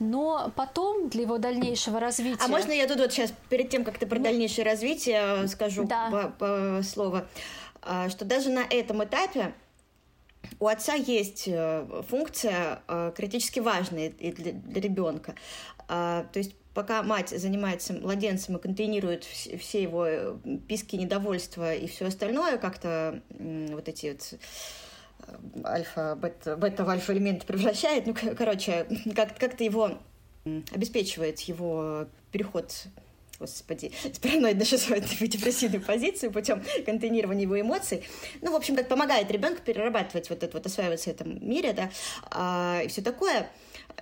Но 0.00 0.50
потом 0.56 1.08
для 1.10 1.22
его 1.22 1.38
дальнейшего 1.38 2.00
развития... 2.00 2.42
А 2.42 2.48
можно 2.48 2.72
я 2.72 2.88
тут 2.88 2.98
вот 2.98 3.12
сейчас, 3.12 3.32
перед 3.50 3.70
тем, 3.70 3.84
как 3.84 3.98
ты 3.98 4.06
про 4.06 4.18
ну, 4.18 4.24
дальнейшее 4.24 4.64
развитие, 4.64 5.46
скажу 5.46 5.84
да. 5.84 6.10
по, 6.10 6.28
по 6.30 6.82
слово, 6.82 7.28
что 7.82 8.24
даже 8.24 8.50
на 8.50 8.64
этом 8.68 9.02
этапе 9.04 9.54
у 10.58 10.66
отца 10.66 10.94
есть 10.94 11.44
э, 11.46 12.02
функция 12.08 12.82
э, 12.88 13.12
критически 13.16 13.60
важная 13.60 14.10
для, 14.10 14.52
для 14.52 14.80
ребенка. 14.80 15.34
А, 15.88 16.26
то 16.32 16.38
есть 16.38 16.54
пока 16.74 17.02
мать 17.02 17.30
занимается 17.30 17.94
младенцем 17.94 18.56
и 18.56 18.60
контейнирует 18.60 19.24
все 19.24 19.82
его 19.82 20.06
э, 20.06 20.36
писки 20.68 20.96
недовольства 20.96 21.74
и 21.74 21.86
все 21.86 22.06
остальное, 22.06 22.58
как-то 22.58 23.22
вот 23.30 23.88
эти 23.88 24.12
вот 24.12 24.40
альфа, 25.64 26.16
бета, 26.16 26.56
бета 26.56 26.84
в 26.84 26.88
альфа-элемент 26.88 27.44
превращает, 27.44 28.06
ну, 28.06 28.14
короче, 28.36 28.86
как- 29.14 29.38
как-то 29.38 29.64
его 29.64 29.98
обеспечивает 30.72 31.40
его 31.40 32.06
переход 32.32 32.86
господи, 33.40 33.90
с 34.04 34.18
параноидно-шизоидной 34.18 35.26
депрессивной 35.26 35.80
позиции 35.80 36.28
путем 36.28 36.62
контейнирования 36.84 37.42
его 37.42 37.60
эмоций. 37.60 38.04
Ну, 38.42 38.52
в 38.52 38.54
общем, 38.54 38.76
как 38.76 38.88
помогает 38.88 39.30
ребенку 39.30 39.62
перерабатывать 39.62 40.30
вот 40.30 40.42
это, 40.42 40.56
вот 40.56 40.66
осваиваться 40.66 41.10
в 41.10 41.14
этом 41.14 41.48
мире, 41.48 41.72
да, 41.72 41.90
а, 42.30 42.82
и 42.84 42.88
все 42.88 43.02
такое 43.02 43.48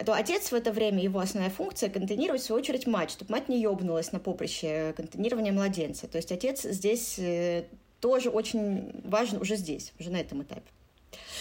то 0.05 0.13
отец 0.13 0.53
в 0.53 0.55
это 0.55 0.71
время, 0.71 1.03
его 1.03 1.19
основная 1.19 1.51
функция— 1.51 1.89
контейнировать, 1.91 2.43
в 2.43 2.45
свою 2.45 2.61
очередь, 2.61 2.87
мать, 2.87 3.11
чтобы 3.11 3.33
мать 3.33 3.49
не 3.49 3.61
ёбнулась 3.61 4.13
на 4.13 4.21
поприще 4.21 4.93
контейнирования 4.97 5.53
младенца. 5.53 6.07
То 6.07 6.19
есть 6.19 6.31
отец 6.31 6.63
здесь 6.63 7.19
э, 7.19 7.65
тоже 8.01 8.31
очень 8.31 8.93
важен 9.05 9.41
уже 9.41 9.57
здесь, 9.57 9.93
уже 9.99 10.11
на 10.11 10.19
этом 10.19 10.43
этапе. 10.43 10.71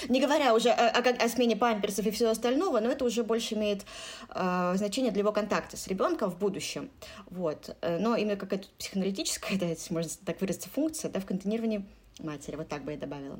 Не 0.09 0.21
говоря 0.21 0.53
уже 0.53 0.69
о, 0.69 0.89
о, 0.89 0.99
о 0.99 1.29
смене 1.29 1.55
памперсов 1.55 2.05
и 2.05 2.11
всего 2.11 2.29
остального, 2.29 2.79
но 2.79 2.89
это 2.89 3.05
уже 3.05 3.23
больше 3.23 3.55
имеет 3.55 3.85
э, 4.29 4.73
значение 4.75 5.11
для 5.11 5.21
его 5.21 5.31
контакта 5.31 5.77
с 5.77 5.87
ребенком 5.87 6.29
в 6.29 6.37
будущем. 6.37 6.89
Вот. 7.29 7.75
Э, 7.81 7.97
но 7.99 8.15
именно 8.15 8.35
какая-то 8.35 8.67
психоаналитическая, 8.77 9.57
да, 9.59 9.65
если 9.65 9.93
можно 9.93 10.11
так 10.25 10.39
выразиться, 10.41 10.69
функция 10.69 11.09
да, 11.11 11.19
в 11.19 11.25
контейнировании 11.25 11.85
матери. 12.19 12.55
Вот 12.55 12.67
так 12.67 12.83
бы 12.83 12.91
я 12.91 12.97
добавила. 12.97 13.37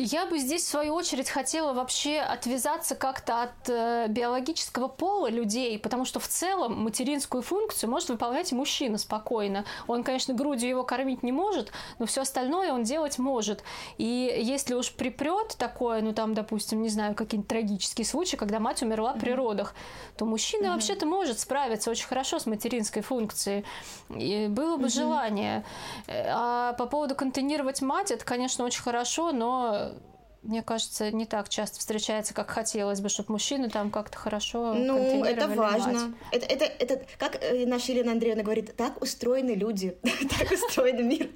Я 0.00 0.26
бы 0.26 0.38
здесь, 0.38 0.62
в 0.62 0.68
свою 0.68 0.94
очередь, 0.94 1.28
хотела 1.28 1.72
вообще 1.72 2.20
отвязаться 2.20 2.94
как-то 2.94 3.42
от 3.42 3.68
э, 3.68 4.06
биологического 4.08 4.86
пола 4.86 5.28
людей, 5.28 5.76
потому 5.76 6.04
что 6.04 6.20
в 6.20 6.28
целом 6.28 6.84
материнскую 6.84 7.42
функцию 7.42 7.90
может 7.90 8.08
выполнять 8.08 8.52
и 8.52 8.54
мужчина 8.54 8.96
спокойно. 8.96 9.64
Он, 9.88 10.04
конечно, 10.04 10.34
грудью 10.34 10.68
его 10.68 10.84
кормить 10.84 11.24
не 11.24 11.32
может, 11.32 11.72
но 11.98 12.06
все 12.06 12.20
остальное 12.20 12.72
он 12.72 12.84
делать 12.84 13.18
может. 13.18 13.64
И 13.96 14.04
если 14.40 14.74
уж 14.74 14.92
припрет 14.92 15.56
такое, 15.58 16.00
ну 16.00 16.12
там, 16.12 16.32
допустим, 16.32 16.80
не 16.80 16.90
знаю, 16.90 17.16
какие-нибудь 17.16 17.48
трагические 17.48 18.04
случаи, 18.04 18.36
когда 18.36 18.60
мать 18.60 18.80
умерла 18.84 19.14
mm-hmm. 19.14 19.20
при 19.20 19.32
родах, 19.32 19.74
то 20.16 20.24
мужчина 20.24 20.66
mm-hmm. 20.66 20.72
вообще-то 20.74 21.06
может 21.06 21.40
справиться 21.40 21.90
очень 21.90 22.06
хорошо 22.06 22.38
с 22.38 22.46
материнской 22.46 23.02
функцией. 23.02 23.64
И 24.10 24.46
было 24.48 24.76
бы 24.76 24.84
mm-hmm. 24.84 24.90
желание. 24.90 25.64
Э, 26.06 26.26
а 26.28 26.72
по 26.74 26.86
поводу 26.86 27.16
контейнировать 27.16 27.82
мать, 27.82 28.12
это, 28.12 28.24
конечно, 28.24 28.64
очень 28.64 28.82
хорошо, 28.82 29.32
но 29.32 29.87
мне 30.42 30.62
кажется, 30.62 31.10
не 31.10 31.26
так 31.26 31.48
часто 31.48 31.78
встречается, 31.78 32.32
как 32.32 32.50
хотелось 32.50 33.00
бы, 33.00 33.08
чтобы 33.08 33.32
мужчины 33.32 33.68
там 33.68 33.90
как-то 33.90 34.16
хорошо 34.16 34.72
Ну, 34.72 35.24
это 35.24 35.48
важно. 35.48 36.14
Это, 36.30 36.46
это, 36.46 36.64
это, 36.64 37.04
как 37.18 37.42
э, 37.42 37.66
наша 37.66 37.92
Елена 37.92 38.12
Андреевна 38.12 38.44
говорит, 38.44 38.74
так 38.76 39.02
устроены 39.02 39.50
люди, 39.50 39.98
так 40.02 40.50
устроен 40.50 41.08
мир. 41.08 41.28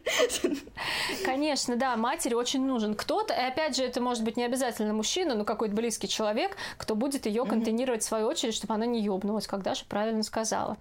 Конечно, 1.25 1.77
да, 1.77 1.97
матери 1.97 2.35
очень 2.35 2.65
нужен 2.65 2.95
кто-то, 2.95 3.35
и 3.35 3.41
опять 3.41 3.77
же, 3.77 3.85
это 3.85 4.01
может 4.01 4.23
быть 4.23 4.37
не 4.37 4.45
обязательно 4.45 4.95
мужчина, 4.95 5.35
но 5.35 5.45
какой-то 5.45 5.75
близкий 5.75 6.09
человек, 6.09 6.57
кто 6.79 6.95
будет 6.95 7.27
ее 7.27 7.45
контейнировать 7.45 8.03
в 8.03 8.07
свою 8.07 8.29
очередь, 8.29 8.55
чтобы 8.55 8.75
она 8.75 8.87
не 8.87 9.03
ёбнулась, 9.03 9.47
как 9.47 9.63
Даша 9.63 9.85
правильно 9.87 10.23
сказала. 10.23 10.77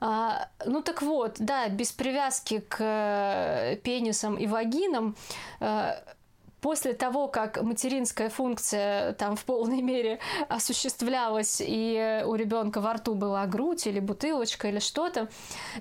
А, 0.00 0.48
ну 0.64 0.82
так 0.82 1.00
вот, 1.02 1.36
да, 1.38 1.68
без 1.68 1.92
привязки 1.92 2.60
к 2.60 2.76
э, 2.80 3.76
пенисам 3.76 4.36
и 4.36 4.46
вагинам 4.46 5.16
э, 5.60 5.94
после 6.60 6.94
того, 6.94 7.28
как 7.28 7.62
материнская 7.62 8.28
функция 8.28 9.12
там 9.14 9.36
в 9.36 9.44
полной 9.44 9.82
мере 9.82 10.18
осуществлялась, 10.48 11.62
и 11.64 12.22
у 12.26 12.34
ребенка 12.34 12.80
во 12.80 12.94
рту 12.94 13.14
была 13.14 13.46
грудь 13.46 13.86
или 13.86 14.00
бутылочка 14.00 14.68
или 14.68 14.78
что-то, 14.78 15.28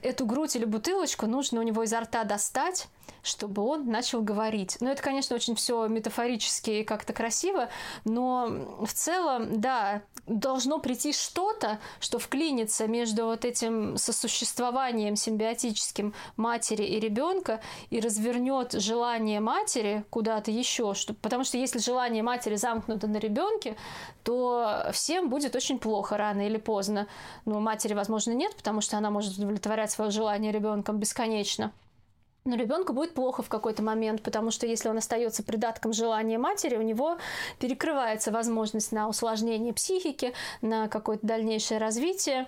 эту 0.01 0.26
грудь 0.26 0.55
или 0.55 0.65
бутылочку 0.65 1.28
нужно 1.28 1.59
у 1.59 1.63
него 1.63 1.84
изо 1.84 1.99
рта 1.99 2.23
достать, 2.23 2.88
чтобы 3.26 3.63
он 3.63 3.88
начал 3.88 4.21
говорить. 4.21 4.78
Ну, 4.80 4.89
это, 4.89 5.01
конечно, 5.01 5.36
очень 5.36 5.55
все 5.55 5.88
метафорически 5.88 6.69
и 6.69 6.84
как-то 6.84 7.13
красиво, 7.13 7.69
но 8.05 8.47
в 8.86 8.93
целом, 8.93 9.59
да, 9.59 10.03
должно 10.28 10.80
прийти 10.80 11.13
что-то, 11.13 11.80
что 11.99 12.19
вклинится 12.19 12.88
между 12.88 13.26
вот 13.26 13.45
этим 13.45 13.97
сосуществованием 13.97 15.15
симбиотическим 15.15 16.13
матери 16.38 16.84
и 16.84 16.99
ребенка 16.99 17.61
и 17.89 17.99
развернет 17.99 18.73
желание 18.73 19.39
матери 19.39 20.05
куда-то 20.09 20.51
еще, 20.51 20.93
что, 20.93 21.13
потому 21.13 21.43
что 21.43 21.57
если 21.57 21.80
желание 21.80 22.23
матери 22.23 22.55
замкнуто 22.55 23.07
на 23.07 23.17
ребенке, 23.17 23.76
то 24.23 24.89
всем 24.93 25.30
будет 25.30 25.55
очень 25.55 25.80
плохо 25.80 26.17
рано 26.17 26.45
или 26.45 26.57
поздно. 26.57 27.07
Но 27.45 27.59
матери, 27.59 27.93
возможно, 27.93 28.32
нет, 28.32 28.55
потому 28.55 28.82
что 28.82 28.97
она 28.97 29.11
может 29.11 29.38
удовлетворять 29.38 29.91
свое 29.91 30.11
желание 30.11 30.51
ребенком 30.51 30.97
бесконечно. 30.97 31.71
Но 32.45 32.55
ребенку 32.55 32.93
будет 32.93 33.15
плохо 33.15 33.41
в 33.41 33.49
какой-то 33.49 33.81
момент, 33.81 34.21
потому 34.21 34.51
что 34.51 34.67
если 34.67 34.87
он 34.87 34.99
остается 34.99 35.41
придатком 35.41 35.93
желания 35.93 36.37
матери, 36.37 36.75
у 36.75 36.83
него 36.83 37.17
перекрывается 37.59 38.31
возможность 38.31 38.91
на 38.91 39.09
усложнение 39.09 39.73
психики, 39.73 40.31
на 40.61 40.87
какое-то 40.87 41.25
дальнейшее 41.25 41.79
развитие. 41.79 42.45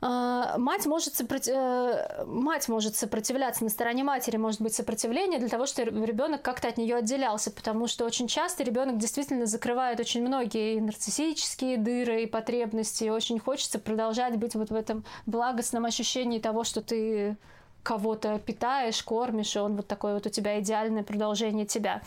А, 0.00 0.58
мать 0.58 0.86
может, 0.86 1.14
сопротив... 1.14 1.54
Э, 1.54 2.24
мать 2.24 2.68
может 2.68 2.96
сопротивляться, 2.96 3.62
на 3.62 3.70
стороне 3.70 4.02
матери 4.02 4.38
может 4.38 4.60
быть 4.60 4.74
сопротивление 4.74 5.38
для 5.38 5.48
того, 5.48 5.66
чтобы 5.66 6.04
ребенок 6.04 6.42
как-то 6.42 6.66
от 6.66 6.76
нее 6.76 6.96
отделялся, 6.96 7.52
потому 7.52 7.86
что 7.86 8.04
очень 8.04 8.26
часто 8.26 8.64
ребенок 8.64 8.98
действительно 8.98 9.46
закрывает 9.46 10.00
очень 10.00 10.26
многие 10.26 10.80
нарциссические 10.80 11.76
дыры 11.76 12.24
и 12.24 12.26
потребности, 12.26 13.04
и 13.04 13.10
очень 13.10 13.38
хочется 13.38 13.78
продолжать 13.78 14.36
быть 14.36 14.56
вот 14.56 14.70
в 14.70 14.74
этом 14.74 15.04
благостном 15.26 15.84
ощущении 15.84 16.40
того, 16.40 16.64
что 16.64 16.80
ты 16.80 17.36
кого-то 17.82 18.38
питаешь, 18.38 19.02
кормишь, 19.02 19.56
и 19.56 19.58
он 19.58 19.76
вот 19.76 19.86
такое 19.86 20.14
вот 20.14 20.26
у 20.26 20.30
тебя 20.30 20.60
идеальное 20.60 21.02
продолжение 21.02 21.66
тебя. 21.66 22.02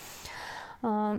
А, 0.82 1.18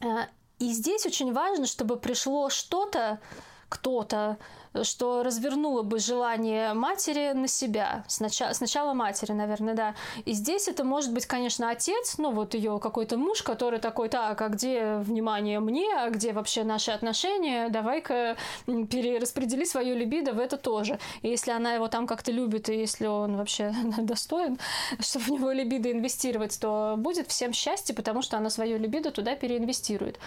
а, 0.00 0.28
и 0.58 0.72
здесь 0.72 1.06
очень 1.06 1.32
важно, 1.32 1.66
чтобы 1.66 1.96
пришло 1.96 2.50
что-то, 2.50 3.20
кто-то, 3.68 4.38
что 4.82 5.22
развернуло 5.22 5.82
бы 5.82 5.98
желание 5.98 6.74
матери 6.74 7.32
на 7.32 7.48
себя. 7.48 8.04
Сначала, 8.08 8.52
сначала 8.52 8.94
матери, 8.94 9.32
наверное, 9.32 9.74
да. 9.74 9.94
И 10.24 10.32
здесь 10.32 10.68
это 10.68 10.84
может 10.84 11.12
быть, 11.12 11.26
конечно, 11.26 11.70
отец, 11.70 12.18
ну 12.18 12.30
вот 12.30 12.54
ее 12.54 12.78
какой-то 12.78 13.16
муж, 13.16 13.42
который 13.42 13.78
такой, 13.78 14.08
так, 14.08 14.40
а 14.40 14.48
где 14.48 14.96
внимание 14.96 15.60
мне, 15.60 15.86
а 15.96 16.10
где 16.10 16.32
вообще 16.32 16.64
наши 16.64 16.90
отношения, 16.90 17.68
давай-ка 17.68 18.36
перераспредели 18.66 19.64
свою 19.64 19.96
либидо 19.96 20.32
в 20.32 20.38
это 20.38 20.56
тоже. 20.56 20.98
И 21.22 21.28
если 21.28 21.50
она 21.50 21.74
его 21.74 21.88
там 21.88 22.06
как-то 22.06 22.32
любит, 22.32 22.68
и 22.68 22.76
если 22.76 23.06
он 23.06 23.36
вообще 23.36 23.74
достоин, 23.98 24.58
чтобы 25.00 25.24
в 25.24 25.28
него 25.30 25.52
либидо 25.52 25.90
инвестировать, 25.90 26.58
то 26.60 26.94
будет 26.96 27.28
всем 27.28 27.52
счастье, 27.52 27.94
потому 27.94 28.22
что 28.22 28.36
она 28.36 28.50
свою 28.50 28.78
либидо 28.78 29.10
туда 29.10 29.34
переинвестирует. 29.36 30.18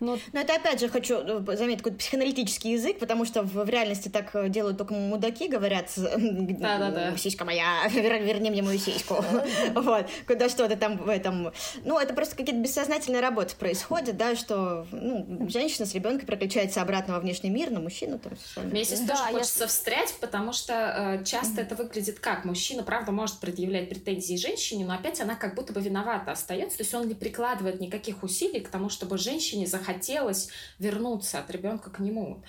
Но... 0.00 0.18
Но 0.32 0.40
это 0.40 0.54
опять 0.54 0.80
же 0.80 0.88
хочу 0.88 1.16
э, 1.16 1.56
заметить 1.56 1.78
какой-то 1.78 1.98
психоаналитический 1.98 2.72
язык, 2.72 2.98
потому 2.98 3.24
что 3.24 3.42
в, 3.42 3.52
в 3.52 3.68
реальности 3.68 3.89
реальности 3.90 4.08
так 4.08 4.34
э, 4.34 4.48
делают 4.48 4.78
только 4.78 4.94
мудаки, 4.94 5.48
говорят, 5.48 5.90
да, 5.96 6.78
да, 6.78 6.90
да. 6.90 7.16
сиська 7.16 7.44
моя, 7.44 7.86
верни 7.88 8.50
мне 8.50 8.62
мою 8.62 8.78
сиську. 8.78 9.14
вот, 9.74 10.06
куда 10.26 10.48
что-то 10.48 10.76
там 10.76 10.96
в 10.96 11.08
этом. 11.08 11.52
Ну, 11.84 11.98
это 11.98 12.14
просто 12.14 12.36
какие-то 12.36 12.60
бессознательные 12.60 13.20
работы 13.20 13.54
происходят, 13.56 14.16
да, 14.16 14.36
что 14.36 14.86
ну, 14.92 15.48
женщина 15.48 15.86
с 15.86 15.94
ребенком 15.94 16.26
переключается 16.26 16.82
обратно 16.82 17.14
во 17.14 17.20
внешний 17.20 17.50
мир, 17.50 17.70
на 17.70 17.80
мужчину 17.80 18.18
там. 18.18 18.32
Мне 18.64 18.84
здесь 18.84 19.00
да, 19.00 19.16
тоже 19.16 19.32
хочется 19.32 19.66
встрять, 19.66 20.14
потому 20.20 20.52
что 20.52 21.18
э, 21.20 21.24
часто 21.24 21.62
это 21.62 21.74
выглядит 21.74 22.20
как? 22.20 22.44
Мужчина, 22.44 22.82
правда, 22.82 23.12
может 23.12 23.38
предъявлять 23.40 23.88
претензии 23.88 24.36
женщине, 24.36 24.84
но 24.84 24.94
опять 24.94 25.20
она 25.20 25.34
как 25.34 25.54
будто 25.54 25.72
бы 25.72 25.80
виновата 25.80 26.32
остается, 26.32 26.78
то 26.78 26.82
есть 26.82 26.94
он 26.94 27.08
не 27.08 27.14
прикладывает 27.14 27.80
никаких 27.80 28.22
усилий 28.22 28.60
к 28.60 28.68
тому, 28.68 28.88
чтобы 28.88 29.18
женщине 29.18 29.66
захотелось 29.66 30.48
вернуться 30.78 31.38
от 31.40 31.50
ребенка 31.50 31.90
к 31.90 31.98
нему. 31.98 32.42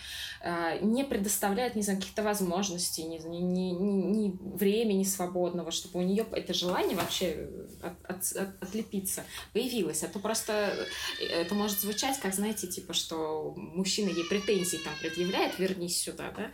э, 0.43 0.79
не 0.81 1.03
предоставляет, 1.03 1.30
не 1.75 1.82
знаю, 1.82 1.99
каких-то 1.99 2.23
возможностей, 2.23 3.03
ни, 3.03 3.17
ни, 3.17 3.41
ни, 3.41 3.71
ни 3.71 4.38
времени 4.55 5.03
свободного, 5.03 5.71
чтобы 5.71 5.99
у 5.99 6.03
нее 6.03 6.25
это 6.32 6.53
желание 6.53 6.95
вообще 6.95 7.49
от, 7.82 7.93
от, 8.03 8.32
от, 8.34 8.63
отлепиться 8.63 9.23
появилось. 9.53 10.03
А 10.03 10.07
то 10.07 10.19
просто 10.19 10.73
это 11.19 11.55
может 11.55 11.79
звучать, 11.79 12.19
как, 12.19 12.34
знаете, 12.34 12.67
типа, 12.67 12.93
что 12.93 13.53
мужчина 13.55 14.09
ей 14.09 14.25
претензии 14.25 14.77
там 14.77 14.93
предъявляет, 14.99 15.57
вернись 15.59 16.01
сюда, 16.01 16.32
да? 16.36 16.51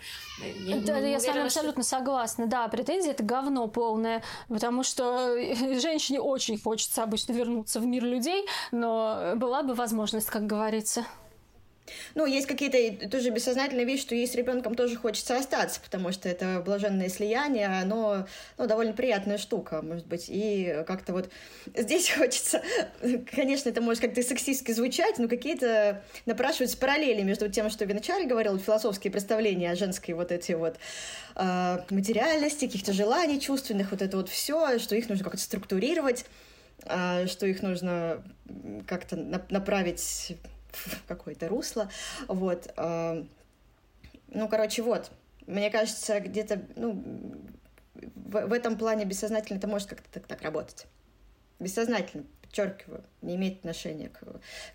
Я, 0.65 0.81
да, 0.81 0.97
я 0.99 1.19
с 1.19 1.25
вами 1.25 1.41
абсолютно 1.41 1.83
что... 1.83 1.97
согласна. 1.97 2.47
Да, 2.47 2.67
претензии 2.67 3.11
это 3.11 3.23
говно 3.23 3.67
полное, 3.67 4.23
потому 4.47 4.83
что 4.83 5.35
женщине 5.79 6.19
очень 6.21 6.59
хочется 6.59 7.03
обычно 7.03 7.33
вернуться 7.33 7.79
в 7.79 7.85
мир 7.85 8.03
людей, 8.03 8.45
но 8.71 9.33
была 9.35 9.63
бы 9.63 9.73
возможность, 9.73 10.27
как 10.27 10.45
говорится. 10.45 11.05
Ну, 12.15 12.25
есть 12.25 12.47
какие-то 12.47 13.09
тоже 13.09 13.29
бессознательные 13.29 13.85
вещи, 13.85 14.01
что 14.01 14.15
есть 14.15 14.33
с 14.33 14.35
ребенком 14.35 14.75
тоже 14.75 14.95
хочется 14.95 15.37
остаться, 15.37 15.79
потому 15.81 16.11
что 16.11 16.29
это 16.29 16.61
блаженное 16.65 17.09
слияние, 17.09 17.67
оно 17.67 18.27
ну, 18.57 18.67
довольно 18.67 18.93
приятная 18.93 19.37
штука, 19.37 19.81
может 19.81 20.07
быть. 20.07 20.25
И 20.27 20.83
как-то 20.87 21.13
вот 21.13 21.29
здесь 21.75 22.09
хочется, 22.17 22.61
конечно, 23.31 23.69
это 23.69 23.81
может 23.81 24.01
как-то 24.01 24.21
сексистски 24.21 24.71
звучать, 24.71 25.19
но 25.19 25.27
какие-то 25.27 26.03
напрашиваются 26.25 26.77
параллели 26.77 27.21
между 27.21 27.49
тем, 27.49 27.69
что 27.69 27.85
вначале 27.85 28.25
говорил, 28.25 28.57
философские 28.59 29.11
представления 29.11 29.71
о 29.71 29.75
женской 29.75 30.13
вот 30.13 30.31
эти 30.31 30.53
вот 30.53 30.77
э, 31.35 31.79
материальности, 31.89 32.65
каких-то 32.65 32.93
желаний 32.93 33.39
чувственных, 33.39 33.91
вот 33.91 34.01
это 34.01 34.17
вот 34.17 34.29
все, 34.29 34.79
что 34.79 34.95
их 34.95 35.09
нужно 35.09 35.23
как-то 35.23 35.41
структурировать, 35.41 36.25
э, 36.85 37.27
что 37.27 37.45
их 37.45 37.61
нужно 37.61 38.23
как-то 38.87 39.15
направить 39.49 40.37
какое-то 41.07 41.47
русло. 41.47 41.89
Вот. 42.27 42.71
А, 42.75 43.23
ну, 44.27 44.47
короче, 44.47 44.81
вот. 44.81 45.11
Мне 45.45 45.69
кажется, 45.69 46.19
где-то, 46.19 46.61
ну, 46.75 47.03
в, 47.93 48.47
в 48.47 48.53
этом 48.53 48.77
плане 48.77 49.05
бессознательно 49.05 49.57
это 49.57 49.67
может 49.67 49.87
как-то 49.89 50.09
так, 50.11 50.27
так 50.27 50.41
работать. 50.41 50.87
Бессознательно 51.59 52.25
подчеркиваю, 52.57 53.03
не 53.21 53.35
имеет 53.35 53.59
отношения 53.59 54.09
к 54.09 54.21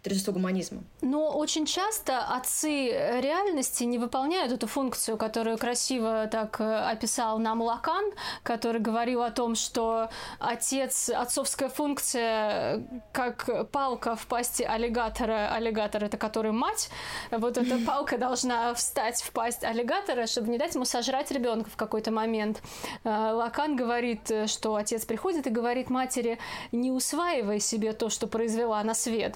торжеству 0.03 0.33
гуманизма. 0.33 0.83
Но 1.01 1.31
очень 1.37 1.67
часто 1.67 2.21
отцы 2.21 2.91
реальности 3.21 3.85
не 3.85 3.99
выполняют 3.99 4.53
эту 4.53 4.67
функцию, 4.67 5.17
которую 5.17 5.59
красиво 5.59 6.29
так 6.31 6.61
э, 6.61 6.65
описал 6.65 7.39
нам 7.39 7.63
Лакан, 7.63 8.13
который 8.43 8.81
говорил 8.81 9.23
о 9.23 9.31
том, 9.31 9.55
что 9.55 10.11
отец, 10.39 11.09
отцовская 11.09 11.69
функция, 11.69 12.85
как 13.13 13.71
палка 13.71 14.17
в 14.17 14.27
пасти 14.27 14.63
аллигатора, 14.63 15.53
аллигатор 15.53 16.05
это 16.05 16.17
который 16.17 16.53
мать, 16.53 16.91
вот 17.31 17.59
эта 17.59 17.79
палка 17.87 18.19
должна 18.19 18.75
встать 18.75 19.23
в 19.23 19.33
пасть 19.33 19.65
аллигатора, 19.65 20.27
чтобы 20.27 20.49
не 20.49 20.59
дать 20.59 20.75
ему 20.75 20.85
сожрать 20.85 21.31
ребенка 21.31 21.71
в 21.71 21.77
какой-то 21.77 22.11
момент. 22.11 22.61
Э, 23.05 23.33
Лакан 23.33 23.77
говорит, 23.77 24.31
что 24.47 24.75
отец 24.77 25.05
приходит 25.05 25.47
и 25.47 25.51
говорит 25.51 25.91
матери, 25.91 26.39
не 26.71 26.91
усваивай 26.91 27.61
себе 27.73 27.93
то, 27.93 28.11
что 28.11 28.27
произвела 28.27 28.83
на 28.85 28.95
свет. 28.95 29.35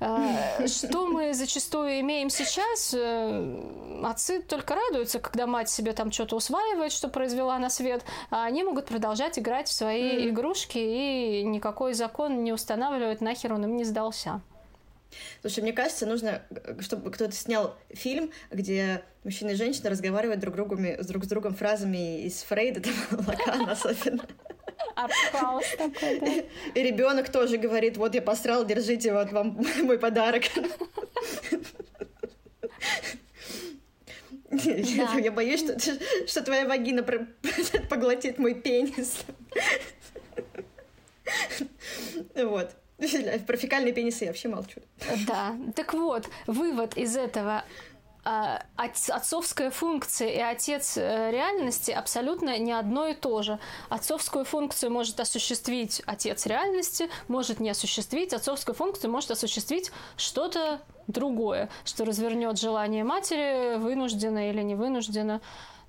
Э, 0.00 0.66
что 0.66 1.06
мы 1.06 1.34
зачастую 1.34 2.00
имеем 2.00 2.30
сейчас? 2.30 2.94
Э, 2.94 4.02
отцы 4.02 4.42
только 4.42 4.74
радуются, 4.74 5.18
когда 5.18 5.46
мать 5.46 5.68
себе 5.68 5.92
там 5.92 6.10
что-то 6.10 6.36
усваивает, 6.36 6.92
что 6.92 7.08
произвела 7.08 7.58
на 7.58 7.70
свет, 7.70 8.02
а 8.30 8.44
они 8.44 8.64
могут 8.64 8.86
продолжать 8.86 9.38
играть 9.38 9.68
в 9.68 9.72
свои 9.72 10.26
mm. 10.26 10.30
игрушки, 10.30 10.78
и 10.78 11.42
никакой 11.44 11.94
закон 11.94 12.44
не 12.44 12.52
устанавливает, 12.52 13.20
нахер 13.20 13.52
он 13.52 13.64
им 13.64 13.76
не 13.76 13.84
сдался. 13.84 14.40
Слушай, 15.40 15.60
мне 15.60 15.72
кажется, 15.72 16.06
нужно, 16.06 16.42
чтобы 16.80 17.10
кто-то 17.10 17.32
снял 17.32 17.76
фильм, 17.90 18.30
где 18.50 19.02
мужчина 19.24 19.50
и 19.50 19.54
женщина 19.54 19.90
разговаривают 19.90 20.40
друг, 20.40 20.54
другами, 20.54 20.98
друг 21.02 21.24
с 21.24 21.28
другом 21.28 21.54
фразами 21.54 22.22
из 22.22 22.42
Фрейда, 22.42 22.80
там, 22.80 22.92
Лакана 23.26 23.72
особенно. 23.72 24.24
Артхаус 24.96 25.76
такой, 25.76 26.20
да. 26.20 26.80
И 26.80 26.82
ребенок 26.82 27.30
тоже 27.30 27.58
говорит, 27.58 27.96
вот 27.98 28.14
я 28.14 28.22
посрал, 28.22 28.64
держите, 28.64 29.12
вот 29.12 29.30
вам 29.30 29.60
мой 29.82 29.98
подарок. 29.98 30.44
Да. 34.50 35.14
Я 35.18 35.32
боюсь, 35.32 35.60
что, 35.60 35.78
что 36.26 36.42
твоя 36.42 36.66
вагина 36.66 37.02
поглотит 37.90 38.38
мой 38.38 38.54
пенис. 38.54 39.24
Вот. 42.34 42.70
Про 43.46 43.56
фекальные 43.56 43.92
пенисы 43.92 44.24
я 44.24 44.30
вообще 44.30 44.48
молчу. 44.48 44.80
Да. 45.26 45.54
Так 45.74 45.92
вот, 45.92 46.26
вывод 46.46 46.96
из 46.96 47.16
этого 47.16 47.64
отцовская 48.26 49.70
функция 49.70 50.28
и 50.28 50.40
отец 50.40 50.96
э, 50.96 51.30
реальности 51.30 51.92
абсолютно 51.92 52.58
не 52.58 52.72
одно 52.72 53.06
и 53.06 53.14
то 53.14 53.42
же. 53.42 53.60
Отцовскую 53.88 54.44
функцию 54.44 54.90
может 54.90 55.20
осуществить 55.20 56.02
отец 56.06 56.44
реальности, 56.46 57.08
может 57.28 57.60
не 57.60 57.70
осуществить. 57.70 58.32
Отцовскую 58.32 58.74
функцию 58.74 59.12
может 59.12 59.30
осуществить 59.30 59.92
что-то 60.16 60.80
другое, 61.06 61.68
что 61.84 62.04
развернет 62.04 62.58
желание 62.58 63.04
матери, 63.04 63.76
вынужденно 63.76 64.50
или 64.50 64.62
не 64.62 64.74
вынужденно, 64.74 65.40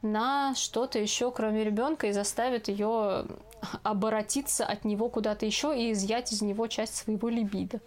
на 0.03 0.53
что-то 0.53 0.99
еще, 0.99 1.31
кроме 1.31 1.63
ребенка, 1.63 2.05
и 2.05 2.11
заставит 2.11 2.67
ее 2.67 3.25
оборотиться 3.81 4.63
от 4.63 4.85
него 4.85 5.09
куда-то 5.09 5.47
еще 5.47 5.75
и 5.75 5.91
изъять 5.91 6.31
из 6.31 6.43
него 6.43 6.67
часть 6.67 6.97
своего 6.97 7.29
либидо. 7.29 7.79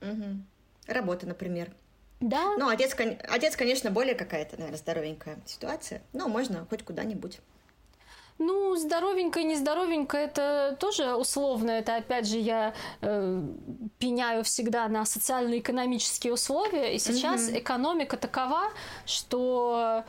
Угу. 0.00 0.42
Работа, 0.86 1.26
например. 1.26 1.72
Да. 2.20 2.56
Ну, 2.56 2.68
отец, 2.68 2.96
отец, 3.28 3.56
конечно, 3.56 3.90
более 3.90 4.14
какая-то, 4.14 4.56
наверное, 4.56 4.78
здоровенькая 4.78 5.38
ситуация, 5.46 6.02
но 6.12 6.28
можно 6.28 6.66
хоть 6.68 6.84
куда-нибудь. 6.84 7.40
Ну, 8.38 8.76
здоровенько 8.76 9.40
и 9.40 9.44
нездоровенько 9.44 10.16
это 10.16 10.76
тоже 10.78 11.14
условно. 11.14 11.72
Это 11.72 11.96
опять 11.96 12.28
же 12.28 12.38
я 12.38 12.72
э, 13.00 13.42
пеняю 13.98 14.44
всегда 14.44 14.86
на 14.88 15.04
социально-экономические 15.04 16.32
условия. 16.32 16.94
И 16.94 17.00
сейчас 17.00 17.48
mm-hmm. 17.48 17.58
экономика 17.58 18.16
такова, 18.16 18.70
что 19.06 20.04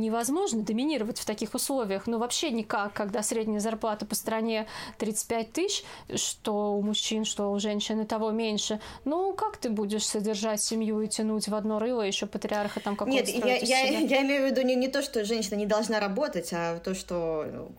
невозможно 0.00 0.62
доминировать 0.62 1.18
в 1.18 1.24
таких 1.24 1.54
условиях. 1.54 2.06
Ну, 2.06 2.18
вообще 2.18 2.50
никак, 2.50 2.92
когда 2.92 3.22
средняя 3.22 3.60
зарплата 3.60 4.06
по 4.06 4.14
стране 4.14 4.66
35 4.98 5.52
тысяч, 5.52 5.84
что 6.14 6.74
у 6.74 6.82
мужчин, 6.82 7.24
что 7.24 7.50
у 7.52 7.58
женщин 7.58 8.00
и 8.00 8.06
того 8.06 8.30
меньше. 8.30 8.80
Ну, 9.04 9.32
как 9.32 9.56
ты 9.56 9.70
будешь 9.70 10.06
содержать 10.06 10.62
семью 10.62 11.00
и 11.00 11.08
тянуть 11.08 11.48
в 11.48 11.54
одно 11.54 11.78
рыло 11.78 12.02
еще 12.02 12.26
патриарха 12.26 12.80
там 12.80 12.96
какого-то 12.96 13.32
Нет, 13.32 13.44
я, 13.44 13.56
я, 13.56 13.98
я 13.98 14.22
имею 14.22 14.46
в 14.46 14.50
виду 14.50 14.62
не, 14.62 14.74
не 14.74 14.88
то, 14.88 15.02
что 15.02 15.24
женщина 15.24 15.56
не 15.56 15.66
должна 15.66 16.00
работать, 16.00 16.50
а 16.52 16.78
то, 16.78 16.94
что 16.94 17.46
ну, 17.52 17.72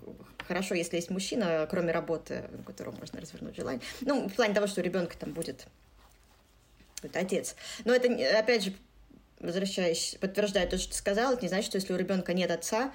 хорошо, 0.48 0.76
если 0.76 0.96
есть 0.96 1.10
мужчина, 1.10 1.68
кроме 1.70 1.92
работы, 1.92 2.46
у 2.60 2.64
которого 2.64 2.96
можно 2.98 3.20
развернуть 3.20 3.56
желание. 3.56 3.82
Ну, 4.02 4.28
в 4.28 4.34
плане 4.34 4.54
того, 4.54 4.68
что 4.68 4.82
у 4.82 4.84
ребенка 4.84 5.18
там 5.18 5.32
будет 5.32 5.68
это 7.06 7.20
отец. 7.20 7.56
Но 7.84 7.94
это, 7.94 8.08
опять 8.38 8.64
же, 8.64 8.74
возвращаясь, 9.40 10.18
подтверждая 10.20 10.68
то, 10.68 10.78
что 10.78 10.92
ты 10.92 10.98
сказала, 10.98 11.34
это 11.34 11.44
не 11.44 11.50
значит, 11.50 11.68
что 11.68 11.78
если 11.78 11.94
у 11.94 11.98
ребенка 11.98 12.34
нет 12.34 12.52
отца, 12.52 12.92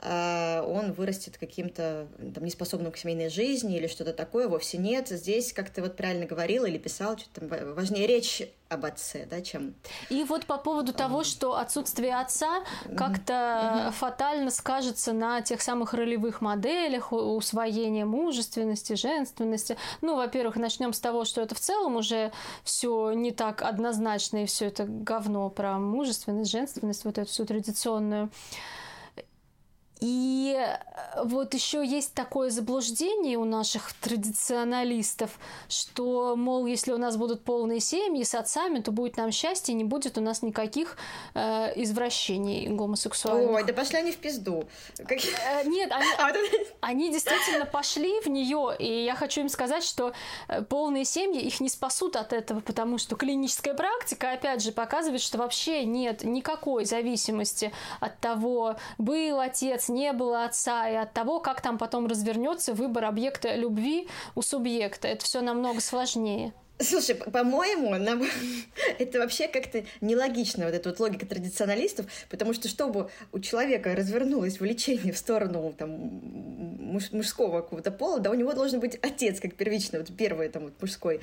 он 0.00 0.92
вырастет 0.92 1.38
каким-то 1.38 2.06
там, 2.34 2.44
неспособным 2.44 2.92
к 2.92 2.96
семейной 2.96 3.30
жизни 3.30 3.76
или 3.76 3.88
что-то 3.88 4.12
такое, 4.12 4.46
вовсе 4.46 4.78
нет. 4.78 5.08
Здесь, 5.08 5.52
как 5.52 5.70
ты 5.70 5.82
вот 5.82 5.96
правильно 5.96 6.24
говорила 6.24 6.66
или 6.66 6.78
писала, 6.78 7.18
что 7.18 7.28
там 7.40 7.74
важнее 7.74 8.06
речь 8.06 8.42
об 8.68 8.84
отце, 8.84 9.26
да, 9.26 9.40
чем... 9.40 9.74
И 10.10 10.22
вот 10.24 10.46
по 10.46 10.58
поводу 10.58 10.92
того, 10.92 11.24
что 11.24 11.56
отсутствие 11.56 12.14
отца 12.14 12.62
как-то 12.96 13.32
mm-hmm. 13.32 13.92
фатально 13.92 14.50
скажется 14.50 15.12
на 15.12 15.40
тех 15.40 15.62
самых 15.62 15.94
ролевых 15.94 16.42
моделях, 16.42 17.12
усвоения 17.12 18.04
мужественности, 18.04 18.92
женственности. 18.92 19.76
Ну, 20.00 20.16
во-первых, 20.16 20.56
начнем 20.56 20.92
с 20.92 21.00
того, 21.00 21.24
что 21.24 21.40
это 21.40 21.54
в 21.54 21.60
целом 21.60 21.96
уже 21.96 22.30
все 22.62 23.12
не 23.12 23.32
так 23.32 23.62
однозначно, 23.62 24.44
и 24.44 24.46
все 24.46 24.66
это 24.66 24.84
говно 24.84 25.48
про 25.50 25.78
мужественность, 25.78 26.52
женственность, 26.52 27.04
вот 27.04 27.18
эту 27.18 27.30
всю 27.30 27.46
традиционную. 27.46 28.30
И 30.00 30.56
э, 30.56 31.22
вот 31.24 31.54
еще 31.54 31.84
есть 31.84 32.14
такое 32.14 32.50
заблуждение 32.50 33.36
у 33.36 33.44
наших 33.44 33.92
традиционалистов, 33.94 35.38
что, 35.68 36.36
мол, 36.36 36.66
если 36.66 36.92
у 36.92 36.98
нас 36.98 37.16
будут 37.16 37.42
полные 37.42 37.80
семьи 37.80 38.22
с 38.22 38.34
отцами, 38.34 38.80
то 38.80 38.92
будет 38.92 39.16
нам 39.16 39.32
счастье, 39.32 39.74
не 39.74 39.84
будет 39.84 40.18
у 40.18 40.20
нас 40.20 40.42
никаких 40.42 40.96
э, 41.34 41.72
извращений 41.76 42.68
гомосексуальных. 42.68 43.50
Ой, 43.50 43.64
да 43.64 43.72
пошли 43.72 43.98
они 43.98 44.12
в 44.12 44.18
пизду. 44.18 44.68
Как... 44.96 45.18
Э, 45.18 45.64
нет, 45.64 45.90
они, 45.90 46.06
а 46.18 46.32
они 46.80 47.10
действительно 47.10 47.66
пошли 47.66 48.20
в 48.20 48.26
нее, 48.28 48.76
и 48.78 49.04
я 49.04 49.14
хочу 49.16 49.40
им 49.40 49.48
сказать, 49.48 49.82
что 49.82 50.12
э, 50.46 50.62
полные 50.62 51.04
семьи 51.04 51.40
их 51.40 51.60
не 51.60 51.68
спасут 51.68 52.16
от 52.16 52.32
этого, 52.32 52.60
потому 52.60 52.98
что 52.98 53.16
клиническая 53.16 53.74
практика, 53.74 54.32
опять 54.32 54.62
же, 54.62 54.70
показывает, 54.72 55.22
что 55.22 55.38
вообще 55.38 55.84
нет 55.84 56.22
никакой 56.22 56.84
зависимости 56.84 57.72
от 58.00 58.18
того, 58.20 58.76
был 58.98 59.40
отец, 59.40 59.87
не 59.88 60.12
было 60.12 60.44
отца, 60.44 60.88
и 60.88 60.94
от 60.94 61.12
того, 61.12 61.40
как 61.40 61.60
там 61.60 61.78
потом 61.78 62.06
развернется 62.06 62.74
выбор 62.74 63.04
объекта 63.04 63.54
любви 63.54 64.08
у 64.34 64.42
субъекта. 64.42 65.08
Это 65.08 65.24
все 65.24 65.40
намного 65.40 65.80
сложнее. 65.80 66.52
Слушай, 66.80 67.16
по-моему, 67.16 67.96
нам... 67.96 68.22
это 68.98 69.18
вообще 69.18 69.48
как-то 69.48 69.84
нелогично, 70.00 70.66
вот 70.66 70.74
эта 70.74 70.88
вот 70.88 71.00
логика 71.00 71.26
традиционалистов, 71.26 72.06
потому 72.30 72.54
что 72.54 72.68
чтобы 72.68 73.10
у 73.32 73.40
человека 73.40 73.96
развернулось 73.96 74.60
влечение 74.60 75.12
в 75.12 75.18
сторону 75.18 75.74
там, 75.76 75.90
муж 75.90 77.10
мужского 77.10 77.62
какого-то 77.62 77.90
пола, 77.90 78.20
да, 78.20 78.30
у 78.30 78.34
него 78.34 78.52
должен 78.52 78.78
быть 78.78 78.96
отец, 79.02 79.40
как 79.40 79.54
первичный, 79.54 79.98
вот 79.98 80.16
первый 80.16 80.48
там 80.48 80.64
вот 80.64 80.80
мужской 80.80 81.20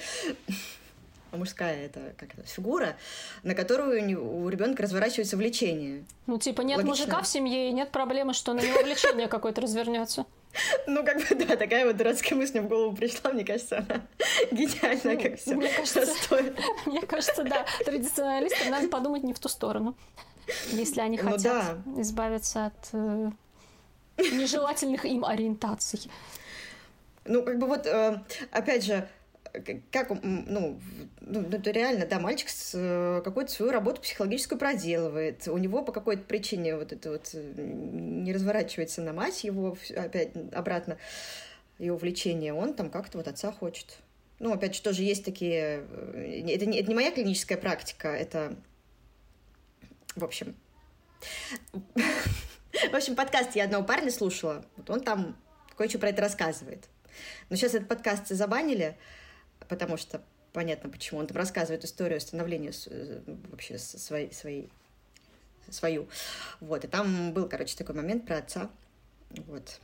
мужская 1.36 1.86
это 1.86 2.14
как 2.18 2.34
это, 2.34 2.48
фигура, 2.48 2.96
на 3.44 3.56
которую 3.56 4.02
у, 4.02 4.06
него, 4.06 4.38
у 4.38 4.50
ребенка 4.50 4.84
разворачивается 4.84 5.38
влечение. 5.38 6.06
Ну, 6.28 6.38
типа, 6.38 6.62
нет 6.62 6.78
Логично. 6.78 7.06
мужика 7.06 7.22
в 7.22 7.28
семье, 7.28 7.70
и 7.70 7.72
нет 7.72 7.92
проблемы, 7.92 8.34
что 8.34 8.54
на 8.54 8.62
него 8.62 8.82
влечение 8.82 9.28
какое-то 9.28 9.62
развернется. 9.62 10.26
Ну, 10.88 11.04
как 11.04 11.18
бы, 11.18 11.36
да, 11.36 11.56
такая 11.56 11.86
вот 11.86 11.98
дурацкая 11.98 12.38
мысль 12.38 12.60
в 12.60 12.68
голову 12.68 12.96
пришла, 12.96 13.32
мне 13.32 13.44
кажется, 13.44 13.80
она 13.80 14.02
гениальная, 14.52 15.18
как 15.18 15.40
все 15.40 15.56
мне 15.56 15.70
кажется, 15.70 16.06
стоит. 16.06 16.58
Мне 16.86 17.02
кажется, 17.02 17.44
да, 17.44 17.66
традиционалистам 17.84 18.70
надо 18.70 18.88
подумать 18.88 19.24
не 19.24 19.34
в 19.34 19.40
ту 19.40 19.50
сторону, 19.50 19.96
если 20.72 21.02
они 21.02 21.20
ну, 21.22 21.32
хотят 21.32 21.84
да. 21.84 22.02
избавиться 22.02 22.68
от 22.68 22.90
э, 22.94 23.32
нежелательных 24.18 25.06
им 25.06 25.26
ориентаций. 25.26 26.10
Ну, 27.26 27.44
как 27.44 27.58
бы 27.58 27.68
вот, 27.68 27.86
э, 27.86 28.22
опять 28.52 28.86
же, 28.86 29.08
как, 29.92 30.10
ну, 30.24 30.80
ну, 31.22 31.42
это 31.42 31.72
реально, 31.72 32.06
да, 32.06 32.20
мальчик 32.20 32.50
с, 32.50 32.72
э, 32.74 33.22
какую-то 33.24 33.52
свою 33.52 33.72
работу 33.72 34.02
психологическую 34.02 34.58
проделывает, 34.60 35.48
у 35.48 35.58
него 35.58 35.84
по 35.84 35.92
какой-то 35.92 36.24
причине 36.24 36.76
вот 36.76 36.92
это 36.94 37.12
вот 37.12 37.30
э, 37.34 37.54
не 37.58 38.34
разворачивается 38.34 39.02
на 39.02 39.14
мать 39.14 39.44
его 39.44 39.78
опять 39.96 40.32
обратно, 40.54 40.98
ее 41.78 41.94
увлечение, 41.94 42.54
он 42.54 42.74
там 42.74 42.90
как-то 42.90 43.18
вот 43.18 43.28
отца 43.28 43.52
хочет. 43.52 43.98
Ну, 44.40 44.52
опять 44.54 44.76
же, 44.76 44.82
тоже 44.82 45.04
есть 45.04 45.24
такие... 45.24 45.86
Э, 45.90 46.44
это 46.48 46.66
не, 46.66 46.80
это 46.80 46.90
не 46.90 46.96
моя 46.96 47.12
клиническая 47.12 47.58
практика, 47.58 48.10
это... 48.10 48.56
В 50.16 50.24
общем... 50.24 50.56
В 52.92 52.94
общем, 52.94 53.16
подкаст 53.16 53.56
я 53.56 53.64
одного 53.64 53.86
парня 53.86 54.12
слушала, 54.12 54.66
вот 54.76 54.90
он 54.90 55.00
там 55.00 55.38
кое-что 55.78 55.98
про 55.98 56.10
это 56.10 56.22
рассказывает. 56.22 56.90
Но 57.50 57.56
сейчас 57.56 57.74
этот 57.74 57.88
подкаст 57.88 58.28
забанили, 58.28 58.98
потому 59.68 59.98
что 59.98 60.22
понятно, 60.56 60.90
почему 60.90 61.20
он 61.20 61.28
там 61.28 61.38
рассказывает 61.38 61.84
историю 61.84 62.22
становления 62.22 62.72
э, 62.88 63.22
вообще 63.52 63.78
своей, 63.78 64.34
своей, 64.34 64.70
свою. 65.70 66.08
Вот, 66.62 66.86
и 66.86 66.88
там 66.88 67.34
был, 67.34 67.50
короче, 67.50 67.76
такой 67.76 67.96
момент 67.96 68.26
про 68.26 68.38
отца, 68.38 68.70
вот, 69.48 69.80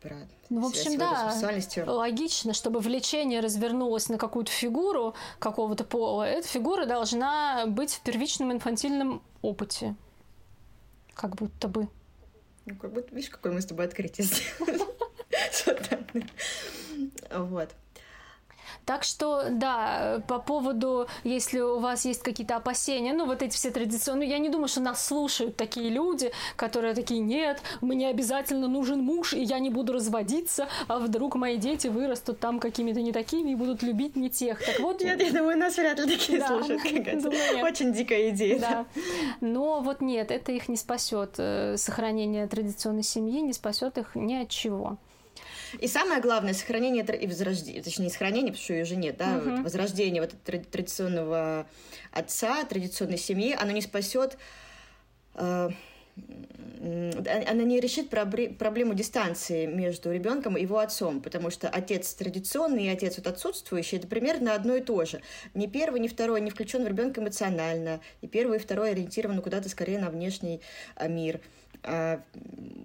про 0.00 0.16
ну, 0.48 0.62
в 0.62 0.66
общем, 0.66 0.98
да, 0.98 1.34
логично, 1.86 2.54
чтобы 2.54 2.80
влечение 2.80 3.40
развернулось 3.40 4.08
на 4.08 4.16
какую-то 4.16 4.50
фигуру 4.50 5.14
какого-то 5.38 5.84
пола, 5.84 6.24
эта 6.24 6.48
фигура 6.48 6.86
должна 6.86 7.66
быть 7.66 7.94
в 7.94 8.00
первичном 8.00 8.52
инфантильном 8.52 9.22
опыте. 9.42 9.94
Как 11.14 11.36
будто 11.36 11.68
бы. 11.68 11.88
Ну, 12.66 12.76
как 12.76 12.92
будто, 12.92 13.14
видишь, 13.14 13.30
какой 13.30 13.52
мы 13.52 13.60
с 13.60 13.66
тобой 13.66 13.86
открытие 13.86 14.26
сделали. 14.26 14.80
Вот. 17.30 17.70
Так 18.86 19.02
что, 19.02 19.44
да, 19.50 20.22
по 20.28 20.38
поводу, 20.38 21.08
если 21.22 21.60
у 21.60 21.78
вас 21.78 22.04
есть 22.04 22.22
какие-то 22.22 22.56
опасения, 22.56 23.12
ну, 23.12 23.24
вот 23.26 23.42
эти 23.42 23.54
все 23.54 23.70
традиционные, 23.70 24.28
я 24.28 24.38
не 24.38 24.50
думаю, 24.50 24.68
что 24.68 24.80
нас 24.80 25.04
слушают 25.06 25.56
такие 25.56 25.88
люди, 25.88 26.32
которые 26.56 26.94
такие, 26.94 27.20
нет, 27.20 27.62
мне 27.80 28.08
обязательно 28.08 28.68
нужен 28.68 29.00
муж, 29.00 29.32
и 29.32 29.42
я 29.42 29.58
не 29.58 29.70
буду 29.70 29.92
разводиться, 29.94 30.68
а 30.86 30.98
вдруг 30.98 31.34
мои 31.36 31.56
дети 31.56 31.88
вырастут 31.88 32.40
там 32.40 32.60
какими-то 32.60 33.00
не 33.00 33.12
такими 33.12 33.52
и 33.52 33.54
будут 33.54 33.82
любить 33.82 34.16
не 34.16 34.28
тех. 34.28 34.64
Так 34.64 34.80
вот... 34.80 35.02
Нет, 35.02 35.20
я 35.22 35.32
думаю, 35.32 35.56
нас 35.58 35.76
вряд 35.76 35.98
ли 35.98 36.16
такие 36.16 36.40
да, 36.40 36.48
слушают. 36.48 36.82
Думаю, 37.22 37.64
Очень 37.64 37.92
дикая 37.92 38.30
идея. 38.30 38.58
Да. 38.58 38.86
Но 39.40 39.80
вот 39.80 40.00
нет, 40.00 40.30
это 40.30 40.52
их 40.52 40.68
не 40.68 40.76
спасет. 40.76 41.34
Э, 41.38 41.76
сохранение 41.76 42.46
традиционной 42.46 43.02
семьи 43.02 43.40
не 43.40 43.52
спасет 43.52 43.98
их 43.98 44.14
ни 44.14 44.34
от 44.34 44.48
чего. 44.48 44.98
И 45.80 45.88
самое 45.88 46.20
главное, 46.20 46.54
сохранение 46.54 47.04
и 47.04 47.26
возрождение, 47.26 47.82
точнее, 47.82 48.06
не 48.06 48.10
сохранение, 48.10 48.52
потому 48.52 48.64
что 48.64 48.72
ее 48.74 48.82
уже 48.82 48.96
нет, 48.96 49.16
да, 49.16 49.36
угу. 49.36 49.50
вот 49.50 49.60
возрождение 49.64 50.22
вот 50.22 50.34
традиционного 50.44 51.66
отца, 52.12 52.64
традиционной 52.64 53.18
семьи, 53.18 53.56
оно 53.58 53.72
не 53.72 53.82
спасет 53.82 54.38
э, 55.34 55.70
она 56.84 57.62
не 57.62 57.80
решит 57.80 58.08
проблему 58.10 58.94
дистанции 58.94 59.66
между 59.66 60.12
ребенком 60.12 60.56
и 60.56 60.62
его 60.62 60.78
отцом, 60.78 61.20
потому 61.20 61.50
что 61.50 61.68
отец 61.68 62.12
традиционный 62.14 62.84
и 62.84 62.88
отец 62.88 63.16
вот 63.16 63.26
отсутствующий 63.26 63.98
это 63.98 64.06
примерно 64.06 64.54
одно 64.54 64.76
и 64.76 64.80
то 64.80 65.04
же. 65.04 65.22
Ни 65.54 65.66
первый, 65.66 66.00
ни 66.00 66.08
второй 66.08 66.40
не 66.40 66.50
включен 66.50 66.84
в 66.84 66.88
ребенка 66.88 67.20
эмоционально, 67.20 68.00
и 68.20 68.28
первый 68.28 68.58
и 68.58 68.60
второй 68.60 68.90
ориентированы 68.90 69.40
куда-то 69.40 69.68
скорее 69.68 69.98
на 69.98 70.10
внешний 70.10 70.60
а, 70.94 71.08
мир. 71.08 71.40
А, 71.82 72.22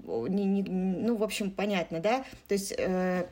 не, 0.05 0.45
не, 0.45 0.63
ну, 0.63 1.15
в 1.15 1.23
общем, 1.23 1.51
понятно, 1.51 1.99
да? 1.99 2.25
То 2.47 2.53
есть 2.53 2.73
э, 2.77 3.27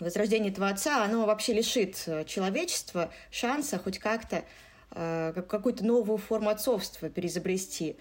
возрождение 0.00 0.50
этого 0.52 0.68
отца, 0.68 1.04
оно 1.04 1.26
вообще 1.26 1.52
лишит 1.52 2.02
э, 2.06 2.24
человечества 2.24 3.10
шанса 3.30 3.78
хоть 3.78 3.98
как-то 3.98 4.44
э, 4.90 5.42
какую-то 5.48 5.84
новую 5.84 6.18
форму 6.18 6.50
отцовства 6.50 7.08
переизобрести. 7.08 7.96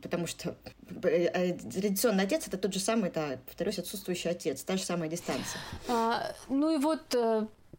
Потому 0.00 0.26
что 0.26 0.54
э, 1.02 1.54
традиционный 1.54 2.24
отец 2.24 2.46
это 2.46 2.56
тот 2.56 2.72
же 2.72 2.78
самый, 2.78 3.08
это, 3.08 3.40
повторюсь, 3.46 3.78
отсутствующий 3.78 4.30
отец, 4.30 4.62
та 4.62 4.76
же 4.76 4.84
самая 4.84 5.08
дистанция. 5.08 5.60
А, 5.88 6.32
ну 6.48 6.74
и 6.74 6.78
вот 6.78 7.16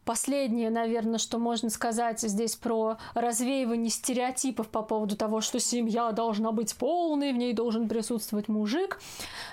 Последнее, 0.04 0.68
наверное, 0.68 1.18
что 1.18 1.38
можно 1.38 1.70
сказать 1.70 2.20
здесь 2.20 2.56
про 2.56 2.98
развеивание 3.14 3.90
стереотипов 3.90 4.68
по 4.68 4.82
поводу 4.82 5.16
того, 5.16 5.40
что 5.40 5.58
семья 5.58 6.12
должна 6.12 6.52
быть 6.52 6.74
полной, 6.74 7.32
в 7.32 7.36
ней 7.36 7.54
должен 7.54 7.88
присутствовать 7.88 8.48
мужик. 8.48 9.00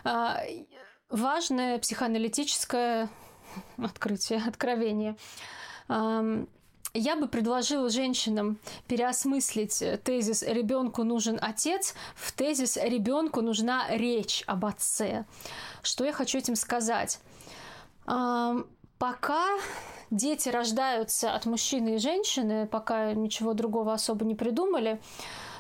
А, 0.04 0.41
важное 1.10 1.80
психоаналитическое 1.80 3.10
открытие, 3.78 4.41
откровение. 4.45 5.16
Я 6.93 7.16
бы 7.16 7.30
предложила 7.30 7.89
женщинам 7.89 8.58
переосмыслить 8.88 9.82
тезис 10.04 10.43
«ребенку 10.43 11.06
нужен 11.06 11.39
отец» 11.41 11.95
в 12.16 12.34
тезис 12.34 12.76
«ребенку 12.76 13.39
нужна 13.41 13.86
речь 13.89 14.43
об 14.45 14.66
отце». 14.66 15.26
Что 15.84 16.04
я 16.04 16.12
хочу 16.12 16.38
этим 16.39 16.58
сказать? 16.58 17.22
Пока 18.06 19.47
дети 20.12 20.49
рождаются 20.49 21.34
от 21.34 21.45
мужчины 21.45 21.95
и 21.95 21.97
женщины, 21.97 22.68
пока 22.68 23.14
ничего 23.14 23.53
другого 23.53 23.93
особо 23.93 24.26
не 24.26 24.36
придумали, 24.36 24.99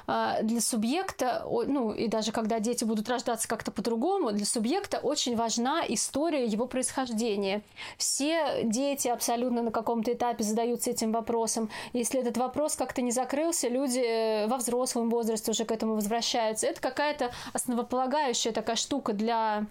а, 0.07 0.41
для 0.41 0.59
субъекта, 0.61 1.45
ну 1.49 1.93
и 1.93 2.07
даже 2.07 2.31
когда 2.31 2.59
дети 2.59 2.83
будут 2.83 3.07
рождаться 3.07 3.47
как-то 3.47 3.71
по-другому, 3.71 4.31
для 4.31 4.45
субъекта 4.45 4.97
очень 4.97 5.35
важна 5.35 5.83
история 5.87 6.45
его 6.45 6.67
происхождения. 6.67 7.61
Все 7.97 8.63
дети 8.63 9.07
абсолютно 9.07 9.61
на 9.61 9.71
каком-то 9.71 10.11
этапе 10.11 10.43
задаются 10.43 10.89
этим 10.89 11.11
вопросом. 11.11 11.69
Если 11.93 12.19
этот 12.19 12.37
вопрос 12.37 12.75
как-то 12.75 13.01
не 13.01 13.11
закрылся, 13.11 13.69
люди 13.69 13.99
э, 13.99 14.47
во 14.47 14.57
взрослом 14.57 15.09
возрасте 15.09 15.51
уже 15.51 15.65
к 15.65 15.71
этому 15.71 15.95
возвращаются. 15.95 16.67
Это 16.67 16.81
какая-то 16.81 17.31
основополагающая 17.53 18.51
такая 18.51 18.75
штука 18.75 19.13
для 19.13 19.65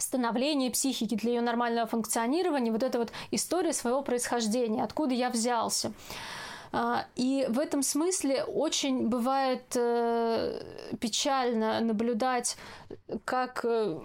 становления 0.00 0.70
психики, 0.70 1.14
для 1.14 1.32
ее 1.32 1.40
нормального 1.40 1.86
функционирования, 1.86 2.72
вот 2.72 2.82
эта 2.82 2.98
вот 2.98 3.12
история 3.30 3.72
своего 3.72 4.02
происхождения, 4.02 4.82
откуда 4.82 5.14
я 5.14 5.30
взялся. 5.30 5.92
А, 6.72 7.06
и 7.16 7.46
в 7.48 7.58
этом 7.58 7.82
смысле 7.82 8.44
очень 8.44 9.08
бывает 9.08 9.64
э, 9.74 10.62
печально 11.00 11.80
наблюдать, 11.80 12.56
как 13.24 13.64
э, 13.64 13.98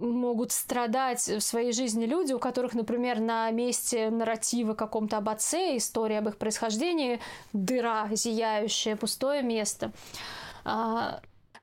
могут 0.00 0.52
страдать 0.52 1.26
в 1.28 1.40
своей 1.40 1.72
жизни 1.72 2.06
люди, 2.06 2.32
у 2.32 2.38
которых, 2.38 2.74
например, 2.74 3.20
на 3.20 3.50
месте 3.50 4.10
нарратива 4.10 4.74
каком-то 4.74 5.18
об 5.18 5.28
отце, 5.28 5.76
истории 5.76 6.16
об 6.16 6.28
их 6.28 6.36
происхождении, 6.36 7.20
дыра 7.52 8.08
зияющая, 8.12 8.96
пустое 8.96 9.42
место. 9.42 9.92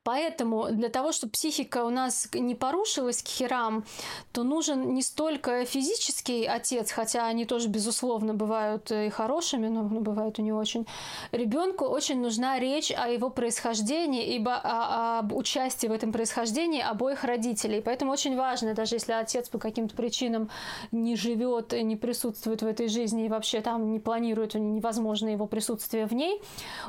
А, 0.08 0.18
Поэтому 0.18 0.70
для 0.72 0.89
того, 0.89 1.12
чтобы 1.12 1.32
психика 1.32 1.84
у 1.84 1.89
нас 1.89 2.30
не 2.34 2.55
порушилась 2.55 3.22
к 3.22 3.28
херам, 3.28 3.84
то 4.32 4.43
нужен 4.43 4.93
не 4.93 5.01
столько 5.01 5.66
физический 5.66 6.45
отец, 6.45 6.91
хотя 6.91 7.28
они 7.28 7.45
тоже, 7.45 7.68
безусловно, 7.68 8.34
бывают 8.34 8.89
и 8.91 9.10
хорошими, 9.10 9.68
но 9.68 9.84
бывают 9.84 10.39
и 10.39 10.41
не 10.41 10.53
очень. 10.53 10.88
Ребенку 11.32 11.86
очень 11.86 12.22
нужна 12.22 12.58
речь 12.58 12.91
о 12.91 13.10
его 13.10 13.30
происхождении, 13.30 14.36
ибо 14.36 14.55
о, 14.55 15.20
об 15.20 15.34
участии 15.34 15.88
в 15.88 15.91
этом 15.91 16.12
происхождении 16.12 16.82
обоих 16.82 17.24
родителей. 17.24 17.82
Поэтому 17.82 18.12
очень 18.12 18.38
важно, 18.38 18.74
даже 18.74 18.95
если 18.95 19.12
отец 19.12 19.49
по 19.49 19.60
каким-то 19.60 19.95
причинам 19.95 20.49
не 20.91 21.16
живет, 21.16 21.74
не 21.74 21.95
присутствует 21.95 22.62
в 22.62 22.66
этой 22.66 22.88
жизни 22.88 23.26
и 23.26 23.30
вообще 23.30 23.62
там 23.62 23.91
не 23.91 23.99
планирует, 23.99 24.55
невозможно 24.55 25.30
его 25.30 25.47
присутствие 25.47 26.05
в 26.05 26.14
ней, 26.14 26.41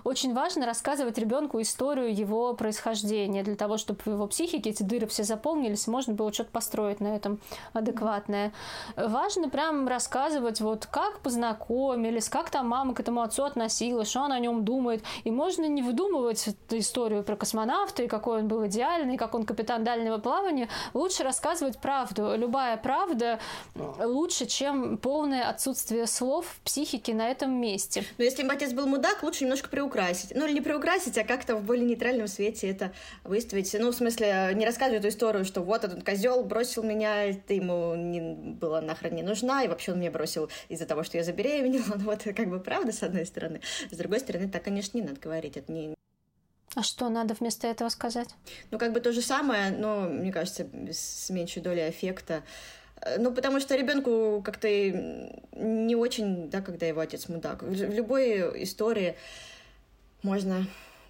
очень 0.05 0.35
важно 0.35 0.67
рассказывать 0.67 1.19
ребенку 1.19 1.61
историю 1.61 2.15
его 2.15 2.55
происхождения 2.55 3.08
рождения, 3.09 3.43
для 3.43 3.57
того, 3.57 3.79
чтобы 3.79 4.01
в 4.05 4.07
его 4.07 4.27
психике 4.27 4.71
эти 4.71 4.83
дыры 4.83 5.07
все 5.07 5.25
заполнились, 5.25 5.87
можно 5.87 6.13
было 6.15 6.33
что-то 6.33 6.51
построить 6.51 7.01
на 7.01 7.17
этом 7.17 7.41
адекватное. 7.73 8.53
Важно 8.97 9.49
прям 9.49 9.89
рассказывать, 9.89 10.61
вот 10.61 10.87
как 10.87 11.21
познакомились, 11.21 12.29
как 12.29 12.51
там 12.51 12.69
мама 12.69 12.95
к 12.95 13.01
этому 13.01 13.23
отцу 13.23 13.45
относилась, 13.45 14.11
что 14.11 14.23
она 14.23 14.37
о 14.37 14.41
нем 14.41 14.65
думает. 14.65 15.03
И 15.25 15.31
можно 15.31 15.67
не 15.67 15.83
выдумывать 15.83 16.49
эту 16.49 16.79
историю 16.79 17.23
про 17.23 17.37
космонавта, 17.37 18.03
и 18.03 18.09
какой 18.09 18.41
он 18.41 18.49
был 18.49 18.67
идеальный, 18.67 19.17
как 19.17 19.35
он 19.35 19.45
капитан 19.45 19.85
дальнего 19.85 20.19
плавания. 20.19 20.69
Лучше 20.95 21.23
рассказывать 21.23 21.79
правду. 21.79 22.35
Любая 22.37 22.77
правда 22.77 23.39
лучше, 23.75 24.47
чем 24.47 24.99
полное 24.99 25.49
отсутствие 25.49 26.07
слов 26.07 26.47
в 26.47 26.61
психике 26.61 27.15
на 27.15 27.31
этом 27.31 27.53
месте. 27.53 28.05
Но 28.19 28.25
если 28.25 28.43
бы 28.43 28.53
отец 28.53 28.73
был 28.73 28.87
мудак, 28.87 29.23
лучше 29.23 29.45
немножко 29.45 29.69
приукрасить. 29.69 30.33
Ну, 30.35 30.45
или 30.47 30.53
не 30.53 30.61
приукрасить, 30.61 31.17
а 31.19 31.25
как-то 31.25 31.57
в 31.57 31.63
более 31.63 31.87
нейтральном 31.87 32.29
свете 32.29 32.69
это 32.69 32.88
выставить. 33.25 33.75
Ну, 33.79 33.91
в 33.91 33.95
смысле, 33.95 34.53
не 34.55 34.67
рассказывать 34.67 35.01
эту 35.01 35.09
историю, 35.09 35.45
что 35.45 35.63
вот 35.63 35.85
этот 35.85 36.05
козел 36.05 36.45
бросил 36.45 36.83
меня, 36.83 37.33
ты 37.47 37.55
ему 37.55 37.95
не 37.95 38.21
была 38.35 38.81
нахрен 38.81 39.15
не 39.15 39.23
нужна, 39.23 39.63
и 39.63 39.69
вообще 39.69 39.93
он 39.93 40.01
меня 40.01 40.11
бросил 40.11 40.51
из-за 40.69 40.87
того, 40.87 41.03
что 41.03 41.17
я 41.17 41.25
забеременела. 41.25 41.85
Ну, 41.99 42.05
вот 42.05 42.23
как 42.23 42.49
бы 42.49 42.61
правда, 42.61 42.93
с 42.93 43.03
одной 43.03 43.27
стороны. 43.27 43.61
С 43.91 43.97
другой 43.97 44.21
стороны, 44.21 44.49
так, 44.49 44.63
конечно, 44.63 44.97
не 44.97 45.05
надо 45.05 45.21
говорить. 45.21 45.57
Это 45.57 45.73
не, 45.73 45.95
а 46.75 46.83
что 46.83 47.09
надо 47.09 47.35
вместо 47.35 47.67
этого 47.67 47.89
сказать? 47.89 48.29
Ну, 48.71 48.79
как 48.79 48.93
бы 48.93 49.01
то 49.01 49.13
же 49.13 49.23
самое, 49.23 49.71
но, 49.71 50.03
мне 50.03 50.33
кажется, 50.33 50.69
с 50.91 51.31
меньшей 51.31 51.63
долей 51.63 51.89
эффекта. 51.89 52.43
Ну, 53.19 53.33
потому 53.33 53.61
что 53.61 53.75
ребенку 53.77 54.43
как-то 54.45 54.69
не 54.69 55.97
очень, 55.97 56.51
да, 56.51 56.61
когда 56.61 56.87
его 56.87 57.01
отец 57.01 57.29
мудак. 57.29 57.63
В 57.63 57.73
любой 57.73 58.63
истории 58.63 59.17
можно 60.23 60.67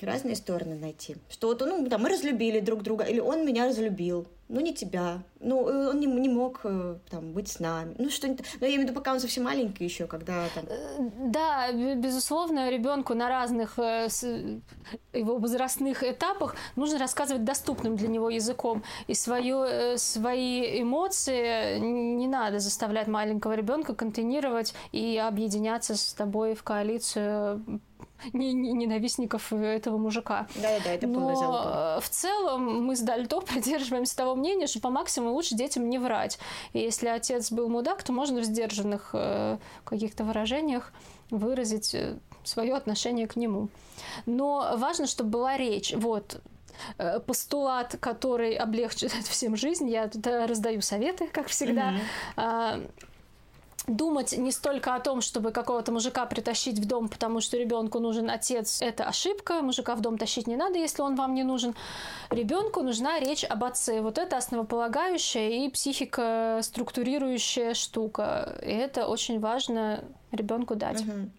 разные 0.07 0.37
стороны 0.37 0.77
найти. 0.77 1.17
Что 1.29 1.49
вот, 1.49 1.61
ну, 1.61 1.87
да, 1.87 1.99
мы 1.99 2.09
разлюбили 2.09 2.61
друг 2.61 2.83
друга, 2.83 3.05
или 3.05 3.21
он 3.21 3.47
меня 3.47 3.67
разлюбил, 3.67 4.27
ну, 4.49 4.61
не 4.61 4.73
тебя, 4.73 5.23
ну, 5.41 5.69
э, 5.69 5.91
он 5.91 6.01
не, 6.01 6.07
не 6.07 6.29
мог 6.29 6.61
э, 6.65 6.97
там 7.11 7.33
быть 7.33 7.49
с 7.49 7.61
нами, 7.61 7.95
ну, 7.99 8.09
что-нибудь, 8.09 8.47
но 8.61 8.67
я 8.67 8.73
имею 8.73 8.83
в 8.83 8.85
виду, 8.85 8.95
пока 8.99 9.13
он 9.13 9.21
совсем 9.21 9.45
маленький 9.45 9.85
еще, 9.85 10.07
когда 10.07 10.47
там... 10.55 10.65
Э, 10.69 11.11
да, 11.27 11.73
безусловно, 11.73 12.71
ребенку 12.71 13.15
на 13.15 13.29
разных 13.29 13.79
его 13.79 15.39
возрастных 15.39 16.03
этапах 16.03 16.57
нужно 16.77 16.99
рассказывать 16.99 17.45
доступным 17.45 17.97
для 17.97 18.09
него 18.09 18.31
языком, 18.31 18.83
и 19.07 19.15
свое, 19.15 19.99
свои 19.99 20.81
эмоции 20.81 21.79
не 21.79 22.27
надо 22.27 22.59
заставлять 22.59 23.07
маленького 23.07 23.53
ребенка 23.53 23.95
контейнировать 23.95 24.75
и 24.93 25.19
объединяться 25.19 25.95
с 25.95 26.15
тобой 26.15 26.55
в 26.55 26.63
коалицию 26.63 27.81
ненавистников 28.33 29.53
этого 29.53 29.99
мужика. 29.99 30.47
Да-да-да, 30.57 30.93
это 30.93 31.07
Но 31.07 31.35
золото. 31.35 32.01
в 32.03 32.09
целом 32.09 32.85
мы 32.85 32.97
с 32.97 33.01
Дальто 33.01 33.41
придерживаемся 33.43 34.17
того 34.17 34.35
мнения, 34.35 34.67
что 34.67 34.81
по 34.81 34.91
максимуму 34.91 35.33
лучше 35.33 35.55
детям 35.55 35.89
не 35.89 35.99
врать. 35.99 36.39
И 36.73 36.79
если 36.79 37.09
отец 37.09 37.53
был 37.53 37.69
мудак, 37.69 38.03
то 38.03 38.13
можно 38.13 38.41
в 38.41 38.45
сдержанных 38.45 39.11
э, 39.13 39.59
каких-то 39.85 40.25
выражениях 40.25 40.93
выразить 41.31 41.95
э, 41.95 42.17
свое 42.45 42.75
отношение 42.75 43.27
к 43.27 43.37
нему. 43.37 43.69
Но 44.27 44.75
важно, 44.77 45.07
чтобы 45.07 45.31
была 45.31 45.57
речь. 45.57 45.93
Вот, 45.95 46.41
э, 46.99 47.21
постулат, 47.21 47.97
который 48.01 48.55
облегчит 48.55 49.13
всем 49.29 49.57
жизнь. 49.57 49.89
Я 49.89 50.09
тут 50.09 50.27
раздаю 50.27 50.81
советы, 50.81 51.29
как 51.29 51.49
всегда. 51.49 51.95
Mm-hmm 52.37 52.91
думать 53.89 54.33
не 54.37 54.53
столько 54.53 54.95
о 54.95 55.01
том, 55.01 55.21
чтобы 55.21 55.51
какого-то 55.51 55.93
мужика 55.93 56.27
притащить 56.27 56.79
в 56.79 56.87
дом, 56.87 57.09
потому 57.09 57.41
что 57.41 57.57
ребенку 57.57 57.99
нужен 57.99 58.31
отец, 58.31 58.81
это 58.81 59.05
ошибка. 59.05 59.63
Мужика 59.63 59.95
в 59.95 60.01
дом 60.01 60.19
тащить 60.19 60.47
не 60.47 60.57
надо, 60.57 60.79
если 60.79 61.03
он 61.03 61.17
вам 61.17 61.35
не 61.35 61.43
нужен. 61.43 61.75
Ребенку 62.31 62.83
нужна 62.83 63.19
речь 63.19 63.45
об 63.45 63.65
отце. 63.65 64.01
Вот 64.01 64.19
это 64.19 64.37
основополагающая 64.37 65.67
и 65.67 65.71
психика 65.71 66.61
структурирующая 66.63 67.75
штука. 67.75 68.59
И 68.63 68.71
это 68.71 69.07
очень 69.07 69.41
важно 69.41 70.05
ребенку 70.31 70.75
дать. 70.75 71.01
Угу. 71.01 71.31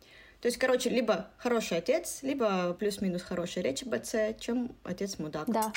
То 0.42 0.48
есть, 0.48 0.58
короче, 0.58 0.90
либо 0.90 1.28
хороший 1.38 1.78
отец, 1.78 2.20
либо 2.22 2.74
плюс-минус 2.74 3.22
хорошая 3.22 3.64
речь 3.64 3.84
об 3.84 3.94
отце, 3.94 4.36
чем 4.40 4.72
отец 4.84 5.20
мудак. 5.20 5.46
Да. 5.48 5.74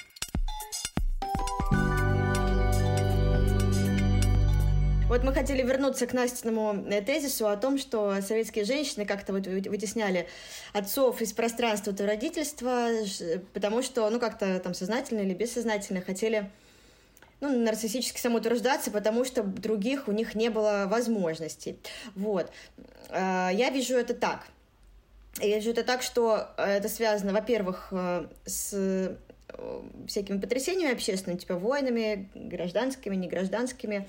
Вот 5.13 5.25
мы 5.25 5.35
хотели 5.35 5.61
вернуться 5.61 6.07
к 6.07 6.15
Настиному 6.15 6.87
э, 6.89 7.03
тезису 7.03 7.47
о 7.47 7.59
том, 7.59 7.77
что 7.77 8.23
советские 8.23 8.65
женщины 8.65 9.05
как-то 9.05 9.35
вот 9.35 9.47
вытесняли 9.47 10.27
отцов 10.73 11.21
из 11.21 11.35
пространства 11.35 11.93
до 11.93 12.07
родительства, 12.07 12.89
потому 13.53 13.83
что, 13.83 14.09
ну, 14.09 14.19
как-то 14.19 14.59
там 14.61 14.73
сознательно 14.73 15.21
или 15.21 15.35
бессознательно 15.35 16.01
хотели 16.01 16.51
ну, 17.43 17.63
нарциссически 17.63 18.19
самоутверждаться, 18.19 18.91
потому 18.91 19.27
что 19.27 19.43
других 19.43 20.09
у 20.09 20.13
них 20.13 20.35
не 20.35 20.49
было 20.49 20.87
возможностей. 20.89 21.79
Вот. 22.15 22.51
А, 23.11 23.51
я 23.51 23.69
вижу 23.69 23.97
это 23.97 24.15
так. 24.15 24.47
Я 25.43 25.57
вижу 25.57 25.73
это 25.73 25.85
так, 25.85 26.01
что 26.01 26.49
это 26.57 26.89
связано, 26.89 27.35
во-первых, 27.35 27.89
э, 27.91 28.29
с 28.47 28.71
э, 28.73 29.15
всякими 30.09 30.41
потрясениями 30.41 30.95
общественными, 30.95 31.39
типа 31.39 31.57
войнами, 31.57 32.31
гражданскими, 32.35 33.15
негражданскими, 33.15 34.09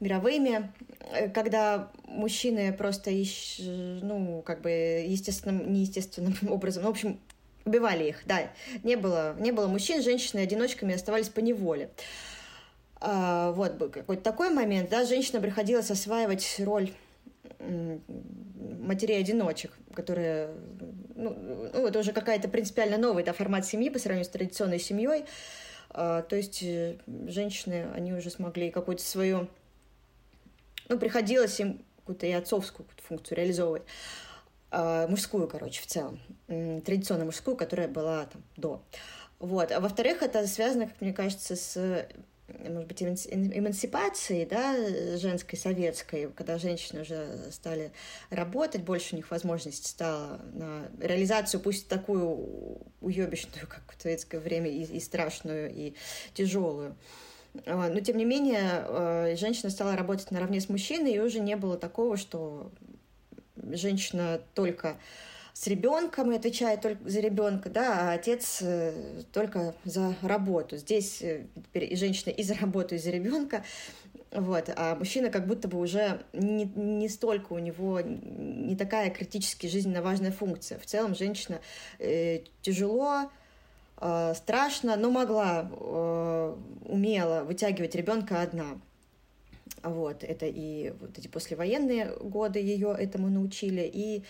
мировыми, 0.00 0.72
э, 1.12 1.28
когда 1.28 1.90
мужчины 2.04 2.72
просто, 2.72 3.10
ищ, 3.10 3.58
ну, 3.58 4.42
как 4.44 4.60
бы 4.60 4.70
естественным, 4.70 5.72
неестественным 5.72 6.34
образом, 6.50 6.84
ну, 6.84 6.88
в 6.88 6.92
общем, 6.92 7.20
убивали 7.64 8.08
их, 8.08 8.22
да. 8.26 8.50
Не 8.82 8.96
было, 8.96 9.36
не 9.38 9.52
было 9.52 9.66
мужчин, 9.66 10.02
женщины 10.02 10.40
одиночками 10.40 10.94
оставались 10.94 11.28
по 11.28 11.40
неволе. 11.40 11.90
А, 13.00 13.52
вот 13.52 13.74
был 13.74 13.90
какой-то 13.90 14.22
такой 14.22 14.50
момент, 14.50 14.90
да, 14.90 15.04
женщинам 15.04 15.42
приходилось 15.42 15.90
осваивать 15.90 16.60
роль 16.64 16.90
матерей-одиночек, 18.80 19.72
которые, 19.94 20.50
ну, 21.14 21.70
ну, 21.74 21.86
это 21.86 21.98
уже 21.98 22.12
какая-то 22.12 22.48
принципиально 22.48 22.98
новый 22.98 23.24
да, 23.24 23.32
формат 23.32 23.66
семьи 23.66 23.90
по 23.90 23.98
сравнению 23.98 24.24
с 24.24 24.28
традиционной 24.28 24.78
семьей. 24.78 25.24
А, 25.90 26.22
то 26.22 26.36
есть 26.36 26.62
э, 26.62 26.96
женщины, 27.26 27.86
они 27.94 28.12
уже 28.12 28.30
смогли 28.30 28.70
какую-то 28.70 29.02
свою 29.02 29.48
ну, 30.88 30.98
приходилось 30.98 31.58
им 31.60 31.84
какую-то 31.96 32.26
и 32.26 32.32
отцовскую 32.32 32.86
функцию 33.06 33.38
реализовывать. 33.38 33.82
Э, 34.70 35.06
мужскую, 35.08 35.48
короче, 35.48 35.82
в 35.82 35.86
целом. 35.86 36.20
Традиционно 36.46 37.24
мужскую, 37.24 37.56
которая 37.56 37.88
была 37.88 38.26
там 38.26 38.42
до. 38.56 38.82
Вот. 39.38 39.72
А 39.72 39.80
во-вторых, 39.80 40.22
это 40.22 40.46
связано, 40.46 40.86
как 40.86 41.00
мне 41.00 41.12
кажется, 41.12 41.56
с 41.56 42.06
может 42.48 42.88
быть, 42.88 43.02
эмансипацией, 43.02 44.46
да, 44.46 44.74
женской, 45.18 45.58
советской, 45.58 46.30
когда 46.32 46.58
женщины 46.58 47.02
уже 47.02 47.50
стали 47.50 47.92
работать, 48.30 48.82
больше 48.82 49.14
у 49.14 49.16
них 49.16 49.30
возможность 49.30 49.86
стала 49.86 50.40
на 50.54 50.88
реализацию, 50.98 51.60
пусть 51.60 51.88
такую 51.88 52.80
уебищную, 53.00 53.66
как 53.66 53.82
в 53.94 54.00
советское 54.00 54.38
время, 54.38 54.70
и, 54.70 54.82
и 54.82 55.00
страшную, 55.00 55.70
и 55.74 55.94
тяжелую. 56.32 56.96
А, 57.66 57.88
но, 57.88 58.00
тем 58.00 58.16
не 58.16 58.24
менее, 58.24 58.84
э, 58.86 59.36
женщина 59.36 59.70
стала 59.70 59.96
работать 59.96 60.30
наравне 60.30 60.60
с 60.60 60.68
мужчиной, 60.68 61.12
и 61.12 61.20
уже 61.20 61.40
не 61.40 61.56
было 61.56 61.76
такого, 61.76 62.16
что 62.16 62.70
женщина 63.56 64.40
только 64.54 64.96
с 65.52 65.66
ребенком 65.66 66.30
и 66.30 66.36
отвечает 66.36 66.82
только 66.82 67.08
за 67.08 67.18
ребенка, 67.18 67.68
да, 67.68 68.10
а 68.10 68.12
отец 68.12 68.60
э, 68.62 68.92
только 69.32 69.74
за 69.84 70.14
работу. 70.22 70.76
Здесь 70.76 71.20
э, 71.20 71.46
теперь 71.56 71.92
и 71.92 71.96
женщина 71.96 72.30
и 72.30 72.44
за 72.44 72.54
работу, 72.54 72.94
и 72.94 72.98
за 72.98 73.10
ребенка. 73.10 73.64
Вот, 74.30 74.70
а 74.76 74.94
мужчина 74.94 75.30
как 75.30 75.46
будто 75.46 75.66
бы 75.68 75.80
уже 75.80 76.20
не, 76.32 76.64
не 76.64 77.08
столько 77.08 77.54
у 77.54 77.58
него 77.58 78.00
не 78.00 78.76
такая 78.76 79.10
критически 79.10 79.66
жизненно 79.66 80.00
важная 80.00 80.30
функция. 80.30 80.78
В 80.78 80.86
целом 80.86 81.16
женщина 81.16 81.60
э, 81.98 82.42
тяжело 82.62 83.22
э, 83.22 83.26
страшно, 84.34 84.96
но 84.96 85.10
могла, 85.10 85.68
э, 85.70 86.56
умела 86.84 87.42
вытягивать 87.42 87.94
ребенка 87.94 88.42
одна. 88.42 88.78
Вот, 89.82 90.24
это 90.24 90.46
и 90.46 90.92
вот 91.00 91.18
эти 91.18 91.28
послевоенные 91.28 92.16
годы 92.20 92.58
ее 92.58 92.94
этому 92.98 93.28
научили, 93.28 93.88
и 93.92 94.24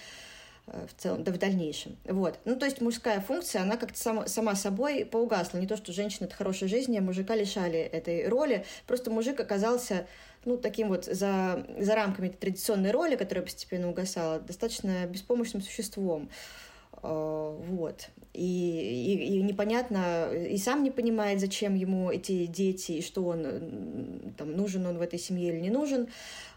э, 0.66 0.86
в 0.86 1.00
целом, 1.00 1.24
да 1.24 1.32
в 1.32 1.38
дальнейшем. 1.38 1.96
Вот. 2.04 2.38
Ну, 2.44 2.56
то 2.56 2.66
есть 2.66 2.80
мужская 2.80 3.20
функция, 3.20 3.62
она 3.62 3.76
как-то 3.76 3.98
сама, 3.98 4.26
сама 4.26 4.54
собой 4.54 5.04
поугасла. 5.04 5.58
Не 5.58 5.66
то, 5.66 5.76
что 5.76 5.92
женщина— 5.92 6.24
это 6.26 6.34
хорошая 6.34 6.68
жизнь, 6.68 6.96
а 6.96 7.00
мужика 7.00 7.34
лишали 7.34 7.78
этой 7.78 8.28
роли. 8.28 8.64
Просто 8.86 9.10
мужик 9.10 9.40
оказался 9.40 10.06
ну, 10.44 10.56
таким 10.56 10.88
вот 10.88 11.04
за, 11.04 11.66
за 11.78 11.94
рамками 11.94 12.28
традиционной 12.28 12.90
роли, 12.90 13.16
которая 13.16 13.44
постепенно 13.44 13.88
угасала, 13.88 14.40
достаточно 14.40 15.06
беспомощным 15.06 15.62
существом. 15.62 16.30
Э, 17.02 17.60
вот. 17.68 18.08
И, 18.34 18.40
и, 18.42 19.38
и 19.38 19.42
непонятно, 19.42 20.32
и 20.32 20.56
сам 20.58 20.82
не 20.84 20.90
понимает, 20.90 21.40
зачем 21.40 21.74
ему 21.74 22.10
эти 22.10 22.46
дети, 22.46 22.92
и 22.92 23.02
что 23.02 23.24
он, 23.24 24.32
там, 24.36 24.52
нужен 24.52 24.86
он 24.86 24.98
в 24.98 25.02
этой 25.02 25.18
семье 25.18 25.48
или 25.48 25.60
не 25.60 25.70
нужен. 25.70 26.08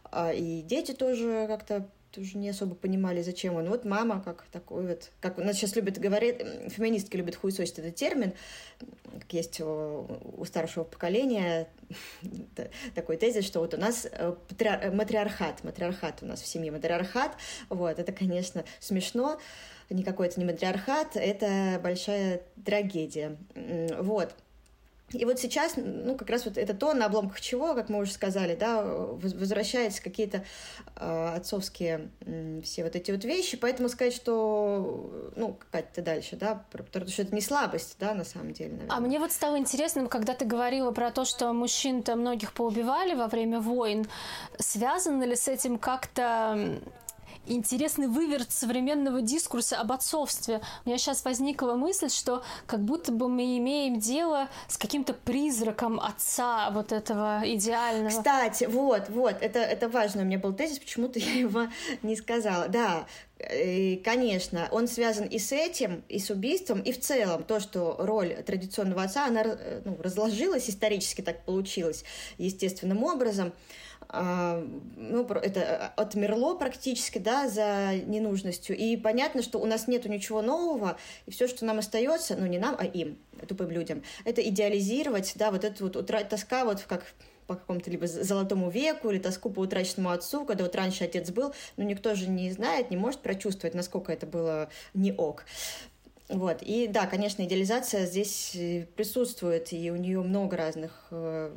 А, 0.03 0.31
и 0.33 0.61
дети 0.61 0.91
тоже 0.91 1.45
как-то 1.47 1.87
тоже 2.11 2.37
не 2.37 2.49
особо 2.49 2.75
понимали, 2.75 3.21
зачем 3.21 3.55
он. 3.55 3.69
Вот 3.69 3.85
мама, 3.85 4.21
как 4.21 4.43
такой 4.51 4.85
вот, 4.85 5.11
как 5.21 5.37
у 5.37 5.41
нас 5.41 5.55
сейчас 5.55 5.75
любят 5.75 5.97
говорить, 5.97 6.39
феминистки 6.69 7.15
любят 7.15 7.35
хуесосить 7.35 7.79
этот 7.79 7.95
термин, 7.95 8.33
как 9.13 9.31
есть 9.31 9.61
у, 9.61 10.07
у 10.37 10.45
старшего 10.45 10.83
поколения 10.83 11.69
такой 12.95 13.17
тезис, 13.17 13.45
что 13.45 13.61
вот 13.61 13.73
у 13.73 13.77
нас 13.77 14.07
э, 14.11 14.35
матриархат, 14.91 15.63
матриархат 15.63 16.21
у 16.21 16.25
нас 16.25 16.41
в 16.41 16.47
семье, 16.47 16.71
матриархат, 16.71 17.31
вот, 17.69 17.97
это, 17.97 18.11
конечно, 18.11 18.65
смешно, 18.79 19.39
никакой 19.93 20.27
это 20.27 20.39
не 20.39 20.45
матриархат, 20.45 21.15
это 21.15 21.79
большая 21.81 22.41
трагедия, 22.63 23.37
вот. 23.99 24.33
И 25.13 25.25
вот 25.25 25.39
сейчас, 25.39 25.73
ну, 25.75 26.15
как 26.15 26.29
раз 26.29 26.45
вот 26.45 26.57
это 26.57 26.73
то, 26.73 26.93
на 26.93 27.05
обломках 27.05 27.41
чего, 27.41 27.73
как 27.73 27.89
мы 27.89 27.99
уже 27.99 28.11
сказали, 28.11 28.55
да, 28.55 28.81
возвращаются 28.83 30.01
какие-то 30.01 30.43
э, 30.95 31.33
отцовские 31.35 32.09
э, 32.21 32.61
все 32.63 32.83
вот 32.83 32.95
эти 32.95 33.11
вот 33.11 33.23
вещи, 33.23 33.57
поэтому 33.57 33.89
сказать, 33.89 34.13
что, 34.13 35.31
ну, 35.35 35.53
какая-то 35.53 36.01
дальше, 36.01 36.35
да, 36.35 36.63
потому 36.71 37.07
что 37.09 37.21
это 37.21 37.35
не 37.35 37.41
слабость, 37.41 37.97
да, 37.99 38.13
на 38.13 38.23
самом 38.23 38.53
деле, 38.53 38.71
наверное. 38.71 38.95
А 38.95 38.99
мне 38.99 39.19
вот 39.19 39.31
стало 39.31 39.57
интересно, 39.57 40.07
когда 40.07 40.33
ты 40.33 40.45
говорила 40.45 40.91
про 40.91 41.11
то, 41.11 41.25
что 41.25 41.51
мужчин-то 41.53 42.15
многих 42.15 42.53
поубивали 42.53 43.13
во 43.13 43.27
время 43.27 43.59
войн, 43.59 44.07
связано 44.59 45.23
ли 45.23 45.35
с 45.35 45.47
этим 45.47 45.77
как-то 45.77 46.79
интересный 47.47 48.07
выверт 48.07 48.51
современного 48.51 49.21
дискурса 49.21 49.77
об 49.77 49.91
отцовстве. 49.91 50.61
У 50.85 50.89
меня 50.89 50.97
сейчас 50.97 51.23
возникла 51.25 51.73
мысль, 51.73 52.09
что 52.09 52.43
как 52.65 52.81
будто 52.81 53.11
бы 53.11 53.27
мы 53.27 53.57
имеем 53.57 53.99
дело 53.99 54.49
с 54.67 54.77
каким-то 54.77 55.13
призраком 55.13 55.99
отца 55.99 56.69
вот 56.71 56.91
этого 56.91 57.41
идеального. 57.45 58.09
Кстати, 58.09 58.65
вот, 58.65 59.09
вот, 59.09 59.37
это, 59.41 59.59
это 59.59 59.89
важно. 59.89 60.21
У 60.21 60.25
меня 60.25 60.39
был 60.39 60.53
тезис, 60.53 60.79
почему-то 60.79 61.19
я 61.19 61.33
его 61.33 61.67
не 62.01 62.15
сказала. 62.15 62.67
Да, 62.67 63.05
и, 63.49 64.01
конечно, 64.03 64.67
он 64.71 64.87
связан 64.87 65.25
и 65.25 65.39
с 65.39 65.51
этим, 65.51 66.03
и 66.09 66.19
с 66.19 66.29
убийством, 66.29 66.81
и 66.81 66.91
в 66.91 66.99
целом 66.99 67.43
то, 67.43 67.59
что 67.59 67.95
роль 67.99 68.35
традиционного 68.45 69.03
отца, 69.03 69.25
она 69.25 69.57
ну, 69.83 69.97
разложилась 70.01 70.69
исторически, 70.69 71.21
так 71.21 71.43
получилось, 71.45 72.03
естественным 72.37 73.03
образом. 73.03 73.53
А, 74.13 74.61
ну, 74.97 75.25
это 75.25 75.59
э, 75.61 75.89
отмерло 75.95 76.55
практически, 76.55 77.17
да, 77.17 77.47
за 77.47 77.95
ненужностью. 78.05 78.75
И 78.75 78.97
понятно, 78.97 79.41
что 79.41 79.57
у 79.57 79.65
нас 79.65 79.87
нету 79.87 80.09
ничего 80.09 80.41
нового, 80.41 80.97
и 81.27 81.31
все, 81.31 81.47
что 81.47 81.63
нам 81.63 81.79
остается, 81.79 82.35
ну, 82.35 82.45
не 82.45 82.59
нам, 82.59 82.75
а 82.77 82.83
им, 82.83 83.17
тупым 83.47 83.71
людям, 83.71 84.03
это 84.25 84.41
идеализировать, 84.41 85.31
да, 85.35 85.49
вот 85.49 85.63
эту 85.63 85.85
вот 85.85 85.95
утра... 85.95 86.21
тоска, 86.25 86.65
вот 86.65 86.81
как 86.81 87.05
по 87.47 87.55
какому-то 87.55 87.89
либо 87.89 88.05
золотому 88.05 88.69
веку 88.69 89.09
или 89.09 89.19
тоску 89.19 89.49
по 89.49 89.61
утраченному 89.61 90.09
отцу, 90.09 90.45
когда 90.45 90.65
вот 90.65 90.75
раньше 90.75 91.05
отец 91.05 91.31
был, 91.31 91.53
но 91.77 91.83
никто 91.83 92.13
же 92.13 92.29
не 92.29 92.51
знает, 92.51 92.91
не 92.91 92.97
может 92.97 93.21
прочувствовать, 93.21 93.75
насколько 93.75 94.11
это 94.11 94.25
было 94.25 94.69
не 94.93 95.13
ок. 95.13 95.45
Вот. 96.31 96.61
И 96.61 96.87
да, 96.87 97.07
конечно, 97.07 97.43
идеализация 97.43 98.05
здесь 98.05 98.55
э, 98.55 98.85
присутствует, 98.95 99.73
и 99.73 99.91
у 99.91 99.97
нее 99.97 100.21
много 100.21 100.55
разных 100.55 101.07
э, 101.11 101.53